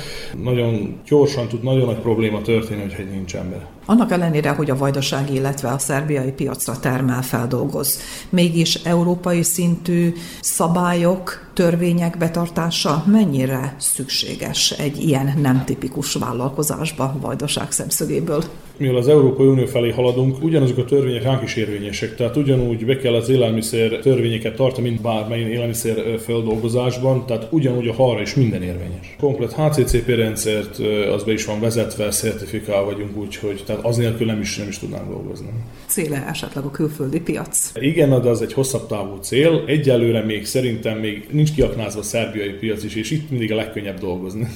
Nagyon 0.43 1.01
gyorsan 1.09 1.49
tud 1.49 1.63
nagyon 1.63 1.87
nagy 1.87 2.01
probléma 2.01 2.43
történni, 2.43 2.81
hogyha 2.81 3.03
nincs 3.03 3.35
ember. 3.35 3.72
Annak 3.93 4.13
ellenére, 4.13 4.51
hogy 4.51 4.71
a 4.71 4.77
vajdasági, 4.77 5.35
illetve 5.35 5.69
a 5.69 5.79
szerbiai 5.79 6.31
piacra 6.33 6.79
termel, 6.79 7.23
feldolgoz, 7.23 7.99
mégis 8.29 8.75
európai 8.75 9.43
szintű 9.43 10.13
szabályok 10.41 11.51
törvények 11.55 12.19
betartása 12.19 13.05
mennyire 13.07 13.75
szükséges 13.79 14.71
egy 14.71 15.03
ilyen 15.03 15.39
nem 15.41 15.65
tipikus 15.65 16.13
vállalkozásba 16.15 17.17
vajdaság 17.21 17.73
szemszögéből? 17.73 18.45
Mivel 18.83 18.97
az 18.97 19.09
Európai 19.09 19.47
Unió 19.47 19.67
felé 19.67 19.91
haladunk, 19.91 20.43
ugyanazok 20.43 20.79
a 20.79 20.85
törvények 20.85 21.23
ránk 21.23 21.43
is 21.43 21.57
érvényesek. 21.57 22.15
Tehát 22.17 22.37
ugyanúgy 22.37 22.87
be 22.87 22.97
kell 22.97 23.15
az 23.15 23.29
élelmiszer 23.29 23.99
törvényeket 23.99 24.57
tartani, 24.57 24.89
mint 24.89 25.01
bármely 25.01 25.41
élelmiszer 25.41 26.19
feldolgozásban, 26.19 27.27
tehát 27.27 27.47
ugyanúgy 27.51 27.89
a 27.89 27.93
halra 27.93 28.21
is 28.21 28.35
minden 28.35 28.63
érvényes. 28.63 29.17
Komplet 29.21 29.53
HCCP 29.53 30.09
rendszert 30.09 30.79
az 31.15 31.25
be 31.25 31.33
is 31.33 31.45
van 31.45 31.61
vezetve, 31.61 32.11
szertifikál 32.11 32.85
vagyunk, 32.85 33.17
úgyhogy 33.17 33.63
tehát 33.67 33.85
az 33.85 33.97
nélkül 33.97 34.27
nem 34.27 34.41
is, 34.41 34.57
nem 34.57 34.69
is 34.69 34.79
tudnánk 34.79 35.09
dolgozni. 35.09 35.49
Céle 35.87 36.27
esetleg 36.29 36.65
a 36.65 36.71
külföldi 36.71 37.21
piac? 37.21 37.71
Igen, 37.75 38.23
de 38.23 38.29
az 38.29 38.43
egy 38.43 38.53
hosszabb 38.53 38.87
távú 38.87 39.17
cél. 39.21 39.65
Egyelőre 39.67 40.25
még 40.25 40.47
szerintem 40.47 40.99
még 40.99 41.29
nincs 41.31 41.55
kiaknázva 41.55 42.01
a 42.01 42.03
szerbiai 42.03 42.53
piac 42.53 42.85
is, 42.85 42.95
és 42.95 43.11
itt 43.11 43.31
mindig 43.31 43.53
a 43.53 43.57
legkönnyebb 43.57 43.99
dolgozni. 43.99 44.49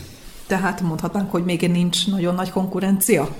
Tehát 0.46 0.80
mondhatnánk, 0.80 1.30
hogy 1.30 1.44
még 1.44 1.60
nincs 1.60 2.06
nagyon 2.10 2.34
nagy 2.34 2.50
konkurencia? 2.50 3.36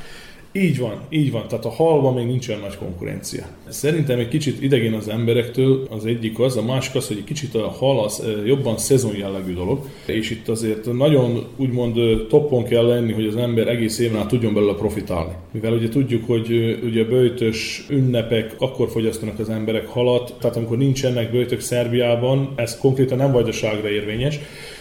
Így 0.56 0.78
van, 0.78 1.00
így 1.08 1.30
van. 1.30 1.48
Tehát 1.48 1.64
a 1.64 1.70
halban 1.70 2.14
még 2.14 2.26
nincs 2.26 2.48
olyan 2.48 2.60
nagy 2.60 2.76
konkurencia. 2.76 3.46
Szerintem 3.68 4.18
egy 4.18 4.28
kicsit 4.28 4.62
idegen 4.62 4.92
az 4.92 5.08
emberektől, 5.08 5.86
az 5.90 6.04
egyik 6.04 6.38
az, 6.38 6.56
a 6.56 6.62
másik 6.62 6.94
az, 6.94 7.08
hogy 7.08 7.16
egy 7.16 7.24
kicsit 7.24 7.54
a 7.54 7.68
hal 7.68 8.04
az 8.04 8.22
jobban 8.44 8.78
szezon 8.78 9.16
jellegű 9.16 9.54
dolog, 9.54 9.88
és 10.06 10.30
itt 10.30 10.48
azért 10.48 10.92
nagyon 10.92 11.44
úgymond 11.56 11.94
toppon 12.28 12.64
kell 12.64 12.86
lenni, 12.86 13.12
hogy 13.12 13.26
az 13.26 13.36
ember 13.36 13.68
egész 13.68 13.98
éven 13.98 14.20
át 14.20 14.28
tudjon 14.28 14.54
belőle 14.54 14.74
profitálni. 14.74 15.32
Mivel 15.50 15.72
ugye 15.72 15.88
tudjuk, 15.88 16.26
hogy 16.26 16.78
ugye 16.84 17.04
bőjtös 17.04 17.86
ünnepek, 17.90 18.54
akkor 18.58 18.88
fogyasztanak 18.88 19.38
az 19.38 19.48
emberek 19.48 19.86
halat, 19.86 20.34
tehát 20.40 20.56
amikor 20.56 20.78
nincsenek 20.78 21.30
bőjtök 21.30 21.60
Szerbiában, 21.60 22.52
ez 22.54 22.78
konkrétan 22.78 23.18
nem 23.18 23.32
vajdaságra 23.32 23.88
érvényes, 23.88 24.38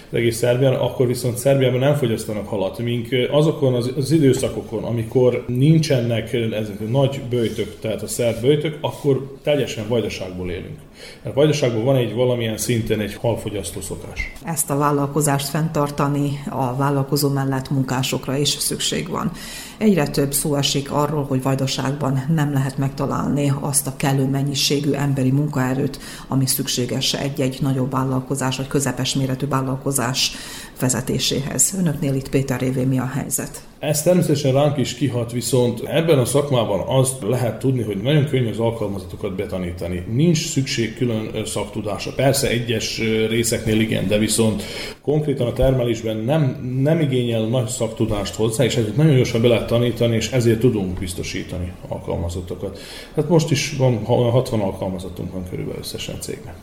az 0.10 0.18
egész 0.18 0.38
Szerbián, 0.38 0.74
akkor 0.74 1.08
viszont 1.08 1.38
Szerbiában 1.38 1.80
nem 1.80 1.96
fogyasztanak 1.96 2.48
halat. 2.48 2.80
Mink 2.80 3.08
azokon 3.32 3.74
az, 3.74 3.92
az 3.98 4.12
időszakokon, 4.12 4.84
amikor 4.84 5.44
nincsenek 5.48 6.34
ezek 6.34 6.80
a 6.80 6.90
nagy 6.90 7.22
bőjtök, 7.30 7.80
tehát 7.80 8.02
a 8.02 8.08
szerb 8.08 8.42
bőjtök, 8.42 8.78
akkor 8.82 9.38
teljesen 9.44 9.88
vajdaságból 9.88 10.50
élünk. 10.50 10.78
Mert 11.24 11.36
vajdaságban 11.36 11.84
van 11.84 11.96
egy 11.96 12.14
valamilyen 12.14 12.58
szinten 12.58 13.00
egy 13.00 13.14
halfogyasztó 13.14 13.82
szokás. 13.82 14.32
Ezt 14.44 14.70
a 14.70 14.78
vállalkozást 14.78 15.48
fenntartani, 15.48 16.44
a 16.50 16.76
vállalkozó 16.76 17.30
mellett 17.30 17.70
munkásokra 17.70 18.36
is 18.36 18.50
szükség 18.50 19.10
van. 19.10 19.32
Egyre 19.78 20.08
több 20.08 20.34
szó 20.34 20.56
esik 20.56 20.92
arról, 20.92 21.24
hogy 21.24 21.42
vajdaságban 21.42 22.26
nem 22.36 22.54
lehet 22.54 22.78
megtalálni 22.78 23.54
azt 23.60 23.88
a 23.88 23.96
kellő 23.96 24.26
mennyiségű 24.26 24.92
emberi 24.92 25.32
munkaerőt, 25.32 26.00
ami 26.28 26.46
szükséges 26.46 27.14
egy-egy 27.14 27.58
nagyobb 27.62 27.92
vállalkozás 27.92 28.58
vagy 28.58 28.68
közepes 28.68 29.16
méretű 29.16 29.48
vállalkozás 29.48 30.32
vezetéséhez. 30.80 31.74
Önöknél 31.80 32.14
itt 32.14 32.30
Péter 32.30 32.60
révé 32.60 32.84
mi 32.84 33.00
a 33.00 33.06
helyzet? 33.06 33.62
Ez 33.80 34.02
természetesen 34.02 34.54
ránk 34.54 34.78
is 34.78 34.94
kihat, 34.94 35.32
viszont 35.32 35.82
ebben 35.82 36.20
a 36.20 36.26
szakmában 36.26 36.80
azt 36.80 37.22
lehet 37.22 37.60
tudni, 37.60 37.82
hogy 37.82 37.98
nagyon 37.98 38.26
könnyű 38.26 38.50
az 38.50 38.60
alkalmazatokat 38.60 39.36
betanítani. 39.36 40.06
Nincs 40.12 40.50
szükség 40.50 40.98
külön 40.98 41.46
szaktudásra. 41.46 42.12
Persze 42.16 42.48
egyes 42.48 42.98
részeknél 43.30 43.80
igen, 43.80 44.08
de 44.08 44.18
viszont 44.18 44.64
konkrétan 45.02 45.48
a 45.48 45.54
termelésben 45.54 46.18
nem, 46.18 46.72
nem 46.82 47.00
igényel 47.00 47.48
nagy 47.48 47.68
szaktudást 47.68 48.36
hozzá, 48.36 48.64
és 48.64 48.76
ezért 48.76 48.96
nagyon 48.96 49.16
gyorsan 49.16 49.42
be 49.42 49.48
lehet 49.48 49.68
tanítani, 49.68 50.16
és 50.16 50.32
ezért 50.32 50.60
tudunk 50.60 51.00
biztosítani 51.00 51.72
alkalmazatokat. 51.88 52.80
Hát 53.16 53.30
most 53.30 53.52
is 53.52 53.76
van 53.78 54.04
60 54.06 54.60
alkalmazottunk 54.60 55.34
van 55.34 55.50
körülbelül 55.50 55.80
összesen 55.80 56.16
cégben 56.20 56.54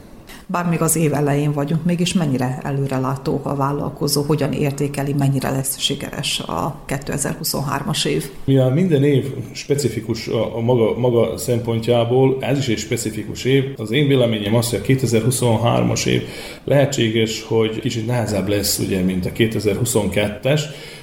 bár 0.53 0.68
még 0.68 0.80
az 0.80 0.96
év 0.96 1.14
elején 1.14 1.53
vagyunk, 1.53 1.84
mégis 1.84 2.12
mennyire 2.12 2.59
előrelátó 2.62 3.40
a 3.42 3.55
vállalkozó, 3.55 4.22
hogyan 4.22 4.53
értékeli, 4.53 5.12
mennyire 5.12 5.50
lesz 5.50 5.78
sikeres 5.78 6.40
a 6.40 6.76
2023-as 6.88 8.07
év? 8.07 8.30
Mivel 8.44 8.70
minden 8.70 9.05
év 9.05 9.34
specifikus 9.53 10.28
a, 10.28 10.57
a 10.57 10.61
maga, 10.61 10.98
maga 10.98 11.38
szempontjából, 11.38 12.36
ez 12.40 12.59
is 12.59 12.68
egy 12.68 12.78
specifikus 12.78 13.44
év, 13.44 13.64
az 13.76 13.90
én 13.90 14.07
véleményem 14.07 14.55
az, 14.55 14.70
hogy 14.70 14.80
a 14.82 14.86
2023-as 14.86 16.07
év 16.07 16.22
lehetséges, 16.64 17.42
hogy 17.42 17.80
kicsit 17.80 18.07
nehezebb 18.07 18.48
lesz, 18.48 18.78
ugye, 18.78 19.00
mint 19.00 19.26
a 19.26 19.30
2022-es, 19.30 20.61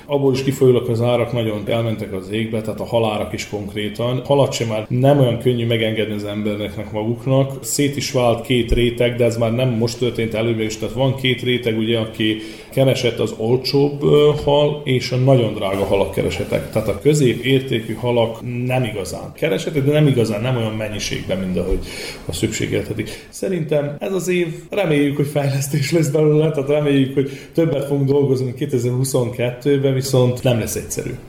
abból 0.09 0.33
is 0.33 0.43
kifolyólag 0.43 0.89
az 0.89 1.01
árak 1.01 1.33
nagyon 1.33 1.63
elmentek 1.65 2.13
az 2.13 2.29
égbe, 2.31 2.61
tehát 2.61 2.79
a 2.79 2.85
halárak 2.85 3.33
is 3.33 3.49
konkrétan. 3.49 4.21
Halat 4.25 4.51
sem 4.51 4.67
már 4.67 4.85
nem 4.89 5.19
olyan 5.19 5.39
könnyű 5.39 5.65
megengedni 5.65 6.13
az 6.13 6.23
embereknek 6.23 6.91
maguknak. 6.91 7.63
Szét 7.63 7.95
is 7.95 8.11
vált 8.11 8.45
két 8.45 8.71
réteg, 8.71 9.15
de 9.15 9.25
ez 9.25 9.37
már 9.37 9.55
nem 9.55 9.69
most 9.69 9.97
történt 9.97 10.33
előbb 10.33 10.59
is, 10.59 10.77
tehát 10.77 10.95
van 10.95 11.15
két 11.15 11.41
réteg, 11.41 11.77
ugye, 11.77 11.97
aki 11.97 12.37
keresett 12.71 13.19
az 13.19 13.33
olcsóbb 13.37 14.01
hal 14.43 14.81
és 14.83 15.11
a 15.11 15.15
nagyon 15.15 15.53
drága 15.53 15.85
halak 15.85 16.13
keresetek. 16.13 16.71
Tehát 16.71 16.87
a 16.87 16.99
középértékű 16.99 17.93
halak 17.93 18.37
nem 18.65 18.83
igazán 18.83 19.31
keresetek, 19.35 19.83
de 19.83 19.91
nem 19.91 20.07
igazán, 20.07 20.41
nem 20.41 20.57
olyan 20.57 20.75
mennyiségben, 20.75 21.37
mint 21.37 21.57
ahogy 21.57 21.79
a 22.25 22.33
szükségeltetik. 22.33 23.27
Szerintem 23.29 23.95
ez 23.99 24.13
az 24.13 24.27
év, 24.27 24.47
reméljük, 24.69 25.15
hogy 25.15 25.27
fejlesztés 25.27 25.91
lesz 25.91 26.09
belőle, 26.09 26.51
tehát 26.51 26.69
reméljük, 26.69 27.13
hogy 27.13 27.29
többet 27.53 27.85
fogunk 27.85 28.09
dolgozni 28.09 28.53
2022-ben, 28.59 29.93
viszont 29.99 30.43
nem 30.43 30.59
lesz 30.59 30.75
egyszerű. 30.75 31.28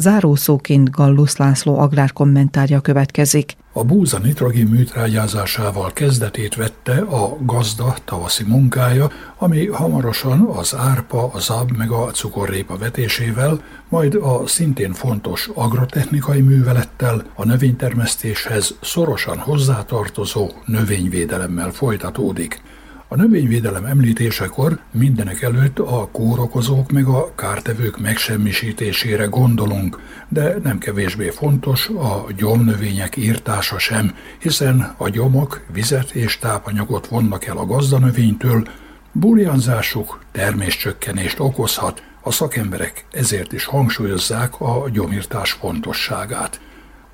Zárószóként 0.00 0.90
Gallus 0.90 1.36
László 1.36 1.78
agrárkommentárja 1.78 2.80
következik. 2.80 3.56
A 3.72 3.84
búza 3.84 4.18
nitrogén 4.18 4.66
műtrágyázásával 4.66 5.92
kezdetét 5.92 6.54
vette 6.54 6.98
a 7.00 7.36
gazda 7.40 7.94
tavaszi 8.04 8.44
munkája, 8.44 9.10
ami 9.38 9.66
hamarosan 9.66 10.40
az 10.40 10.74
árpa, 10.74 11.30
a 11.32 11.38
zab 11.38 11.70
meg 11.76 11.90
a 11.90 12.10
cukorrépa 12.10 12.76
vetésével, 12.76 13.62
majd 13.88 14.14
a 14.14 14.46
szintén 14.46 14.92
fontos 14.92 15.50
agrotechnikai 15.54 16.40
művelettel, 16.40 17.24
a 17.34 17.44
növénytermesztéshez 17.44 18.74
szorosan 18.80 19.38
hozzátartozó 19.38 20.50
növényvédelemmel 20.64 21.70
folytatódik. 21.70 22.62
A 23.10 23.16
növényvédelem 23.16 23.84
említésekor 23.84 24.78
mindenek 24.90 25.42
előtt 25.42 25.78
a 25.78 26.08
kórokozók 26.12 26.90
meg 26.90 27.06
a 27.06 27.34
kártevők 27.34 27.98
megsemmisítésére 27.98 29.24
gondolunk, 29.24 30.00
de 30.28 30.56
nem 30.62 30.78
kevésbé 30.78 31.28
fontos 31.28 31.88
a 31.88 32.26
gyomnövények 32.36 33.16
írtása 33.16 33.78
sem, 33.78 34.14
hiszen 34.38 34.94
a 34.96 35.08
gyomok 35.08 35.64
vizet 35.72 36.10
és 36.10 36.38
tápanyagot 36.38 37.06
vonnak 37.06 37.44
el 37.44 37.56
a 37.56 37.66
gazdanövénytől, 37.66 38.68
burjánzásuk 39.12 40.24
terméscsökkenést 40.32 41.40
okozhat, 41.40 42.02
a 42.20 42.30
szakemberek 42.30 43.04
ezért 43.12 43.52
is 43.52 43.64
hangsúlyozzák 43.64 44.60
a 44.60 44.88
gyomírtás 44.92 45.52
fontosságát 45.52 46.60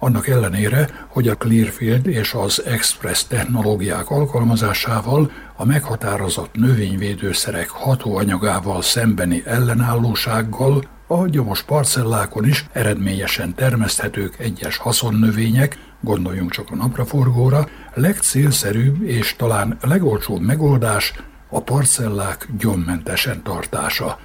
annak 0.04 0.28
ellenére, 0.28 0.88
hogy 1.08 1.28
a 1.28 1.36
Clearfield 1.36 2.06
és 2.06 2.34
az 2.34 2.62
Express 2.66 3.24
technológiák 3.24 4.10
alkalmazásával 4.10 5.30
a 5.56 5.64
meghatározott 5.64 6.54
növényvédőszerek 6.54 7.68
hatóanyagával 7.68 8.82
szembeni 8.82 9.42
ellenállósággal 9.46 10.84
a 11.06 11.26
gyomos 11.26 11.62
parcellákon 11.62 12.46
is 12.46 12.66
eredményesen 12.72 13.54
termeszthetők 13.54 14.38
egyes 14.38 14.76
haszonnövények, 14.76 15.78
gondoljunk 16.00 16.50
csak 16.50 16.70
a 16.70 16.76
napraforgóra, 16.76 17.68
legcélszerűbb 17.94 19.02
és 19.02 19.36
talán 19.36 19.78
legolcsóbb 19.80 20.40
megoldás 20.40 21.12
a 21.48 21.60
parcellák 21.60 22.48
gyommentesen 22.58 23.42
tartása. 23.42 24.18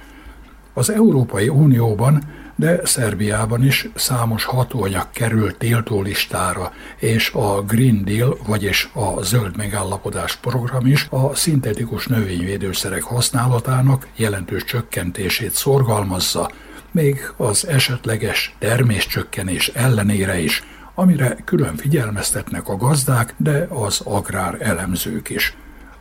Az 0.74 0.90
Európai 0.90 1.48
Unióban 1.48 2.22
de 2.60 2.80
Szerbiában 2.84 3.64
is 3.64 3.88
számos 3.94 4.44
hatóanyag 4.44 5.10
került 5.10 5.56
tiltó 5.56 6.02
listára, 6.02 6.72
és 6.96 7.30
a 7.32 7.62
Green 7.62 8.04
Deal, 8.04 8.38
vagyis 8.46 8.90
a 8.94 9.22
zöld 9.22 9.56
megállapodás 9.56 10.36
program 10.36 10.86
is 10.86 11.06
a 11.10 11.34
szintetikus 11.34 12.06
növényvédőszerek 12.06 13.02
használatának 13.02 14.08
jelentős 14.16 14.64
csökkentését 14.64 15.54
szorgalmazza, 15.54 16.50
még 16.90 17.32
az 17.36 17.66
esetleges 17.66 18.54
terméscsökkenés 18.58 19.68
ellenére 19.68 20.38
is 20.38 20.62
amire 20.94 21.36
külön 21.44 21.76
figyelmeztetnek 21.76 22.68
a 22.68 22.76
gazdák, 22.76 23.34
de 23.36 23.66
az 23.68 24.00
agrár 24.04 24.56
elemzők 24.60 25.30
is. 25.30 25.56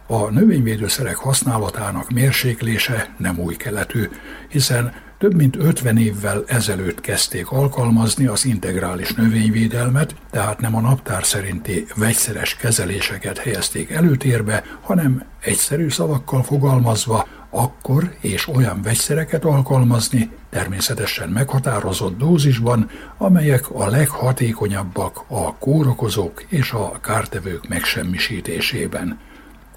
A 0.07 0.29
növényvédőszerek 0.29 1.15
használatának 1.15 2.09
mérséklése 2.09 3.15
nem 3.17 3.39
új 3.39 3.55
keletű, 3.55 4.09
hiszen 4.49 4.93
több 5.19 5.35
mint 5.35 5.55
50 5.55 5.97
évvel 5.97 6.43
ezelőtt 6.47 7.01
kezdték 7.01 7.51
alkalmazni 7.51 8.25
az 8.25 8.45
integrális 8.45 9.13
növényvédelmet, 9.13 10.15
tehát 10.31 10.59
nem 10.59 10.75
a 10.75 10.81
naptár 10.81 11.25
szerinti 11.25 11.85
vegyszeres 11.95 12.55
kezeléseket 12.55 13.37
helyezték 13.37 13.89
előtérbe, 13.89 14.63
hanem 14.81 15.23
egyszerű 15.41 15.89
szavakkal 15.89 16.43
fogalmazva 16.43 17.27
akkor 17.49 18.15
és 18.21 18.47
olyan 18.47 18.81
vegyszereket 18.81 19.45
alkalmazni, 19.45 20.29
természetesen 20.49 21.29
meghatározott 21.29 22.17
dózisban, 22.17 22.89
amelyek 23.17 23.69
a 23.71 23.89
leghatékonyabbak 23.89 25.23
a 25.27 25.57
kórokozók 25.57 26.43
és 26.47 26.71
a 26.71 26.99
kártevők 27.01 27.67
megsemmisítésében. 27.67 29.19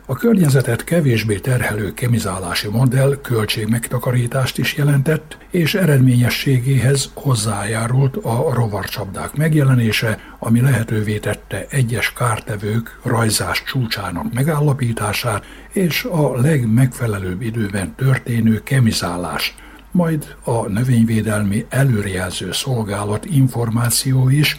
A 0.06 0.14
környezetet 0.14 0.84
kevésbé 0.84 1.36
terhelő 1.36 1.94
kemizálási 1.94 2.68
modell 2.68 3.18
költségmegtakarítást 3.22 4.58
is 4.58 4.76
jelentett, 4.76 5.36
és 5.50 5.74
eredményességéhez 5.74 7.10
hozzájárult 7.14 8.16
a 8.16 8.54
rovarcsapdák 8.54 9.34
megjelenése, 9.34 10.18
ami 10.38 10.60
lehetővé 10.60 11.18
tette 11.18 11.66
egyes 11.70 12.12
kártevők 12.12 12.98
rajzás 13.02 13.62
csúcsának 13.64 14.32
megállapítását 14.34 15.44
és 15.72 16.04
a 16.04 16.40
legmegfelelőbb 16.40 17.42
időben 17.42 17.94
történő 17.94 18.62
kemizálás, 18.62 19.54
majd 19.90 20.34
a 20.44 20.68
növényvédelmi 20.68 21.66
előrejelző 21.68 22.52
szolgálat 22.52 23.24
információ 23.24 24.28
is 24.28 24.56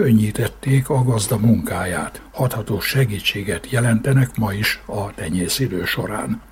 könnyítették 0.00 0.88
a 0.88 1.02
gazda 1.02 1.38
munkáját, 1.38 2.22
hatható 2.32 2.80
segítséget 2.80 3.70
jelentenek 3.70 4.36
ma 4.36 4.52
is 4.52 4.82
a 4.86 5.14
tenyészidő 5.14 5.84
során. 5.84 6.42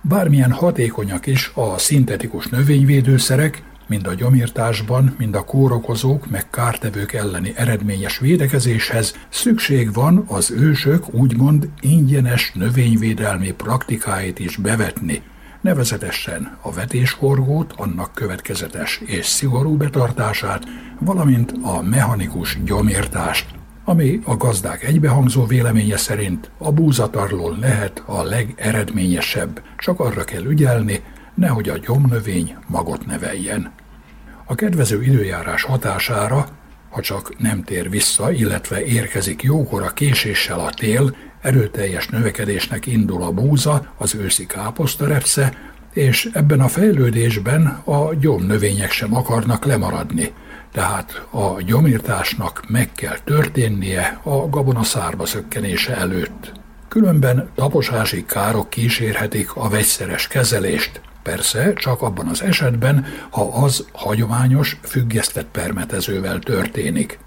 Bármilyen 0.00 0.52
hatékonyak 0.52 1.26
is 1.26 1.50
a 1.54 1.78
szintetikus 1.78 2.46
növényvédőszerek, 2.46 3.62
mind 3.86 4.06
a 4.06 4.14
gyomírtásban, 4.14 5.14
mind 5.18 5.34
a 5.34 5.44
kórokozók 5.44 6.30
meg 6.30 6.50
kártevők 6.50 7.12
elleni 7.12 7.52
eredményes 7.56 8.18
védekezéshez 8.18 9.14
szükség 9.28 9.92
van 9.92 10.24
az 10.28 10.50
ősök 10.50 11.14
úgymond 11.14 11.68
ingyenes 11.80 12.52
növényvédelmi 12.54 13.52
praktikáit 13.52 14.38
is 14.38 14.56
bevetni, 14.56 15.22
nevezetesen 15.60 16.58
a 16.60 16.72
vetésforgót, 16.72 17.74
annak 17.76 18.14
következetes 18.14 19.02
és 19.06 19.26
szigorú 19.26 19.76
betartását, 19.76 20.62
valamint 21.00 21.54
a 21.62 21.82
mechanikus 21.82 22.58
gyomírtást, 22.64 23.46
ami 23.84 24.20
a 24.24 24.36
gazdák 24.36 24.82
egybehangzó 24.82 25.46
véleménye 25.46 25.96
szerint 25.96 26.50
a 26.58 26.72
búzatarlól 26.72 27.56
lehet 27.60 28.02
a 28.06 28.22
legeredményesebb, 28.22 29.62
csak 29.78 30.00
arra 30.00 30.24
kell 30.24 30.44
ügyelni, 30.44 31.02
nehogy 31.34 31.68
a 31.68 31.78
gyomnövény 31.78 32.56
magot 32.66 33.06
neveljen. 33.06 33.72
A 34.44 34.54
kedvező 34.54 35.02
időjárás 35.02 35.62
hatására, 35.62 36.46
ha 36.90 37.00
csak 37.00 37.38
nem 37.38 37.62
tér 37.62 37.90
vissza, 37.90 38.32
illetve 38.32 38.84
érkezik 38.84 39.42
jókora 39.42 39.88
késéssel 39.88 40.58
a 40.60 40.70
tél, 40.70 41.14
erőteljes 41.40 42.08
növekedésnek 42.08 42.86
indul 42.86 43.22
a 43.22 43.30
búza, 43.30 43.92
az 43.96 44.14
őszi 44.14 44.46
káposztarepsze, 44.46 45.52
és 45.92 46.30
ebben 46.32 46.60
a 46.60 46.68
fejlődésben 46.68 47.66
a 47.84 48.14
gyomnövények 48.14 48.90
sem 48.90 49.14
akarnak 49.14 49.64
lemaradni. 49.64 50.32
Tehát 50.72 51.26
a 51.30 51.62
gyomírtásnak 51.62 52.62
meg 52.68 52.92
kell 52.92 53.16
történnie 53.24 54.20
a 54.22 54.48
gabona 54.48 54.82
szárba 54.82 55.26
szökkenése 55.26 55.96
előtt. 55.96 56.52
Különben 56.88 57.48
taposási 57.54 58.24
károk 58.24 58.70
kísérhetik 58.70 59.56
a 59.56 59.68
vegyszeres 59.68 60.28
kezelést, 60.28 61.00
persze 61.22 61.72
csak 61.72 62.02
abban 62.02 62.26
az 62.26 62.42
esetben, 62.42 63.06
ha 63.30 63.42
az 63.42 63.86
hagyományos, 63.92 64.78
függesztett 64.82 65.48
permetezővel 65.50 66.38
történik. 66.38 67.18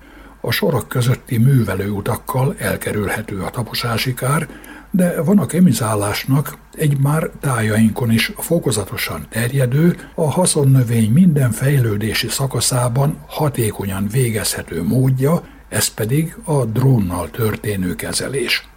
A 0.45 0.51
sorok 0.51 0.87
közötti 0.87 1.37
művelőutakkal 1.37 2.55
elkerülhető 2.57 3.41
a 3.41 3.49
taposási 3.49 4.13
kár, 4.13 4.47
de 4.91 5.21
van 5.21 5.39
a 5.39 5.45
kemizálásnak 5.45 6.57
egy 6.77 6.97
már 6.99 7.29
tájainkon 7.39 8.11
is 8.11 8.31
fokozatosan 8.37 9.25
terjedő, 9.29 9.97
a 10.15 10.31
haszonnövény 10.31 11.11
minden 11.11 11.51
fejlődési 11.51 12.27
szakaszában 12.27 13.17
hatékonyan 13.27 14.07
végezhető 14.07 14.83
módja, 14.83 15.43
ez 15.69 15.87
pedig 15.87 16.35
a 16.43 16.65
drónnal 16.65 17.29
történő 17.29 17.95
kezelés. 17.95 18.67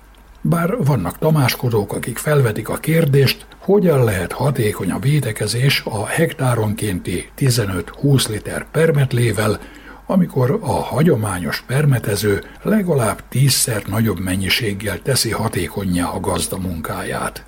Bár 0.41 0.85
vannak 0.85 1.19
tamáskodók, 1.19 1.93
akik 1.93 2.19
felvetik 2.19 2.69
a 2.69 2.77
kérdést, 2.77 3.47
hogyan 3.59 4.05
lehet 4.05 4.33
hatékony 4.33 4.91
a 4.91 4.99
védekezés 4.99 5.83
a 5.85 6.07
hektáronkénti 6.07 7.31
15-20 7.39 8.29
liter 8.29 8.67
permetlével, 8.71 9.61
amikor 10.07 10.59
a 10.63 10.73
hagyományos 10.73 11.61
permetező 11.67 12.45
legalább 12.63 13.23
tízszer 13.29 13.83
nagyobb 13.87 14.19
mennyiséggel 14.19 15.03
teszi 15.03 15.31
hatékonyá 15.31 16.07
a 16.07 16.21
gazda 16.21 16.59
munkáját. 16.59 17.45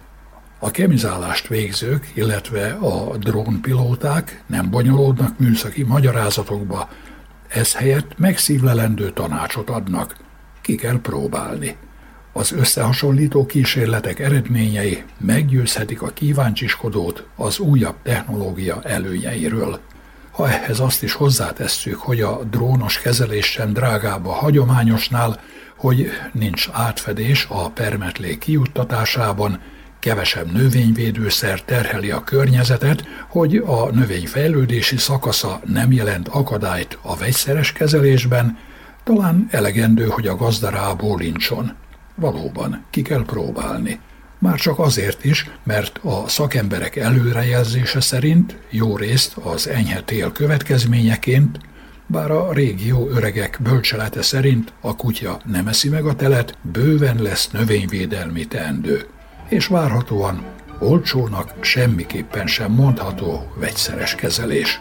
A 0.59 0.71
kemizálást 0.71 1.49
végzők, 1.49 2.11
illetve 2.15 2.71
a 2.71 3.17
drónpilóták 3.17 4.43
nem 4.47 4.71
bonyolódnak 4.71 5.39
műszaki 5.39 5.83
magyarázatokba, 5.83 6.89
ez 7.49 7.75
helyett 7.75 8.19
megszívlelendő 8.19 9.11
tanácsot 9.11 9.71
adnak. 9.71 10.17
Ki 10.61 10.75
kell 10.75 11.01
próbálni. 11.01 11.77
Az 12.33 12.53
összehasonlító 12.53 13.47
kísérletek 13.47 14.19
eredményei 14.19 15.05
meggyőzhetik 15.19 16.03
a 16.03 16.09
kíváncsiskodót 16.09 17.27
az 17.37 17.59
újabb 17.59 17.97
technológia 18.03 18.81
előnyeiről. 18.83 19.81
Ha 20.39 20.51
ehhez 20.51 20.81
azt 20.81 21.03
is 21.03 21.13
hozzátesszük, 21.13 21.99
hogy 22.01 22.21
a 22.21 22.41
drónos 22.51 23.01
kezelés 23.01 23.47
sem 23.47 23.73
drágább 23.73 24.27
a 24.27 24.33
hagyományosnál, 24.33 25.41
hogy 25.77 26.11
nincs 26.33 26.69
átfedés 26.73 27.47
a 27.51 27.71
permetlé 27.71 28.39
kijuttatásában, 28.39 29.61
kevesebb 29.99 30.53
növényvédőszer 30.53 31.63
terheli 31.63 32.11
a 32.11 32.25
környezetet, 32.25 33.05
hogy 33.29 33.57
a 33.57 33.91
növény 33.91 34.27
fejlődési 34.27 34.97
szakasza 34.97 35.61
nem 35.65 35.93
jelent 35.93 36.29
akadályt 36.29 36.99
a 37.03 37.17
vegyszeres 37.17 37.73
kezelésben, 37.73 38.59
talán 39.05 39.47
elegendő, 39.51 40.07
hogy 40.07 40.27
a 40.27 40.37
gazda 40.37 40.71
rábólincson. 40.71 41.73
Valóban, 42.15 42.85
ki 42.91 43.03
kell 43.03 43.25
próbálni. 43.25 44.01
Már 44.39 44.59
csak 44.59 44.79
azért 44.79 45.25
is, 45.25 45.51
mert 45.65 45.99
a 46.03 46.29
szakemberek 46.29 46.97
előrejelzése 46.97 48.01
szerint 48.01 48.57
jó 48.71 48.97
részt 48.97 49.37
az 49.37 49.69
enyhe 49.69 50.01
tél 50.01 50.33
következményeként, 50.33 51.59
bár 52.07 52.31
a 52.31 52.53
régió 52.53 53.09
öregek 53.09 53.59
bölcselete 53.63 54.23
szerint 54.23 54.73
a 54.81 54.97
kutya 54.97 55.41
nem 55.45 55.67
eszi 55.67 55.89
meg 55.89 56.07
a 56.07 56.15
telet, 56.15 56.59
bőven 56.63 57.23
lesz 57.23 57.51
növényvédelmi 57.51 58.47
teendő, 58.47 59.07
és 59.49 59.67
várhatóan 59.67 60.45
olcsónak 60.81 61.55
semmiképpen 61.61 62.47
sem 62.47 62.73
mondható 62.73 63.53
vegyszeres 63.57 64.15
kezelés. 64.15 64.81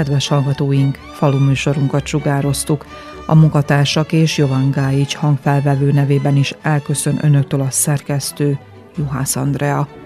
Kedves 0.00 0.28
hallgatóink, 0.28 0.96
faluműsorunkat 1.12 2.06
sugároztuk. 2.06 2.86
A 3.26 3.34
munkatársak 3.34 4.12
és 4.12 4.38
Jovan 4.38 4.70
Gáics 4.70 5.14
hangfelvevő 5.14 5.92
nevében 5.92 6.36
is 6.36 6.54
elköszön 6.62 7.18
önöktől 7.22 7.60
a 7.60 7.70
szerkesztő 7.70 8.58
Juhász 8.96 9.36
Andrea. 9.36 9.99